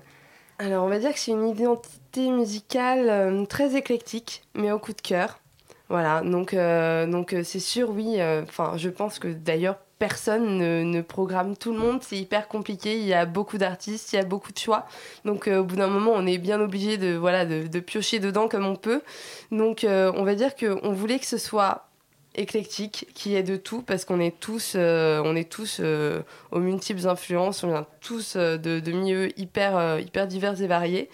Alors, 0.58 0.84
on 0.84 0.88
va 0.88 0.98
dire 0.98 1.12
que 1.12 1.18
c'est 1.18 1.32
une 1.32 1.48
identité 1.48 2.30
musicale 2.30 3.08
euh, 3.08 3.44
très 3.46 3.74
éclectique, 3.74 4.42
mais 4.54 4.70
au 4.70 4.78
coup 4.78 4.92
de 4.92 5.00
cœur. 5.00 5.40
Voilà, 5.88 6.20
donc 6.20 6.54
donc 6.54 7.34
c'est 7.42 7.58
sûr, 7.58 7.90
oui. 7.90 8.22
Enfin, 8.44 8.74
je 8.76 8.88
pense 8.88 9.18
que 9.18 9.26
d'ailleurs 9.26 9.76
personne 9.98 10.58
ne, 10.58 11.00
programme 11.00 11.56
tout 11.56 11.72
le 11.72 11.80
monde. 11.80 11.98
C'est 12.02 12.16
hyper 12.16 12.46
compliqué. 12.46 12.96
Il 12.96 13.06
y 13.06 13.12
a 13.12 13.26
beaucoup 13.26 13.58
d'artistes, 13.58 14.12
il 14.12 14.16
y 14.16 14.18
a 14.20 14.24
beaucoup 14.24 14.52
de 14.52 14.58
choix. 14.58 14.86
Donc 15.24 15.48
au 15.48 15.64
bout 15.64 15.74
d'un 15.74 15.88
moment, 15.88 16.12
on 16.14 16.28
est 16.28 16.38
bien 16.38 16.60
obligé 16.60 16.96
de 16.96 17.16
voilà 17.16 17.44
de, 17.44 17.80
piocher 17.80 18.20
dedans 18.20 18.46
comme 18.46 18.66
on 18.66 18.76
peut. 18.76 19.02
Donc 19.50 19.84
on 19.84 20.22
va 20.22 20.36
dire 20.36 20.54
que 20.54 20.78
on 20.84 20.92
voulait 20.92 21.18
que 21.18 21.26
ce 21.26 21.38
soit 21.38 21.89
éclectique, 22.34 23.08
qu'il 23.14 23.32
y 23.32 23.36
ait 23.36 23.42
de 23.42 23.56
tout, 23.56 23.82
parce 23.82 24.04
qu'on 24.04 24.20
est 24.20 24.38
tous, 24.38 24.74
euh, 24.76 25.20
on 25.24 25.34
est 25.34 25.50
tous 25.50 25.78
euh, 25.80 26.22
aux 26.52 26.60
multiples 26.60 27.08
influences, 27.08 27.64
on 27.64 27.68
vient 27.68 27.86
tous 28.00 28.36
euh, 28.36 28.56
de, 28.56 28.80
de 28.80 28.92
milieux 28.92 29.38
hyper, 29.38 29.98
hyper 29.98 30.26
divers 30.26 30.60
et 30.62 30.66
variés. 30.66 31.10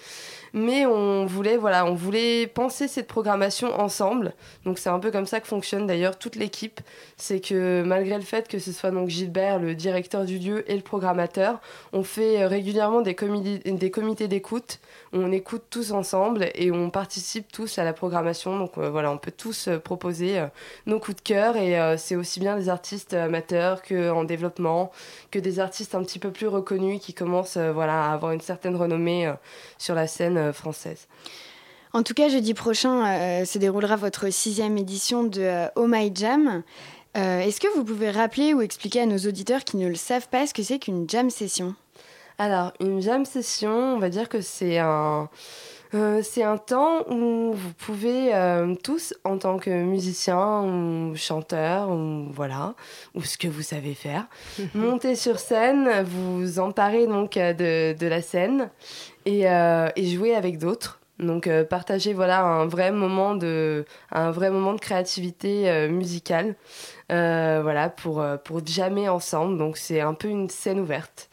Mais 0.59 0.87
on 0.87 1.27
voulait, 1.27 1.59
voilà, 1.59 1.85
on 1.85 1.95
voulait 1.95 2.47
penser 2.47 2.89
cette 2.89 3.09
programmation 3.09 3.79
ensemble. 3.79 4.33
Donc 4.65 4.79
c'est 4.79 4.89
un 4.89 4.99
peu 4.99 5.11
comme 5.11 5.27
ça 5.27 5.41
que 5.41 5.47
fonctionne 5.47 5.87
d'ailleurs 5.87 6.19
toute 6.19 6.35
l'équipe. 6.35 6.81
C'est 7.19 7.41
que 7.41 7.83
malgré 7.83 8.17
le 8.17 8.23
fait 8.23 8.49
que 8.49 8.59
ce 8.59 8.73
soit 8.73 8.91
donc 8.91 9.11
Gilbert, 9.11 9.59
le 9.59 9.75
directeur 9.75 10.25
du 10.25 10.39
lieu, 10.39 10.65
et 10.71 10.75
le 10.75 10.81
programmateur, 10.81 11.61
on 11.93 12.03
fait 12.03 12.43
euh, 12.43 12.49
régulièrement 12.49 13.03
des, 13.03 13.15
des 13.15 13.91
comités 13.91 14.29
d'écoute. 14.29 14.81
On 15.13 15.31
écoute 15.31 15.65
tous 15.69 15.93
ensemble 15.93 16.49
et 16.55 16.71
on 16.71 16.89
participe 16.89 17.53
tous 17.53 17.79
à 17.79 17.85
la 17.85 17.93
programmation. 17.93 18.59
Donc 18.59 18.79
euh, 18.79 18.89
voilà, 18.89 19.13
on 19.13 19.19
peut 19.19 19.35
tous 19.37 19.69
euh, 19.69 19.79
proposer 19.79 20.43
nos 20.87 20.99
coups 20.99 21.19
de 21.19 21.21
cœur 21.23 21.59
et 21.59 21.99
c'est 21.99 22.17
aussi 22.17 22.41
bien 22.41 22.57
des 22.57 22.71
artistes 22.71 23.13
amateurs 23.13 23.83
qu'en 23.83 24.25
développement, 24.25 24.91
que 25.31 25.39
des 25.39 25.61
artistes 25.61 25.95
un 25.95 26.03
petit 26.03 26.19
peu 26.19 26.31
plus 26.31 26.47
reconnus 26.47 27.03
qui 27.03 27.13
commencent 27.13 27.59
voilà, 27.59 28.07
à 28.07 28.15
avoir 28.15 28.33
une 28.33 28.41
certaine 28.41 28.75
renommée 28.75 29.31
sur 29.77 29.95
la 29.95 30.07
scène 30.07 30.46
française. 30.53 31.07
En 31.93 32.03
tout 32.03 32.15
cas, 32.15 32.29
jeudi 32.29 32.53
prochain 32.53 33.07
euh, 33.07 33.45
se 33.45 33.59
déroulera 33.59 33.97
votre 33.97 34.31
sixième 34.31 34.77
édition 34.77 35.25
de 35.25 35.41
euh, 35.41 35.67
Oh 35.77 35.87
My 35.87 36.13
Jam. 36.15 36.63
Euh, 37.17 37.41
Est-ce 37.41 37.61
que 37.61 37.69
vous 37.75 37.85
pouvez 37.85 38.11
rappeler 38.11 38.53
ou 38.53 38.61
expliquer 38.61 39.01
à 39.01 39.07
nos 39.07 39.17
auditeurs 39.19 39.65
qui 39.65 39.79
ne 39.79 39.89
le 39.89 39.95
savent 39.95 40.29
pas 40.29 40.47
ce 40.47 40.53
que 40.53 40.63
c'est 40.63 40.79
qu'une 40.79 41.09
jam 41.09 41.31
session? 41.31 41.75
Alors, 42.39 42.75
une 42.81 43.01
jam 43.01 43.25
session, 43.25 43.95
on 43.95 43.99
va 43.99 44.11
dire 44.11 44.29
que 44.29 44.43
c'est 44.43 44.77
un, 44.77 45.31
euh, 45.95 46.21
c'est 46.23 46.43
un 46.43 46.59
temps 46.59 47.09
où 47.09 47.53
vous 47.55 47.73
pouvez 47.79 48.35
euh, 48.35 48.75
tous, 48.75 49.15
en 49.25 49.39
tant 49.39 49.57
que 49.59 49.71
musicien 49.71 50.63
ou 50.63 51.17
chanteur, 51.17 51.89
ou 51.91 52.27
voilà, 52.33 52.75
ou 53.15 53.23
ce 53.23 53.39
que 53.39 53.49
vous 53.49 53.63
savez 53.63 53.95
faire, 53.95 54.27
monter 54.75 55.15
sur 55.15 55.39
scène, 55.39 55.89
vous 56.03 56.59
emparer 56.59 57.07
donc 57.07 57.39
euh, 57.39 57.55
de, 57.55 57.99
de 57.99 58.07
la 58.07 58.21
scène 58.21 58.69
et, 59.27 59.51
euh, 59.51 59.89
et 59.97 60.07
jouer 60.07 60.35
avec 60.35 60.59
d'autres. 60.59 61.01
Donc 61.19 61.47
euh, 61.47 61.65
partager 61.65 62.13
voilà 62.13 62.43
un 62.45 62.67
vrai 62.67 62.93
moment 62.93 63.35
de 63.35 63.87
un 64.13 64.31
vrai 64.31 64.51
moment 64.51 64.75
de 64.75 64.81
créativité 64.81 65.71
euh, 65.71 65.89
musicale 65.89 66.57
voilà 67.09 67.89
pour 67.89 68.23
pour 68.45 68.61
ensemble 69.09 69.57
donc 69.57 69.79
c'est 69.79 70.01
un 70.01 70.15
peu 70.15 70.29
une 70.29 70.51
scène 70.51 70.81
ouverte. 70.81 71.31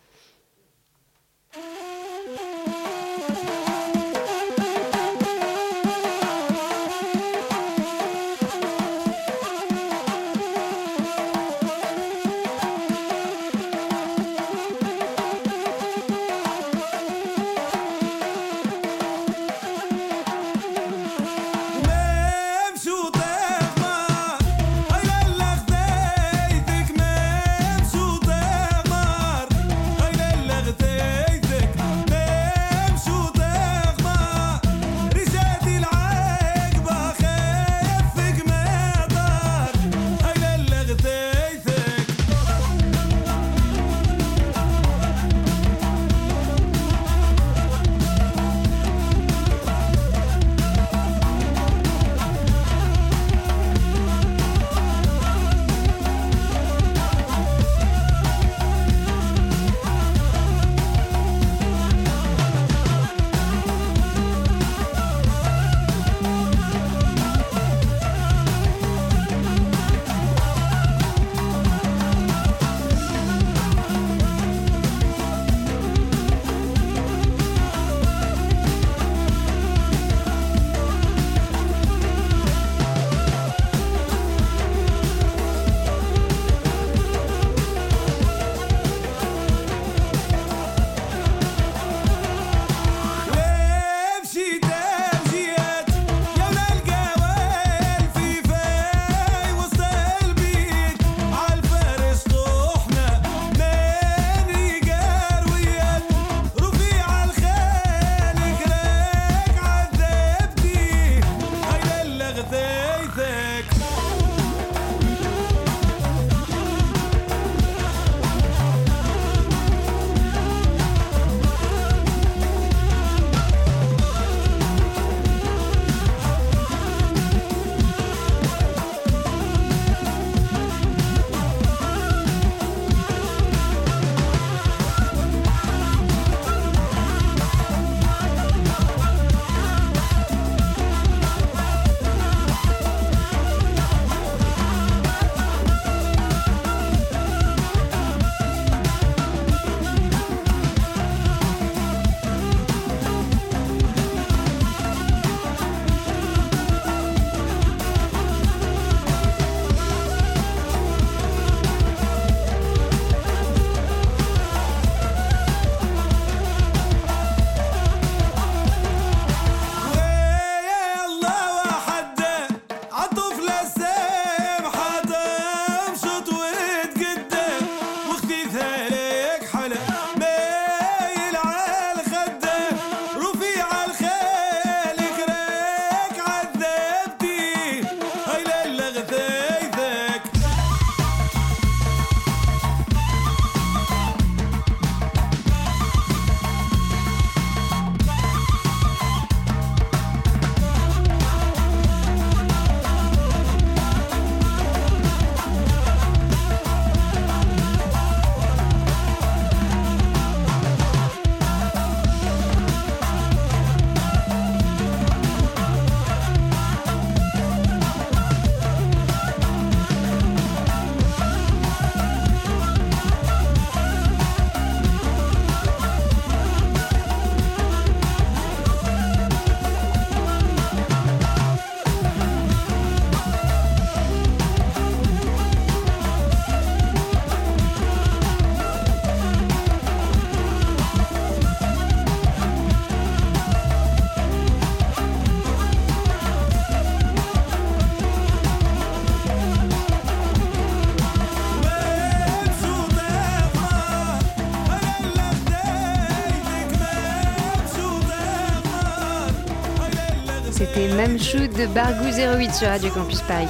C'était 260.53 260.87
Mamchou 260.87 261.47
de 261.47 261.65
Bargou 261.73 262.05
08 262.05 262.53
sur 262.53 262.67
Radio 262.67 262.91
Campus 262.91 263.21
Paris. 263.21 263.47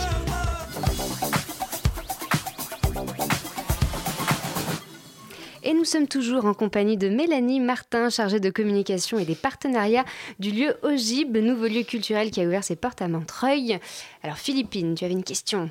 Et 5.64 5.74
nous 5.74 5.84
sommes 5.84 6.08
toujours 6.08 6.46
en 6.46 6.54
compagnie 6.54 6.96
de 6.96 7.10
Mélanie 7.10 7.60
Martin, 7.60 8.10
chargée 8.10 8.40
de 8.40 8.50
communication 8.50 9.20
et 9.20 9.26
des 9.26 9.36
partenariats 9.36 10.06
du 10.40 10.52
lieu 10.52 10.78
Ogib, 10.84 11.36
nouveau 11.36 11.68
lieu 11.68 11.84
culturel 11.84 12.32
qui 12.32 12.40
a 12.40 12.46
ouvert 12.46 12.64
ses 12.64 12.78
portes 12.78 13.02
à 13.02 13.10
Montreuil. 13.10 13.80
Alors 14.24 14.38
Philippine, 14.38 14.96
tu 14.96 15.04
avais 15.04 15.14
une 15.14 15.26
question 15.26 15.70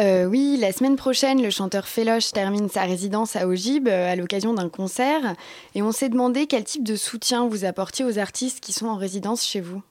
Euh, 0.00 0.24
oui, 0.24 0.56
la 0.58 0.72
semaine 0.72 0.96
prochaine, 0.96 1.42
le 1.42 1.50
chanteur 1.50 1.86
Féloche 1.86 2.32
termine 2.32 2.70
sa 2.70 2.84
résidence 2.84 3.36
à 3.36 3.46
Ogib 3.46 3.86
euh, 3.86 4.10
à 4.10 4.16
l'occasion 4.16 4.54
d'un 4.54 4.70
concert. 4.70 5.34
Et 5.74 5.82
on 5.82 5.92
s'est 5.92 6.08
demandé 6.08 6.46
quel 6.46 6.64
type 6.64 6.84
de 6.84 6.96
soutien 6.96 7.46
vous 7.46 7.66
apportiez 7.66 8.06
aux 8.06 8.18
artistes 8.18 8.60
qui 8.60 8.72
sont 8.72 8.86
en 8.86 8.96
résidence 8.96 9.44
chez 9.46 9.60
vous. 9.60 9.82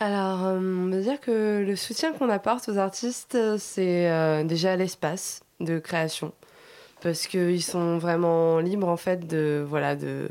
Alors, 0.00 0.46
euh, 0.46 0.60
on 0.60 0.90
va 0.90 1.00
dire 1.00 1.20
que 1.20 1.64
le 1.66 1.74
soutien 1.74 2.12
qu'on 2.12 2.28
apporte 2.28 2.68
aux 2.68 2.78
artistes, 2.78 3.34
euh, 3.34 3.56
c'est 3.58 4.08
euh, 4.08 4.44
déjà 4.44 4.76
l'espace 4.76 5.42
de 5.58 5.80
création. 5.80 6.32
Parce 7.00 7.26
qu'ils 7.26 7.62
sont 7.64 7.98
vraiment 7.98 8.60
libres, 8.60 8.88
en 8.88 8.96
fait, 8.96 9.26
de, 9.26 9.64
voilà, 9.68 9.96
de, 9.96 10.28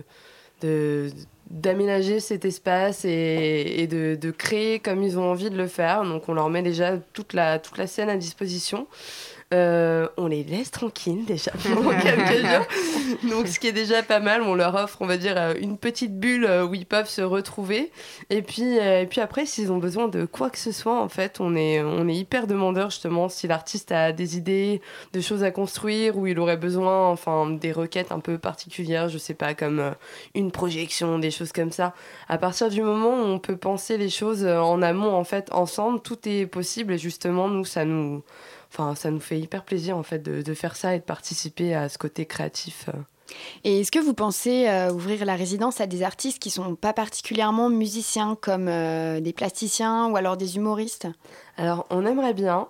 d'aménager 1.49 2.21
cet 2.21 2.45
espace 2.45 3.03
et, 3.03 3.81
et 3.81 3.87
de, 3.87 4.15
de 4.15 4.31
créer 4.31 4.79
comme 4.79 5.03
ils 5.03 5.19
ont 5.19 5.29
envie 5.29 5.49
de 5.49 5.57
le 5.57 5.67
faire. 5.67 6.03
Donc, 6.03 6.29
on 6.29 6.33
leur 6.33 6.49
met 6.49 6.63
déjà 6.63 6.97
toute 7.11 7.33
la, 7.33 7.59
toute 7.59 7.77
la 7.77 7.87
scène 7.87 8.09
à 8.09 8.15
disposition. 8.15 8.87
Euh, 9.53 10.09
on 10.17 10.27
les 10.27 10.43
laisse 10.43 10.71
tranquilles 10.71 11.23
déjà 11.23 11.51
pendant 11.63 11.97
quelques 11.97 12.45
jours. 12.45 13.29
Donc, 13.29 13.47
ce 13.47 13.59
qui 13.59 13.67
est 13.67 13.73
déjà 13.73 14.03
pas 14.03 14.19
mal, 14.19 14.41
on 14.41 14.55
leur 14.55 14.75
offre, 14.75 14.97
on 14.99 15.05
va 15.05 15.15
dire, 15.15 15.35
euh, 15.37 15.53
une 15.61 15.77
petite 15.77 16.19
bulle 16.19 16.43
euh, 16.43 16.65
où 16.65 16.75
ils 16.75 16.85
peuvent 16.85 17.07
se 17.07 17.21
retrouver. 17.21 17.89
Et 18.29 18.41
puis, 18.41 18.75
et 18.75 19.07
puis 19.09 19.21
après, 19.21 19.45
s'ils 19.45 19.71
ont 19.71 19.77
besoin 19.77 20.09
de 20.09 20.25
quoi 20.25 20.49
que 20.49 20.57
ce 20.57 20.73
soit, 20.73 21.01
en 21.01 21.07
fait, 21.07 21.39
on 21.39 21.55
est, 21.55 21.81
on 21.81 22.09
est 22.09 22.15
hyper 22.15 22.45
demandeur 22.45 22.89
justement 22.89 23.29
si 23.29 23.47
l'artiste 23.47 23.93
a 23.93 24.11
des 24.11 24.35
idées, 24.35 24.81
de 25.13 25.21
choses 25.21 25.43
à 25.43 25.51
construire, 25.51 26.17
ou 26.17 26.27
il 26.27 26.39
aurait 26.39 26.57
besoin, 26.57 27.07
enfin, 27.07 27.49
des 27.49 27.71
requêtes 27.71 28.11
un 28.11 28.19
peu 28.19 28.37
particulières, 28.37 29.07
je 29.07 29.17
sais 29.17 29.33
pas, 29.33 29.53
comme 29.53 29.93
une 30.35 30.51
projection, 30.51 31.19
des 31.19 31.31
choses 31.31 31.53
comme 31.53 31.71
ça. 31.71 31.93
À 32.27 32.37
partir 32.37 32.69
du 32.69 32.81
moment 32.81 33.11
où 33.11 33.25
on 33.25 33.39
peut 33.39 33.57
penser 33.57 33.97
les 33.97 34.09
choses 34.09 34.45
en 34.45 34.81
amont, 34.81 35.13
en 35.15 35.23
fait, 35.23 35.49
ensemble, 35.53 36.01
tout 36.01 36.17
est 36.27 36.47
possible. 36.47 36.93
Et 36.93 36.97
justement, 36.97 37.47
nous, 37.47 37.63
ça 37.63 37.85
nous 37.85 38.23
Enfin, 38.71 38.95
ça 38.95 39.11
nous 39.11 39.19
fait 39.19 39.39
hyper 39.39 39.63
plaisir 39.63 39.97
en 39.97 40.03
fait 40.03 40.19
de, 40.19 40.41
de 40.41 40.53
faire 40.53 40.75
ça 40.75 40.95
et 40.95 40.99
de 40.99 41.03
participer 41.03 41.73
à 41.73 41.89
ce 41.89 41.97
côté 41.97 42.25
créatif. 42.25 42.89
euh. 42.89 42.99
Et 43.63 43.81
est-ce 43.81 43.91
que 43.91 43.99
vous 43.99 44.13
pensez 44.13 44.69
euh, 44.69 44.91
ouvrir 44.91 45.25
la 45.25 45.35
résidence 45.35 45.81
à 45.81 45.87
des 45.87 46.01
artistes 46.03 46.39
qui 46.39 46.49
sont 46.49 46.75
pas 46.75 46.93
particulièrement 46.93 47.69
musiciens, 47.69 48.37
comme 48.39 48.67
euh, 48.69 49.19
des 49.19 49.33
plasticiens 49.33 50.09
ou 50.09 50.15
alors 50.15 50.37
des 50.37 50.55
humoristes? 50.55 51.07
Alors, 51.57 51.85
on 51.89 52.05
aimerait 52.05 52.33
bien. 52.33 52.67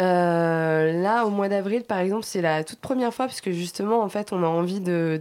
Euh, 0.00 1.02
là, 1.02 1.26
au 1.26 1.30
mois 1.30 1.48
d'avril, 1.48 1.84
par 1.84 1.98
exemple, 1.98 2.24
c'est 2.24 2.40
la 2.40 2.64
toute 2.64 2.80
première 2.80 3.12
fois, 3.12 3.26
puisque 3.26 3.50
justement, 3.50 4.00
en 4.02 4.08
fait, 4.08 4.32
on 4.32 4.42
a 4.42 4.46
envie 4.46 4.80
de, 4.80 5.20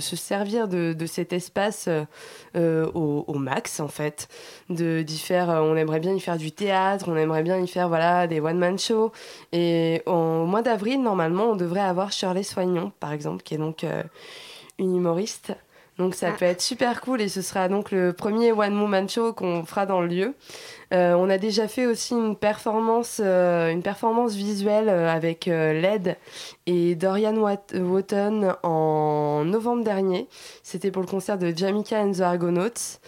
se 0.00 0.16
servir 0.16 0.66
de, 0.66 1.06
cet 1.06 1.32
espace 1.32 1.88
euh, 2.56 2.86
au, 2.92 3.34
max, 3.34 3.80
en 3.80 3.88
fait. 3.88 4.28
De, 4.70 5.02
d'y 5.02 5.22
euh, 5.30 5.60
on 5.60 5.76
aimerait 5.76 6.00
bien 6.00 6.14
y 6.14 6.20
faire 6.20 6.38
du 6.38 6.52
théâtre, 6.52 7.06
on 7.08 7.16
aimerait 7.16 7.42
bien 7.42 7.58
y 7.58 7.68
faire 7.68 7.88
voilà, 7.88 8.26
des 8.26 8.40
one-man 8.40 8.78
shows. 8.78 9.12
Et 9.52 10.02
au 10.06 10.46
mois 10.46 10.62
d'avril, 10.62 11.02
normalement, 11.02 11.50
on 11.50 11.56
devrait 11.56 11.80
avoir 11.80 12.10
Shirley 12.12 12.42
Soignon, 12.42 12.92
par 13.00 13.12
exemple, 13.12 13.42
qui 13.42 13.54
est 13.54 13.58
donc 13.58 13.84
une 14.78 14.96
humoriste. 14.96 15.52
Donc 15.98 16.14
ça 16.14 16.30
peut 16.30 16.44
être 16.44 16.60
super 16.60 17.00
cool 17.00 17.20
et 17.20 17.28
ce 17.28 17.42
sera 17.42 17.68
donc 17.68 17.90
le 17.90 18.12
premier 18.12 18.52
One 18.52 18.80
Woman 18.80 19.08
Show 19.08 19.32
qu'on 19.32 19.64
fera 19.64 19.84
dans 19.84 20.00
le 20.00 20.06
lieu. 20.06 20.34
Euh, 20.94 21.14
on 21.14 21.28
a 21.28 21.38
déjà 21.38 21.66
fait 21.66 21.86
aussi 21.86 22.14
une 22.14 22.36
performance, 22.36 23.20
euh, 23.22 23.70
une 23.70 23.82
performance 23.82 24.34
visuelle 24.34 24.88
euh, 24.88 25.10
avec 25.12 25.48
euh, 25.48 25.72
LED 25.72 26.16
et 26.66 26.94
Dorian 26.94 27.34
Wat- 27.36 27.74
Wotton 27.74 28.54
en 28.62 29.44
novembre 29.44 29.82
dernier. 29.82 30.28
C'était 30.62 30.92
pour 30.92 31.02
le 31.02 31.08
concert 31.08 31.36
de 31.36 31.52
Jamaica 31.54 32.00
and 32.00 32.12
the 32.12 32.20
Argonauts. 32.20 32.98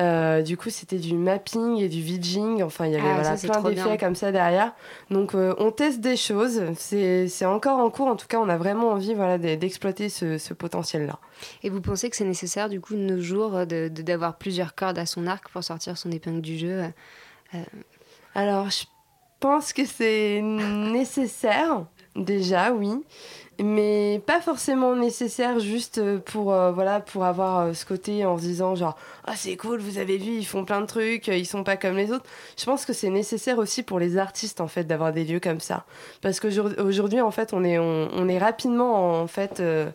Euh, 0.00 0.42
du 0.42 0.56
coup, 0.56 0.70
c'était 0.70 0.98
du 0.98 1.14
mapping 1.14 1.76
et 1.76 1.88
du 1.88 2.00
vidging. 2.00 2.64
Enfin, 2.64 2.86
il 2.86 2.92
y 2.92 2.96
avait 2.96 3.08
Ah, 3.08 3.14
voilà, 3.14 3.36
ça, 3.36 3.46
plein 3.48 3.60
d'effets 3.70 3.96
comme 3.98 4.16
ça 4.16 4.32
derrière. 4.32 4.72
Donc, 5.10 5.34
euh, 5.36 5.54
on 5.58 5.70
teste 5.70 6.00
des 6.00 6.16
choses. 6.16 6.60
C'est 6.76 7.44
encore 7.44 7.78
en 7.78 7.90
cours. 7.90 8.08
En 8.08 8.16
tout 8.16 8.26
cas, 8.26 8.38
on 8.38 8.48
a 8.48 8.56
vraiment 8.56 8.88
envie 8.88 9.14
voilà, 9.14 9.38
d'e- 9.38 9.54
d'exploiter 9.56 10.08
ce, 10.08 10.36
ce 10.36 10.52
potentiel-là. 10.52 11.20
Et 11.62 11.70
vous 11.70 11.80
pensez 11.80 12.10
que 12.10 12.16
c'est 12.16 12.24
nécessaire 12.24 12.68
du 12.68 12.80
coup 12.80 12.94
de 12.94 13.00
nos 13.00 13.20
jours 13.20 13.54
euh, 13.56 13.64
de- 13.66 13.86
de- 13.88 14.02
d'avoir 14.02 14.36
plusieurs 14.36 14.74
cordes 14.74 14.98
à 14.98 15.06
son 15.06 15.28
arc 15.28 15.48
pour 15.50 15.62
sortir 15.62 15.96
son 15.96 16.10
épingle 16.10 16.40
du 16.40 16.58
jeu 16.58 16.82
euh, 17.54 17.58
Alors, 18.34 18.70
je 18.70 18.84
pense 19.38 19.72
que 19.72 19.84
c'est 19.84 20.40
nécessaire, 20.92 21.86
déjà, 22.16 22.72
oui. 22.72 22.90
Mais 23.60 24.20
pas 24.26 24.40
forcément 24.40 24.96
nécessaire 24.96 25.60
juste 25.60 26.02
pour, 26.20 26.52
euh, 26.52 26.72
voilà, 26.72 27.00
pour 27.00 27.24
avoir 27.24 27.60
euh, 27.60 27.72
ce 27.72 27.86
côté 27.86 28.24
en 28.26 28.36
se 28.36 28.42
disant 28.42 28.74
genre 28.74 28.96
ah 29.26 29.34
c'est 29.36 29.56
cool 29.56 29.80
vous 29.80 29.98
avez 29.98 30.18
vu 30.18 30.32
ils 30.32 30.44
font 30.44 30.64
plein 30.64 30.80
de 30.80 30.86
trucs 30.86 31.28
euh, 31.28 31.36
ils 31.36 31.46
sont 31.46 31.64
pas 31.64 31.76
comme 31.76 31.96
les 31.96 32.12
autres 32.12 32.24
je 32.58 32.64
pense 32.64 32.84
que 32.84 32.92
c'est 32.92 33.10
nécessaire 33.10 33.58
aussi 33.58 33.82
pour 33.82 33.98
les 33.98 34.18
artistes 34.18 34.60
en 34.60 34.68
fait 34.68 34.84
d'avoir 34.84 35.12
des 35.12 35.24
lieux 35.24 35.40
comme 35.40 35.60
ça. 35.60 35.84
Parce 36.20 36.40
qu'aujourd'hui 36.40 37.20
en 37.20 37.30
fait 37.30 37.52
on 37.52 37.64
est 37.64 37.78
on, 37.78 38.28
est 38.28 38.38
rapidement 38.38 39.20
en 39.20 39.26
fait 39.26 39.60
euh, 39.60 39.90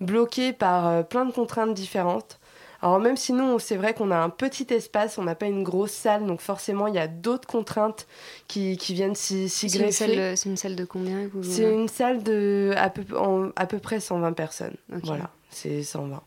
bloqué 0.00 0.52
par 0.52 0.86
euh, 0.86 1.02
plein 1.02 1.24
de 1.24 1.32
contraintes 1.32 1.74
différentes 1.74 2.38
alors 2.86 3.00
même 3.00 3.16
si 3.16 3.32
nous, 3.32 3.58
c'est 3.58 3.76
vrai 3.76 3.94
qu'on 3.94 4.10
a 4.10 4.16
un 4.18 4.28
petit 4.30 4.66
espace, 4.70 5.16
on 5.18 5.22
n'a 5.24 5.34
pas 5.34 5.46
une 5.46 5.62
grosse 5.62 5.90
salle, 5.92 6.26
donc 6.26 6.40
forcément 6.40 6.86
il 6.86 6.94
y 6.94 6.98
a 6.98 7.08
d'autres 7.08 7.48
contraintes 7.48 8.06
qui, 8.46 8.76
qui 8.76 8.92
viennent 8.94 9.14
s'y 9.14 9.48
s'y 9.48 9.70
C'est 9.70 9.78
une, 9.78 9.82
greffer. 9.84 10.14
salle, 10.16 10.36
c'est 10.36 10.48
une 10.50 10.56
salle 10.56 10.76
de 10.76 10.84
combien 10.84 11.26
vous 11.32 11.42
C'est 11.42 11.72
une 11.72 11.88
salle 11.88 12.22
de 12.22 12.72
à 12.76 12.90
peu, 12.90 13.04
en- 13.18 13.50
à 13.56 13.66
peu 13.66 13.78
près 13.78 14.00
120 14.00 14.32
personnes. 14.34 14.76
Voilà, 15.02 15.30
c'est 15.50 15.82
120. 15.82 16.22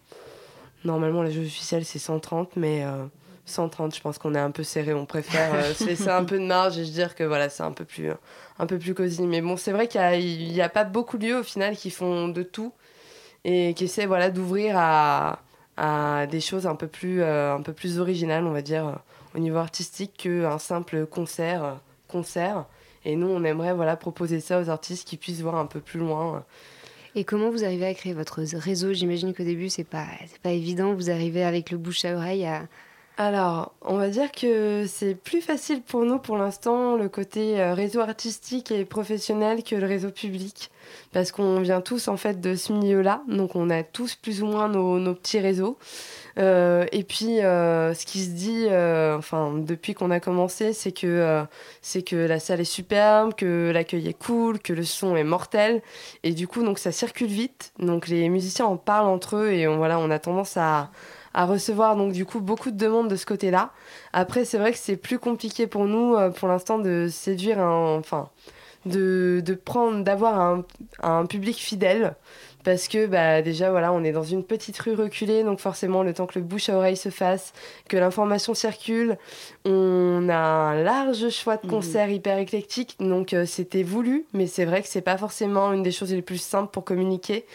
Normalement, 0.83 1.21
la 1.23 1.29
jauge 1.29 1.45
officielle, 1.47 1.85
c'est 1.85 1.99
130, 1.99 2.55
mais 2.55 2.83
euh, 2.83 3.05
130, 3.45 3.95
je 3.95 4.01
pense 4.01 4.17
qu'on 4.17 4.33
est 4.35 4.39
un 4.39 4.51
peu 4.51 4.63
serré. 4.63 4.93
On 4.93 5.05
préfère 5.05 5.53
euh, 5.53 5.73
se 5.75 5.83
laisser 5.85 6.09
un 6.09 6.23
peu 6.23 6.39
de 6.39 6.45
marge 6.45 6.77
et 6.77 6.85
se 6.85 6.91
dire 6.91 7.13
que 7.15 7.23
voilà, 7.23 7.49
c'est 7.49 7.63
un 7.63 7.71
peu 7.71 7.85
plus, 7.85 8.09
un 8.59 8.65
peu 8.65 8.77
plus 8.79 8.93
cosy. 8.93 9.23
Mais 9.23 9.41
bon, 9.41 9.57
c'est 9.57 9.71
vrai 9.71 9.87
qu'il 9.87 10.01
n'y 10.01 10.61
a, 10.61 10.65
a 10.65 10.69
pas 10.69 10.83
beaucoup 10.85 11.17
de 11.17 11.27
lieux 11.27 11.39
au 11.39 11.43
final 11.43 11.75
qui 11.75 11.89
font 11.91 12.29
de 12.29 12.43
tout 12.43 12.71
et 13.43 13.73
qui 13.75 13.83
essaient 13.85 14.05
voilà, 14.05 14.29
d'ouvrir 14.29 14.75
à, 14.77 15.39
à 15.77 16.25
des 16.27 16.41
choses 16.41 16.67
un 16.67 16.75
peu, 16.75 16.87
plus, 16.87 17.21
euh, 17.21 17.55
un 17.55 17.61
peu 17.61 17.73
plus 17.73 17.99
originales, 17.99 18.45
on 18.45 18.51
va 18.51 18.61
dire, 18.61 18.87
euh, 18.87 18.93
au 19.35 19.39
niveau 19.39 19.57
artistique 19.57 20.13
qu'un 20.17 20.59
simple 20.59 21.05
concert. 21.05 21.63
euh, 21.63 21.73
concert. 22.07 22.65
Et 23.05 23.15
nous, 23.15 23.27
on 23.27 23.43
aimerait 23.43 23.73
voilà, 23.73 23.95
proposer 23.95 24.39
ça 24.39 24.59
aux 24.61 24.69
artistes 24.69 25.07
qui 25.07 25.17
puissent 25.17 25.41
voir 25.41 25.55
un 25.55 25.65
peu 25.65 25.79
plus 25.79 25.99
loin. 25.99 26.43
Et 27.15 27.23
comment 27.23 27.49
vous 27.49 27.63
arrivez 27.63 27.85
à 27.85 27.93
créer 27.93 28.13
votre 28.13 28.41
réseau? 28.41 28.93
J'imagine 28.93 29.33
qu'au 29.33 29.43
début, 29.43 29.69
c'est 29.69 29.83
pas, 29.83 30.05
pas 30.43 30.51
évident. 30.51 30.93
Vous 30.93 31.09
arrivez 31.09 31.43
avec 31.43 31.71
le 31.71 31.77
bouche 31.77 32.05
à 32.05 32.15
oreille 32.15 32.45
à. 32.45 32.67
Alors, 33.19 33.73
on 33.81 33.97
va 33.97 34.09
dire 34.09 34.31
que 34.31 34.85
c'est 34.87 35.15
plus 35.15 35.41
facile 35.41 35.81
pour 35.81 36.05
nous 36.05 36.19
pour 36.19 36.37
l'instant 36.37 36.95
le 36.95 37.09
côté 37.09 37.59
euh, 37.59 37.73
réseau 37.73 37.99
artistique 37.99 38.69
et 38.69 38.85
professionnel 38.85 39.63
que 39.63 39.73
le 39.75 39.87
réseau 39.87 40.11
public. 40.11 40.69
Parce 41.13 41.31
qu'on 41.31 41.59
vient 41.61 41.81
tous 41.81 42.09
en 42.09 42.15
fait 42.15 42.39
de 42.39 42.53
ce 42.53 42.71
milieu-là, 42.73 43.23
donc 43.27 43.55
on 43.55 43.71
a 43.71 43.81
tous 43.81 44.13
plus 44.13 44.43
ou 44.43 44.45
moins 44.45 44.69
nos, 44.69 45.15
petits 45.15 45.39
réseaux. 45.39 45.79
Euh, 46.37 46.85
et 46.91 47.03
puis, 47.03 47.41
euh, 47.41 47.95
ce 47.95 48.05
qui 48.05 48.23
se 48.23 48.29
dit, 48.29 48.67
enfin, 49.17 49.51
depuis 49.57 49.95
qu'on 49.95 50.11
a 50.11 50.19
commencé, 50.19 50.71
c'est 50.73 50.91
que, 50.91 51.43
que 52.05 52.15
la 52.15 52.39
salle 52.39 52.61
est 52.61 52.65
superbe, 52.65 53.33
que 53.33 53.71
l'accueil 53.73 54.07
est 54.07 54.13
cool, 54.13 54.59
que 54.59 54.73
le 54.73 54.83
son 54.83 55.15
est 55.15 55.23
mortel. 55.23 55.81
Et 56.23 56.33
du 56.33 56.47
coup, 56.47 56.63
donc 56.63 56.77
ça 56.77 56.91
circule 56.91 57.27
vite. 57.27 57.73
Donc 57.79 58.07
les 58.09 58.29
musiciens 58.29 58.67
en 58.67 58.77
parlent 58.77 59.07
entre 59.07 59.37
eux 59.37 59.51
et 59.51 59.65
voilà, 59.65 59.97
on 59.97 60.11
a 60.11 60.19
tendance 60.19 60.55
à, 60.55 60.91
à 61.37 61.45
recevoir 61.45 61.95
donc 61.95 62.13
du 62.13 62.25
coup 62.25 62.41
beaucoup 62.41 62.71
de 62.71 62.77
demandes 62.77 63.09
de 63.09 63.15
ce 63.15 63.27
côté-là. 63.27 63.71
Après, 64.11 64.43
c'est 64.43 64.57
vrai 64.57 64.71
que 64.71 64.79
c'est 64.79 64.97
plus 64.97 65.19
compliqué 65.19 65.67
pour 65.67 65.85
nous, 65.85 66.15
euh, 66.15 66.31
pour 66.31 66.47
l'instant, 66.47 66.79
de 66.79 67.07
séduire 67.11 67.59
enfin, 67.59 68.29
de, 68.87 69.43
de 69.45 69.53
prendre, 69.53 70.03
d'avoir 70.03 70.63
un 71.03 71.25
public 71.27 71.57
fidèle. 71.57 72.15
Parce 72.63 72.87
que 72.87 73.05
bah, 73.05 73.41
déjà, 73.41 73.71
voilà, 73.71 73.93
on 73.93 74.03
est 74.03 74.11
dans 74.11 74.23
une 74.23 74.43
petite 74.43 74.77
rue 74.79 74.93
reculée, 74.93 75.43
donc 75.43 75.59
forcément, 75.59 76.03
le 76.03 76.13
temps 76.13 76.25
que 76.25 76.37
le 76.37 76.43
bouche 76.43 76.67
à 76.69 76.75
oreille 76.75 76.97
se 76.97 77.09
fasse, 77.09 77.53
que 77.87 77.95
l'information 77.95 78.53
circule, 78.53 79.17
on 79.63 80.27
a 80.29 80.35
un 80.35 80.83
large 80.83 81.29
choix 81.29 81.57
de 81.57 81.67
concerts 81.67 82.09
hyper 82.09 82.37
éclectiques, 82.37 82.97
donc 82.99 83.33
euh, 83.33 83.45
c'était 83.45 83.83
voulu, 83.83 84.25
mais 84.33 84.47
c'est 84.47 84.65
vrai 84.65 84.81
que 84.81 84.89
c'est 84.89 85.01
pas 85.01 85.17
forcément 85.17 85.71
une 85.71 85.83
des 85.83 85.91
choses 85.91 86.13
les 86.13 86.21
plus 86.21 86.41
simples 86.41 86.71
pour 86.71 86.83
communiquer. 86.83 87.45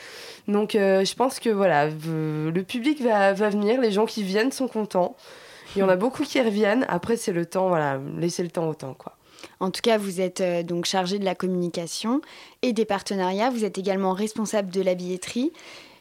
Donc 0.48 0.74
euh, 0.74 1.04
je 1.04 1.14
pense 1.14 1.40
que 1.40 1.50
voilà, 1.50 1.88
le 1.88 2.62
public 2.62 3.02
va, 3.02 3.34
va 3.34 3.50
venir, 3.50 3.80
les 3.80 3.92
gens 3.92 4.06
qui 4.06 4.22
viennent 4.22 4.52
sont 4.52 4.68
contents. 4.68 5.16
Il 5.76 5.80
y 5.80 5.82
en 5.82 5.88
a 5.88 5.96
beaucoup 6.02 6.22
qui 6.22 6.40
reviennent. 6.40 6.86
Après, 6.88 7.16
c'est 7.16 7.32
le 7.32 7.46
temps, 7.46 7.68
voilà, 7.68 8.00
laisser 8.18 8.42
le 8.42 8.50
temps 8.50 8.68
au 8.68 8.74
temps, 8.74 8.94
quoi. 8.94 9.14
En 9.60 9.70
tout 9.70 9.80
cas, 9.82 9.98
vous 9.98 10.20
êtes 10.20 10.40
euh, 10.40 10.62
donc 10.62 10.84
chargé 10.84 11.18
de 11.18 11.24
la 11.24 11.34
communication 11.34 12.20
et 12.62 12.72
des 12.72 12.84
partenariats. 12.84 13.50
Vous 13.50 13.64
êtes 13.64 13.78
également 13.78 14.12
responsable 14.12 14.70
de 14.70 14.82
la 14.82 14.94
billetterie. 14.94 15.52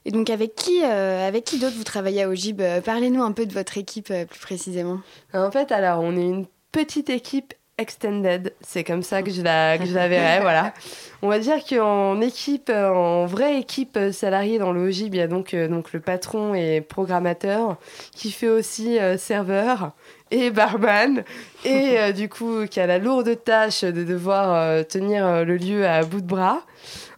Et 0.05 0.11
donc, 0.11 0.29
avec 0.29 0.55
qui, 0.55 0.81
euh, 0.83 1.27
avec 1.27 1.43
qui 1.43 1.59
d'autre 1.59 1.75
vous 1.75 1.83
travaillez 1.83 2.23
à 2.23 2.29
Ogib? 2.29 2.61
Euh, 2.61 2.81
Parlez-nous 2.81 3.21
un 3.21 3.31
peu 3.31 3.45
de 3.45 3.53
votre 3.53 3.77
équipe 3.77 4.09
euh, 4.09 4.25
plus 4.25 4.39
précisément. 4.39 4.99
En 5.33 5.51
fait, 5.51 5.71
alors, 5.71 6.01
on 6.01 6.15
est 6.17 6.23
une 6.23 6.47
petite 6.71 7.09
équipe 7.09 7.53
extended. 7.77 8.53
C'est 8.61 8.83
comme 8.83 9.03
ça 9.03 9.21
que 9.21 9.31
je 9.31 9.41
la, 9.41 9.77
que 9.77 9.85
je 9.85 9.93
la 9.93 10.07
verrais, 10.07 10.39
voilà. 10.41 10.73
On 11.21 11.27
va 11.27 11.37
dire 11.37 11.63
qu'en 11.67 12.19
équipe, 12.19 12.69
en 12.69 13.25
vraie 13.25 13.59
équipe 13.59 13.97
salariée 14.11 14.57
dans 14.57 14.71
le 14.71 14.87
OGIB, 14.87 15.15
il 15.15 15.17
y 15.17 15.21
a 15.21 15.27
donc, 15.27 15.55
donc 15.55 15.93
le 15.93 15.99
patron 15.99 16.53
et 16.53 16.81
programmateur 16.81 17.77
qui 18.11 18.31
fait 18.31 18.49
aussi 18.49 18.97
serveur 19.17 19.91
et 20.31 20.49
barman 20.49 21.23
et 21.65 21.99
euh, 21.99 22.11
du 22.11 22.29
coup 22.29 22.65
qui 22.65 22.79
a 22.79 22.87
la 22.87 22.97
lourde 22.97 23.43
tâche 23.43 23.83
de 23.83 24.03
devoir 24.03 24.53
euh, 24.53 24.83
tenir 24.83 25.25
euh, 25.25 25.43
le 25.43 25.57
lieu 25.57 25.85
à 25.85 26.03
bout 26.03 26.21
de 26.21 26.25
bras. 26.25 26.61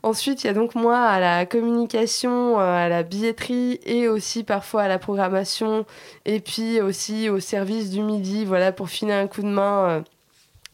Ensuite, 0.02 0.44
il 0.44 0.48
y 0.48 0.50
a 0.50 0.54
donc 0.54 0.76
moi 0.76 1.00
à 1.00 1.20
la 1.22 1.46
communication, 1.46 2.60
à 2.60 2.90
la 2.90 3.04
billetterie 3.04 3.80
et 3.86 4.10
aussi 4.10 4.44
parfois 4.44 4.82
à 4.82 4.88
la 4.90 5.00
programmation 5.00 5.86
et 6.26 6.42
puis 6.42 6.82
aussi 6.82 7.30
au 7.30 7.40
service 7.40 7.90
du 7.90 8.02
midi, 8.02 8.44
voilà 8.44 8.74
pour 8.74 8.90
filer 8.90 9.14
un 9.14 9.28
coup 9.28 9.44
de 9.44 9.48
main 9.48 10.04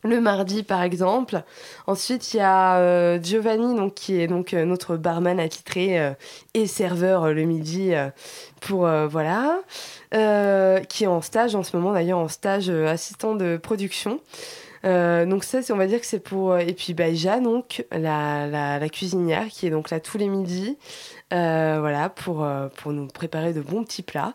le 0.04 0.22
mardi 0.22 0.64
par 0.64 0.84
exemple. 0.84 1.44
Ensuite, 1.88 2.34
il 2.34 2.38
y 2.38 2.42
a 2.42 2.78
euh, 2.78 3.20
Giovanni 3.22 3.76
donc 3.76 3.96
qui 3.96 4.20
est 4.20 4.28
donc 4.28 4.54
euh, 4.54 4.66
notre 4.66 4.98
barman 4.98 5.40
attitré 5.40 6.00
euh, 6.00 6.12
et 6.54 6.68
serveur 6.68 7.34
le 7.34 7.44
midi 7.44 7.94
pour 8.62 8.88
voilà 9.10 9.60
qui 10.12 11.04
est 11.04 11.08
en 11.08 11.22
stage 11.22 11.56
en 11.56 11.64
ce 11.64 11.76
moment 11.78 11.94
d'ailleurs 11.94 12.20
en 12.20 12.28
stage 12.28 12.70
assistant 12.70 13.36
de 13.36 13.58
production. 13.58 14.20
Donc 14.84 15.44
ça, 15.44 15.60
on 15.70 15.76
va 15.76 15.88
dire 15.88 16.00
que 16.00 16.06
c'est 16.06 16.20
pour... 16.20 16.58
Et 16.58 16.74
puis 16.74 16.94
Baïja, 16.94 17.40
donc, 17.40 17.86
la, 17.92 18.48
la, 18.48 18.80
la 18.80 18.90
cuisinière, 18.90 19.48
qui 19.48 19.68
est 19.68 19.70
donc 19.70 19.90
là 19.90 20.00
tous 20.00 20.18
les 20.18 20.28
midis, 20.28 20.78
voilà, 21.32 22.10
pour, 22.10 22.44
euh, 22.44 22.68
pour 22.78 22.92
nous 22.92 23.08
préparer 23.08 23.54
de 23.54 23.62
bons 23.62 23.84
petits 23.84 24.02
plats. 24.02 24.34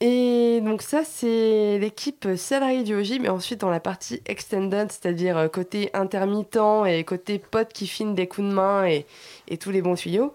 Et 0.00 0.60
donc 0.64 0.80
ça, 0.80 1.02
c'est 1.04 1.78
l'équipe 1.78 2.26
salariée 2.36 2.84
du 2.84 2.94
OJ, 2.94 3.18
mais 3.20 3.28
ensuite 3.28 3.60
dans 3.60 3.70
la 3.70 3.80
partie 3.80 4.22
extended, 4.26 4.90
c'est-à-dire 4.90 5.36
euh, 5.36 5.48
côté 5.48 5.90
intermittent 5.92 6.86
et 6.86 7.04
côté 7.04 7.38
pote 7.38 7.72
qui 7.72 7.86
filent 7.86 8.14
des 8.14 8.26
coups 8.26 8.48
de 8.48 8.52
main 8.52 8.86
et, 8.86 9.06
et 9.48 9.58
tous 9.58 9.70
les 9.70 9.82
bons 9.82 9.96
tuyaux. 9.96 10.32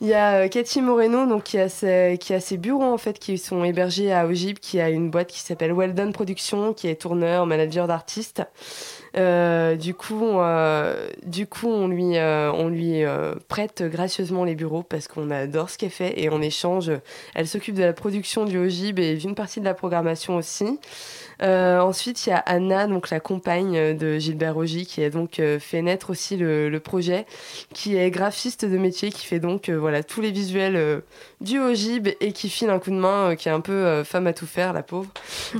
Il 0.00 0.08
y 0.08 0.14
a 0.14 0.44
euh, 0.44 0.48
Cathy 0.48 0.82
Moreno, 0.82 1.26
donc, 1.26 1.44
qui, 1.44 1.58
a 1.58 1.68
ses, 1.68 2.18
qui 2.20 2.34
a 2.34 2.40
ses 2.40 2.58
bureaux 2.58 2.92
en 2.92 2.98
fait, 2.98 3.18
qui 3.18 3.38
sont 3.38 3.64
hébergés 3.64 4.12
à 4.12 4.26
Ogib, 4.26 4.58
qui 4.58 4.80
a 4.80 4.90
une 4.90 5.10
boîte 5.10 5.28
qui 5.28 5.40
s'appelle 5.40 5.72
Well 5.72 5.94
Done 5.94 6.12
Productions, 6.12 6.74
qui 6.74 6.88
est 6.88 7.00
tourneur, 7.00 7.46
manager 7.46 7.86
d'artistes. 7.86 8.42
Euh, 9.16 9.76
du 9.76 9.94
coup, 9.94 10.38
euh, 10.38 11.08
du 11.24 11.46
coup, 11.46 11.68
on 11.68 11.88
lui, 11.88 12.16
euh, 12.16 12.52
on 12.52 12.68
lui 12.68 13.02
prête 13.48 13.82
gracieusement 13.82 14.44
les 14.44 14.54
bureaux 14.54 14.82
parce 14.82 15.08
qu'on 15.08 15.30
adore 15.30 15.70
ce 15.70 15.78
qu'elle 15.78 15.90
fait 15.90 16.20
et 16.20 16.28
en 16.28 16.42
échange, 16.42 16.90
elle 17.34 17.46
s'occupe 17.46 17.74
de 17.74 17.82
la 17.82 17.92
production 17.92 18.44
du 18.44 18.58
OGIB 18.58 18.98
et 18.98 19.16
d'une 19.16 19.34
partie 19.34 19.60
de 19.60 19.64
la 19.64 19.74
programmation 19.74 20.36
aussi. 20.36 20.78
Euh, 21.42 21.78
ensuite, 21.80 22.26
il 22.26 22.30
y 22.30 22.32
a 22.32 22.38
Anna, 22.38 22.86
donc 22.86 23.10
la 23.10 23.20
compagne 23.20 23.96
de 23.96 24.18
Gilbert 24.18 24.54
Rogy, 24.54 24.86
qui 24.86 25.04
a 25.04 25.10
donc 25.10 25.38
euh, 25.38 25.58
fait 25.60 25.82
naître 25.82 26.10
aussi 26.10 26.36
le, 26.36 26.68
le 26.68 26.80
projet, 26.80 27.26
qui 27.72 27.96
est 27.96 28.10
graphiste 28.10 28.64
de 28.64 28.76
métier, 28.76 29.10
qui 29.10 29.24
fait 29.26 29.38
donc 29.38 29.68
euh, 29.68 29.76
voilà 29.76 30.02
tous 30.02 30.20
les 30.20 30.30
visuels 30.32 30.76
euh, 30.76 31.00
du 31.40 31.60
OGIB 31.60 32.08
et 32.20 32.32
qui 32.32 32.48
file 32.48 32.70
un 32.70 32.78
coup 32.80 32.90
de 32.90 32.96
main, 32.96 33.30
euh, 33.30 33.34
qui 33.36 33.48
est 33.48 33.52
un 33.52 33.60
peu 33.60 33.72
euh, 33.72 34.04
femme 34.04 34.26
à 34.26 34.32
tout 34.32 34.46
faire, 34.46 34.72
la 34.72 34.82
pauvre. 34.82 35.08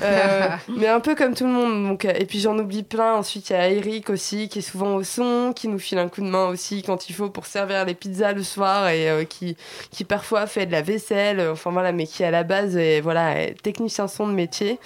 Euh, 0.03 0.49
mais 0.77 0.89
un 0.89 1.01
peu 1.01 1.15
comme 1.15 1.35
tout 1.35 1.45
le 1.45 1.53
monde. 1.53 1.87
Donc, 1.89 2.05
euh, 2.05 2.13
et 2.19 2.27
puis 2.27 2.41
j'en 2.41 2.59
oublie 2.59 2.83
plein. 2.83 3.15
Ensuite, 3.15 3.51
il 3.51 3.53
y 3.53 3.57
a 3.57 3.69
Eric 3.71 4.11
aussi, 4.11 4.49
qui 4.49 4.59
est 4.59 4.63
souvent 4.63 4.97
au 4.97 5.05
son, 5.05 5.53
qui 5.55 5.69
nous 5.69 5.79
file 5.79 5.99
un 5.99 6.09
coup 6.09 6.23
de 6.23 6.27
main 6.29 6.49
aussi 6.49 6.83
quand 6.83 7.09
il 7.09 7.13
faut 7.15 7.31
pour 7.31 7.47
servir 7.47 7.85
les 7.85 7.95
pizzas 7.95 8.33
le 8.33 8.43
soir 8.43 8.89
et 8.89 9.09
euh, 9.09 9.25
qui, 9.25 9.57
qui 9.91 10.05
parfois 10.05 10.47
fait 10.47 10.67
de 10.67 10.73
la 10.73 10.83
vaisselle. 10.83 11.39
euh, 11.41 11.53
Enfin 11.53 11.71
voilà, 11.71 11.93
mais 11.93 12.07
qui 12.07 12.25
à 12.25 12.31
la 12.31 12.43
base 12.43 12.77
est, 12.77 13.01
voilà, 13.01 13.41
est 13.43 13.55
technicien 13.63 14.09
son 14.09 14.27
de 14.27 14.33
métier. 14.33 14.79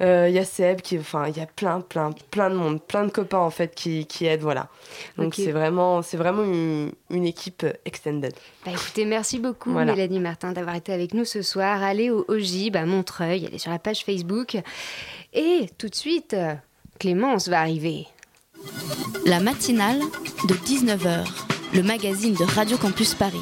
Euh, 0.00 0.28
Il 0.28 0.34
y 0.34 0.38
a 0.38 0.44
Seb, 0.44 0.80
qui, 0.80 0.98
enfin, 0.98 1.28
il 1.28 1.36
y 1.36 1.40
a 1.40 1.46
plein, 1.46 1.80
plein, 1.80 2.10
plein 2.30 2.48
de 2.50 2.54
monde, 2.54 2.82
plein 2.82 3.04
de 3.04 3.10
copains 3.10 3.38
en 3.38 3.50
fait 3.50 3.74
qui, 3.74 4.06
qui 4.06 4.26
aident, 4.26 4.40
voilà. 4.40 4.68
Donc 5.18 5.34
c'est 5.34 5.52
vraiment, 5.52 6.00
c'est 6.02 6.16
vraiment 6.16 6.42
une, 6.42 6.92
une 7.10 7.26
équipe 7.26 7.66
extended. 7.84 8.32
Bah 8.64 8.72
écoutez, 8.72 9.04
merci 9.04 9.38
beaucoup 9.38 9.70
Voilà. 9.72 9.92
Mélanie 9.94 10.20
Martin 10.20 10.52
d'avoir 10.52 10.76
été 10.76 10.92
avec 10.92 11.12
nous 11.12 11.24
ce 11.24 11.42
soir. 11.42 11.82
Allez 11.82 12.10
au 12.10 12.24
OGIB 12.28 12.76
à 12.76 12.86
Montreuil, 12.86 13.46
allez 13.46 13.58
sur 13.58 13.70
la 13.70 13.78
page 13.78 14.04
Facebook. 14.04 14.56
Et 15.32 15.66
tout 15.78 15.88
de 15.88 15.94
suite, 15.94 16.34
euh, 16.34 16.54
Clémence 16.98 17.48
va 17.48 17.60
arriver. 17.60 18.06
La 19.26 19.40
matinale 19.40 20.00
de 20.48 20.54
19h, 20.54 21.26
le 21.74 21.82
magazine 21.82 22.34
de 22.34 22.44
Radio 22.44 22.76
Campus 22.78 23.14
Paris. 23.14 23.40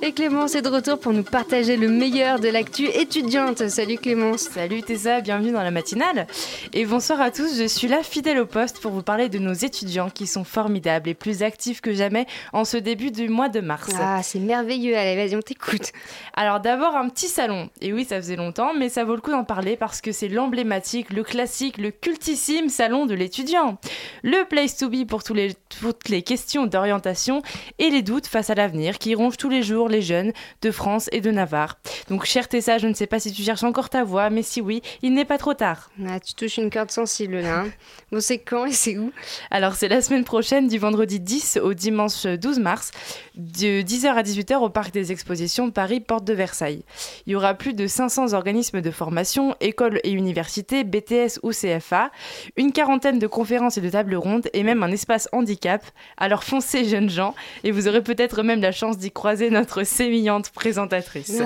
Et 0.00 0.12
Clémence 0.12 0.54
est 0.54 0.62
de 0.62 0.68
retour 0.68 1.00
pour 1.00 1.12
nous 1.12 1.24
partager 1.24 1.76
le 1.76 1.88
meilleur 1.88 2.38
de 2.38 2.46
l'actu 2.46 2.84
étudiante. 2.86 3.68
Salut 3.68 3.98
Clémence. 3.98 4.42
Salut 4.42 4.80
Tessa, 4.82 5.20
bienvenue 5.20 5.50
dans 5.50 5.62
la 5.62 5.72
matinale. 5.72 6.28
Et 6.72 6.86
bonsoir 6.86 7.20
à 7.20 7.32
tous, 7.32 7.58
je 7.58 7.66
suis 7.66 7.88
là 7.88 8.04
fidèle 8.04 8.38
au 8.38 8.46
poste 8.46 8.78
pour 8.80 8.92
vous 8.92 9.02
parler 9.02 9.28
de 9.28 9.40
nos 9.40 9.54
étudiants 9.54 10.08
qui 10.08 10.28
sont 10.28 10.44
formidables 10.44 11.08
et 11.08 11.14
plus 11.14 11.42
actifs 11.42 11.80
que 11.80 11.92
jamais 11.92 12.26
en 12.52 12.64
ce 12.64 12.76
début 12.76 13.10
du 13.10 13.28
mois 13.28 13.48
de 13.48 13.58
mars. 13.58 13.90
Ah, 13.98 14.22
c'est 14.22 14.38
merveilleux. 14.38 14.96
Allez, 14.96 15.16
vas-y, 15.16 15.34
on 15.34 15.42
t'écoute. 15.42 15.90
Alors 16.34 16.60
d'abord 16.60 16.94
un 16.94 17.08
petit 17.08 17.28
salon. 17.28 17.68
Et 17.80 17.92
oui, 17.92 18.04
ça 18.04 18.16
faisait 18.18 18.36
longtemps, 18.36 18.74
mais 18.74 18.88
ça 18.88 19.04
vaut 19.04 19.16
le 19.16 19.20
coup 19.20 19.32
d'en 19.32 19.44
parler 19.44 19.76
parce 19.76 20.00
que 20.00 20.12
c'est 20.12 20.28
l'emblématique, 20.28 21.10
le 21.10 21.24
classique, 21.24 21.76
le 21.76 21.90
cultissime 21.90 22.68
salon 22.68 23.06
de 23.06 23.14
l'étudiant. 23.14 23.78
Le 24.22 24.44
place 24.44 24.76
to 24.76 24.88
be 24.88 25.04
pour 25.04 25.24
tous 25.24 25.34
les, 25.34 25.54
toutes 25.80 26.08
les 26.08 26.22
questions 26.22 26.66
d'orientation 26.66 27.42
et 27.80 27.90
les 27.90 28.02
doutes 28.02 28.28
face 28.28 28.48
à 28.48 28.54
l'avenir 28.54 28.98
qui 28.98 29.16
rongent 29.16 29.36
tous 29.36 29.48
les 29.48 29.64
jours 29.64 29.87
les 29.88 30.02
jeunes 30.02 30.32
de 30.62 30.70
France 30.70 31.08
et 31.12 31.20
de 31.20 31.30
Navarre. 31.30 31.78
Donc 32.08 32.24
cher 32.24 32.48
Tessa, 32.48 32.78
je 32.78 32.86
ne 32.86 32.94
sais 32.94 33.06
pas 33.06 33.20
si 33.20 33.32
tu 33.32 33.42
cherches 33.42 33.64
encore 33.64 33.90
ta 33.90 34.04
voix, 34.04 34.30
mais 34.30 34.42
si 34.42 34.60
oui, 34.60 34.82
il 35.02 35.14
n'est 35.14 35.24
pas 35.24 35.38
trop 35.38 35.54
tard. 35.54 35.90
Ah, 36.06 36.20
tu 36.20 36.34
touches 36.34 36.56
une 36.58 36.70
corde 36.70 36.90
sensible 36.90 37.36
là. 37.40 37.60
hein. 37.60 37.68
Bon, 38.12 38.20
c'est 38.20 38.38
quand 38.38 38.64
et 38.64 38.72
c'est 38.72 38.96
où? 38.96 39.12
Alors 39.50 39.74
c'est 39.74 39.88
la 39.88 40.00
semaine 40.00 40.24
prochaine, 40.24 40.66
du 40.68 40.78
vendredi 40.78 41.20
10 41.20 41.58
au 41.62 41.74
dimanche 41.74 42.24
12 42.24 42.58
mars, 42.58 42.90
de 43.34 43.82
10h 43.82 44.06
à 44.14 44.22
18h 44.22 44.56
au 44.56 44.70
Parc 44.70 44.92
des 44.92 45.12
Expositions 45.12 45.70
Paris, 45.70 46.00
Porte 46.00 46.24
de 46.24 46.32
Versailles. 46.32 46.84
Il 47.26 47.32
y 47.32 47.36
aura 47.36 47.52
plus 47.54 47.74
de 47.74 47.86
500 47.86 48.32
organismes 48.32 48.80
de 48.80 48.90
formation, 48.90 49.54
écoles 49.60 50.00
et 50.04 50.10
universités, 50.10 50.84
BTS 50.84 51.38
ou 51.42 51.50
CFA, 51.50 52.10
une 52.56 52.72
quarantaine 52.72 53.18
de 53.18 53.26
conférences 53.26 53.76
et 53.76 53.82
de 53.82 53.90
tables 53.90 54.16
rondes 54.16 54.48
et 54.54 54.62
même 54.62 54.82
un 54.82 54.90
espace 54.90 55.28
handicap. 55.32 55.84
Alors 56.16 56.44
foncez 56.44 56.84
jeunes 56.86 57.10
gens 57.10 57.34
et 57.62 57.70
vous 57.72 57.88
aurez 57.88 58.02
peut-être 58.02 58.42
même 58.42 58.62
la 58.62 58.72
chance 58.72 58.96
d'y 58.96 59.10
croiser 59.12 59.50
notre 59.50 59.77
sémillante 59.84 60.50
présentatrice. 60.50 61.40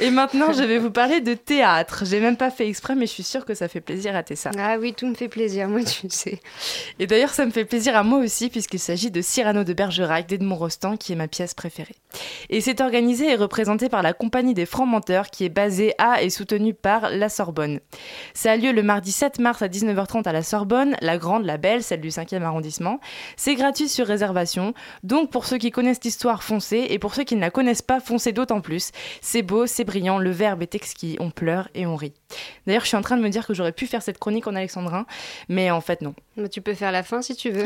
et 0.00 0.10
maintenant 0.10 0.52
je 0.52 0.62
vais 0.62 0.78
vous 0.78 0.90
parler 0.90 1.20
de 1.20 1.34
théâtre. 1.34 2.04
J'ai 2.04 2.20
même 2.20 2.36
pas 2.36 2.50
fait 2.50 2.68
exprès 2.68 2.94
mais 2.94 3.06
je 3.06 3.12
suis 3.12 3.22
sûre 3.22 3.44
que 3.44 3.54
ça 3.54 3.68
fait 3.68 3.80
plaisir 3.80 4.16
à 4.16 4.22
Tessa. 4.22 4.50
Ah 4.58 4.76
oui, 4.78 4.94
tout 4.94 5.06
me 5.06 5.14
fait 5.14 5.28
plaisir, 5.28 5.68
moi 5.68 5.82
tu 5.84 6.08
sais. 6.10 6.40
Et 6.98 7.06
d'ailleurs, 7.06 7.30
ça 7.30 7.46
me 7.46 7.50
fait 7.50 7.64
plaisir 7.64 7.96
à 7.96 8.02
moi 8.02 8.18
aussi, 8.18 8.48
puisqu'il 8.48 8.78
s'agit 8.78 9.10
de 9.10 9.20
Cyrano 9.20 9.64
de 9.64 9.72
Bergerac 9.72 10.26
d'Edmond 10.26 10.56
Rostand, 10.56 10.96
qui 10.96 11.12
est 11.12 11.16
ma 11.16 11.28
pièce 11.28 11.54
préférée. 11.54 11.94
Et 12.50 12.60
c'est 12.60 12.80
organisé 12.80 13.30
et 13.30 13.34
représenté 13.34 13.88
par 13.88 14.02
la 14.02 14.12
Compagnie 14.12 14.54
des 14.54 14.66
Francs 14.66 14.88
Menteurs, 14.88 15.30
qui 15.30 15.44
est 15.44 15.50
basée 15.50 15.94
à 15.98 16.22
et 16.22 16.30
soutenue 16.30 16.74
par 16.74 17.10
la 17.10 17.28
Sorbonne. 17.28 17.80
Ça 18.34 18.52
a 18.52 18.56
lieu 18.56 18.72
le 18.72 18.82
mardi 18.82 19.12
7 19.12 19.38
mars 19.38 19.62
à 19.62 19.68
19h30 19.68 20.24
à 20.26 20.32
la 20.32 20.42
Sorbonne, 20.42 20.96
la 21.00 21.18
grande, 21.18 21.44
la 21.44 21.56
belle, 21.56 21.82
celle 21.82 22.00
du 22.00 22.08
5e 22.08 22.42
arrondissement. 22.42 23.00
C'est 23.36 23.54
gratuit 23.54 23.88
sur 23.88 24.06
réservation, 24.06 24.74
donc 25.02 25.30
pour 25.30 25.46
ceux 25.46 25.58
qui 25.58 25.70
connaissent 25.70 26.02
l'histoire, 26.04 26.42
foncez, 26.42 26.86
et 26.90 26.98
pour 26.98 27.14
ceux 27.14 27.24
qui 27.26 27.36
ne 27.36 27.40
la 27.42 27.50
connaissent 27.50 27.82
pas, 27.82 28.00
foncez 28.00 28.32
d'autant 28.32 28.62
plus. 28.62 28.92
C'est 29.20 29.42
beau, 29.42 29.66
c'est 29.66 29.84
brillant, 29.84 30.18
le 30.18 30.30
verbe 30.30 30.62
est 30.62 30.74
exquis, 30.74 31.16
on 31.20 31.30
pleure 31.30 31.68
et 31.74 31.84
on 31.84 31.96
rit. 31.96 32.14
D'ailleurs, 32.66 32.82
je 32.82 32.88
suis 32.88 32.96
en 32.96 33.02
train 33.02 33.16
de 33.16 33.22
me 33.22 33.28
dire 33.28 33.46
que 33.46 33.54
j'aurais 33.54 33.72
pu 33.72 33.86
faire 33.86 34.02
cette 34.02 34.18
chronique 34.18 34.46
en 34.46 34.54
alexandrin, 34.54 35.06
mais 35.48 35.70
en 35.70 35.80
fait 35.80 36.02
non. 36.02 36.14
Bah, 36.36 36.48
tu 36.48 36.60
peux 36.60 36.74
faire 36.74 36.92
la 36.92 37.02
fin 37.02 37.22
si 37.22 37.34
tu 37.34 37.50
veux. 37.50 37.64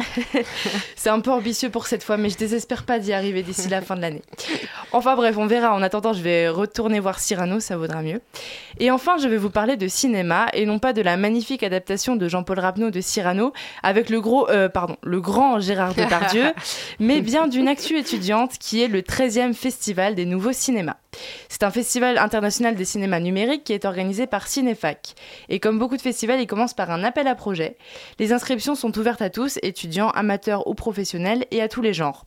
C'est 0.97 1.11
un 1.11 1.21
peu 1.21 1.31
ambitieux 1.31 1.71
pour 1.71 1.87
cette 1.87 2.05
fois, 2.05 2.17
mais 2.17 2.29
je 2.29 2.37
désespère 2.37 2.85
pas 2.85 2.99
d'y 2.99 3.13
arriver 3.13 3.43
d'ici 3.43 3.69
la 3.69 3.81
fin 3.81 3.97
de 3.97 4.01
l'année. 4.01 4.23
Enfin 4.93 5.17
bref, 5.17 5.37
on 5.39 5.47
verra. 5.47 5.75
En 5.75 5.83
attendant, 5.83 6.13
je 6.13 6.23
vais 6.23 6.49
retourner 6.49 7.01
voir 7.01 7.19
Cyrano, 7.19 7.59
ça 7.59 7.77
vaudra 7.77 8.03
mieux. 8.03 8.21
Et 8.79 8.91
enfin, 8.91 9.17
je 9.19 9.29
vais 9.29 9.39
vous 9.39 9.51
parler 9.51 9.77
de 9.77 9.89
cinéma 9.89 10.47
et 10.53 10.67
non 10.67 10.79
pas 10.79 10.93
de 10.93 11.03
la 11.03 11.17
magnifique 11.17 11.63
adaptation 11.63 12.17
de 12.17 12.29
Jean-Paul 12.29 12.61
Rapneau 12.61 12.91
de 12.91 13.01
Cyrano 13.01 13.53
avec 13.83 14.11
le 14.11 14.21
gros, 14.21 14.49
euh, 14.51 14.69
pardon, 14.69 14.97
le 15.03 15.21
grand 15.21 15.59
Gérard 15.59 15.95
Depardieu, 15.95 16.53
mais 17.01 17.23
bien 17.23 17.49
d'une 17.49 17.67
actu 17.67 17.99
étudiante 17.99 18.59
qui 18.59 18.83
est 18.83 18.89
le 18.89 19.01
13e 19.01 19.55
festival 19.55 20.15
des 20.15 20.27
nouveaux 20.27 20.53
cinémas. 20.53 20.97
C'est 21.49 21.63
un 21.63 21.71
festival 21.71 22.19
international 22.19 22.75
des 22.75 22.85
cinémas 22.85 23.21
numériques 23.21 23.65
qui 23.65 23.73
est 23.73 23.85
organisé 23.85 24.27
par 24.27 24.47
Cinéfac. 24.47 25.15
Et 25.49 25.61
comme 25.61 25.79
beaucoup 25.79 25.97
de 25.97 26.03
festivals, 26.03 26.41
il 26.41 26.47
commence 26.47 26.75
par 26.75 26.91
un 26.91 27.05
appel 27.05 27.27
à 27.27 27.35
projet. 27.35 27.77
Les 28.19 28.33
inscriptions 28.33 28.75
sont 28.75 28.97
ouvertes 28.99 29.23
à 29.23 29.31
tous, 29.31 29.59
étudiants, 29.63 30.11
amateurs 30.11 30.67
ou 30.67 30.75
professionnels, 30.75 31.47
et 31.51 31.61
à 31.61 31.69
tous 31.69 31.83
les 31.83 31.95
genres. 31.95 32.27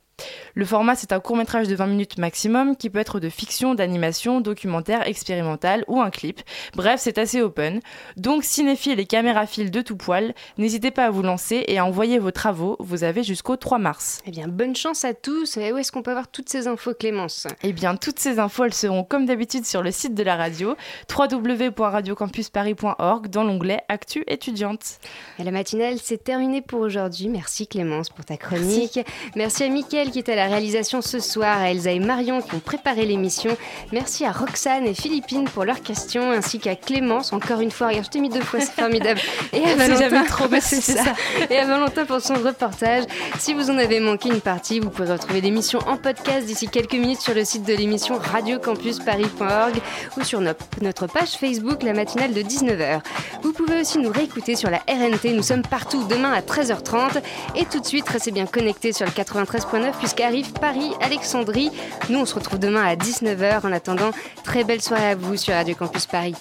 Le 0.56 0.66
format, 0.66 0.96
c'est 0.96 1.12
un 1.12 1.20
court 1.20 1.36
métrage 1.36 1.68
de 1.68 1.76
20 1.76 1.88
minutes 1.88 2.20
maximum 2.20 2.78
qui 2.78 2.92
peut 2.92 3.00
être 3.00 3.20
de 3.20 3.30
fiction, 3.30 3.74
d'animation, 3.74 4.42
documentaire, 4.42 5.08
expérimental 5.08 5.84
ou 5.88 6.00
un 6.00 6.12
clip. 6.12 6.42
Bref, 6.76 7.00
c'est 7.02 7.18
assez 7.18 7.42
open. 7.42 7.80
Donc, 8.18 8.44
cinéphiles 8.44 9.00
et 9.00 9.06
caméraphiles 9.06 9.72
de 9.72 9.82
tout 9.82 9.98
poil, 9.98 10.36
n'hésitez 10.60 10.92
pas 10.92 11.06
à 11.06 11.10
vous 11.10 11.24
lancer 11.24 11.64
et 11.68 11.80
à 11.80 11.86
envoyer 11.86 12.20
vos 12.20 12.30
travaux. 12.30 12.76
Vous 12.80 13.04
avez 13.04 13.24
jusqu'au 13.24 13.56
3 13.56 13.80
mars. 13.80 14.22
Eh 14.28 14.32
bien, 14.32 14.48
bonne 14.48 14.76
chance 14.76 15.04
à 15.06 15.16
tous. 15.16 15.58
Et 15.58 15.72
où 15.72 15.80
est-ce 15.80 15.92
qu'on 15.92 16.04
peut 16.04 16.12
avoir 16.12 16.28
toutes 16.28 16.50
ces 16.50 16.68
infos, 16.68 16.94
Clémence? 16.94 17.48
Eh 17.64 17.74
bien, 17.74 17.96
toutes 17.96 18.20
ces 18.20 18.38
infos, 18.38 18.66
elles 18.66 18.76
seront 18.76 19.04
comme 19.04 19.26
d'habitude 19.26 19.66
sur 19.66 19.82
le 19.82 19.90
site 19.90 20.14
de 20.14 20.22
la 20.22 20.36
radio, 20.36 20.76
www.radiocampusparis.org, 21.10 23.30
dans 23.30 23.44
l'onglet 23.44 23.82
Actu 23.90 24.24
étudiante. 24.28 25.00
Et 25.40 25.44
la 25.44 25.50
matinale, 25.52 25.98
c'est 26.02 26.24
terminé 26.24 26.62
pour 26.62 26.82
aujourd'hui. 26.82 27.30
Merci 27.30 27.66
Clémence 27.68 28.10
pour 28.10 28.26
ta 28.26 28.38
chronique. 28.38 29.00
Merci, 29.36 29.64
à 29.64 29.70
Mickaël 29.70 30.03
qui 30.12 30.20
était 30.20 30.34
à 30.34 30.36
la 30.36 30.46
réalisation 30.48 31.02
ce 31.02 31.20
soir, 31.20 31.58
à 31.60 31.72
Elsa 31.72 31.92
et 31.92 32.00
Marion 32.00 32.42
qui 32.42 32.56
ont 32.56 32.60
préparé 32.60 33.06
l'émission. 33.06 33.56
Merci 33.92 34.26
à 34.26 34.32
Roxane 34.32 34.86
et 34.88 34.94
Philippine 34.94 35.46
pour 35.46 35.66
leurs 35.66 35.82
questions, 35.82 36.32
ainsi 36.32 36.60
qu'à 36.60 36.76
Clémence, 36.76 37.34
encore 37.34 37.60
une 37.62 37.72
fois. 37.72 37.88
Regarde, 37.88 38.06
je 38.06 38.10
t'ai 38.10 38.20
mis 38.20 38.30
deux 38.30 38.42
fois, 38.42 38.60
c'est 38.60 38.72
formidable. 38.72 39.20
Et 39.54 39.64
à 39.64 39.76
Valentin, 39.76 40.00
jamais 40.10 40.26
trop, 40.26 40.46
ça. 40.60 40.82
ça. 40.82 41.14
Et 41.50 41.58
à 41.58 41.66
Valentin 41.66 42.06
pour 42.06 42.22
son 42.22 42.36
reportage. 42.36 43.04
Si 43.40 43.54
vous 43.54 43.70
en 43.70 43.78
avez 43.78 44.00
manqué 44.00 44.30
une 44.30 44.42
partie, 44.42 44.80
vous 44.80 44.90
pourrez 44.90 45.12
retrouver 45.14 45.42
l'émission 45.42 45.80
en 45.88 45.98
podcast 45.98 46.46
d'ici 46.46 46.68
quelques 46.68 46.94
minutes 46.94 47.22
sur 47.22 47.34
le 47.34 47.46
site 47.46 47.64
de 47.66 47.74
l'émission 47.74 48.18
radiocampusparis.org 48.18 49.76
ou 50.18 50.24
sur 50.24 50.42
no- 50.42 50.52
notre 50.82 51.08
page 51.08 51.32
Facebook, 51.40 51.84
la 51.84 51.94
matinale 51.94 52.34
de 52.34 52.42
19h. 52.42 53.02
Vous 53.42 53.54
pouvez 53.54 53.82
aussi 53.82 53.98
nous 54.00 54.12
réécouter 54.12 54.56
sur 54.56 54.70
la 54.70 54.80
RNT. 54.88 55.34
Nous 55.34 55.44
sommes 55.44 55.62
partout 55.64 56.04
demain 56.10 56.32
à 56.34 56.42
13h30. 56.42 57.22
Et 57.56 57.66
tout 57.66 57.80
de 57.80 57.86
suite, 57.86 58.08
restez 58.10 58.32
bien 58.32 58.46
connectés 58.46 58.94
sur 58.94 59.06
le 59.06 59.12
93.9 59.12 59.93
puisqu'arrive 60.00 60.54
Paris-Alexandrie. 60.54 61.72
Nous, 62.10 62.20
on 62.20 62.26
se 62.26 62.36
retrouve 62.36 62.60
demain 62.60 62.84
à 62.84 62.96
19h. 62.96 63.66
En 63.66 63.72
attendant, 63.72 64.12
très 64.44 64.64
belle 64.64 64.82
soirée 64.82 65.10
à 65.10 65.16
vous 65.16 65.38
sur 65.38 65.54
Radio 65.54 65.76
Campus 65.76 66.06
Paris. 66.06 66.36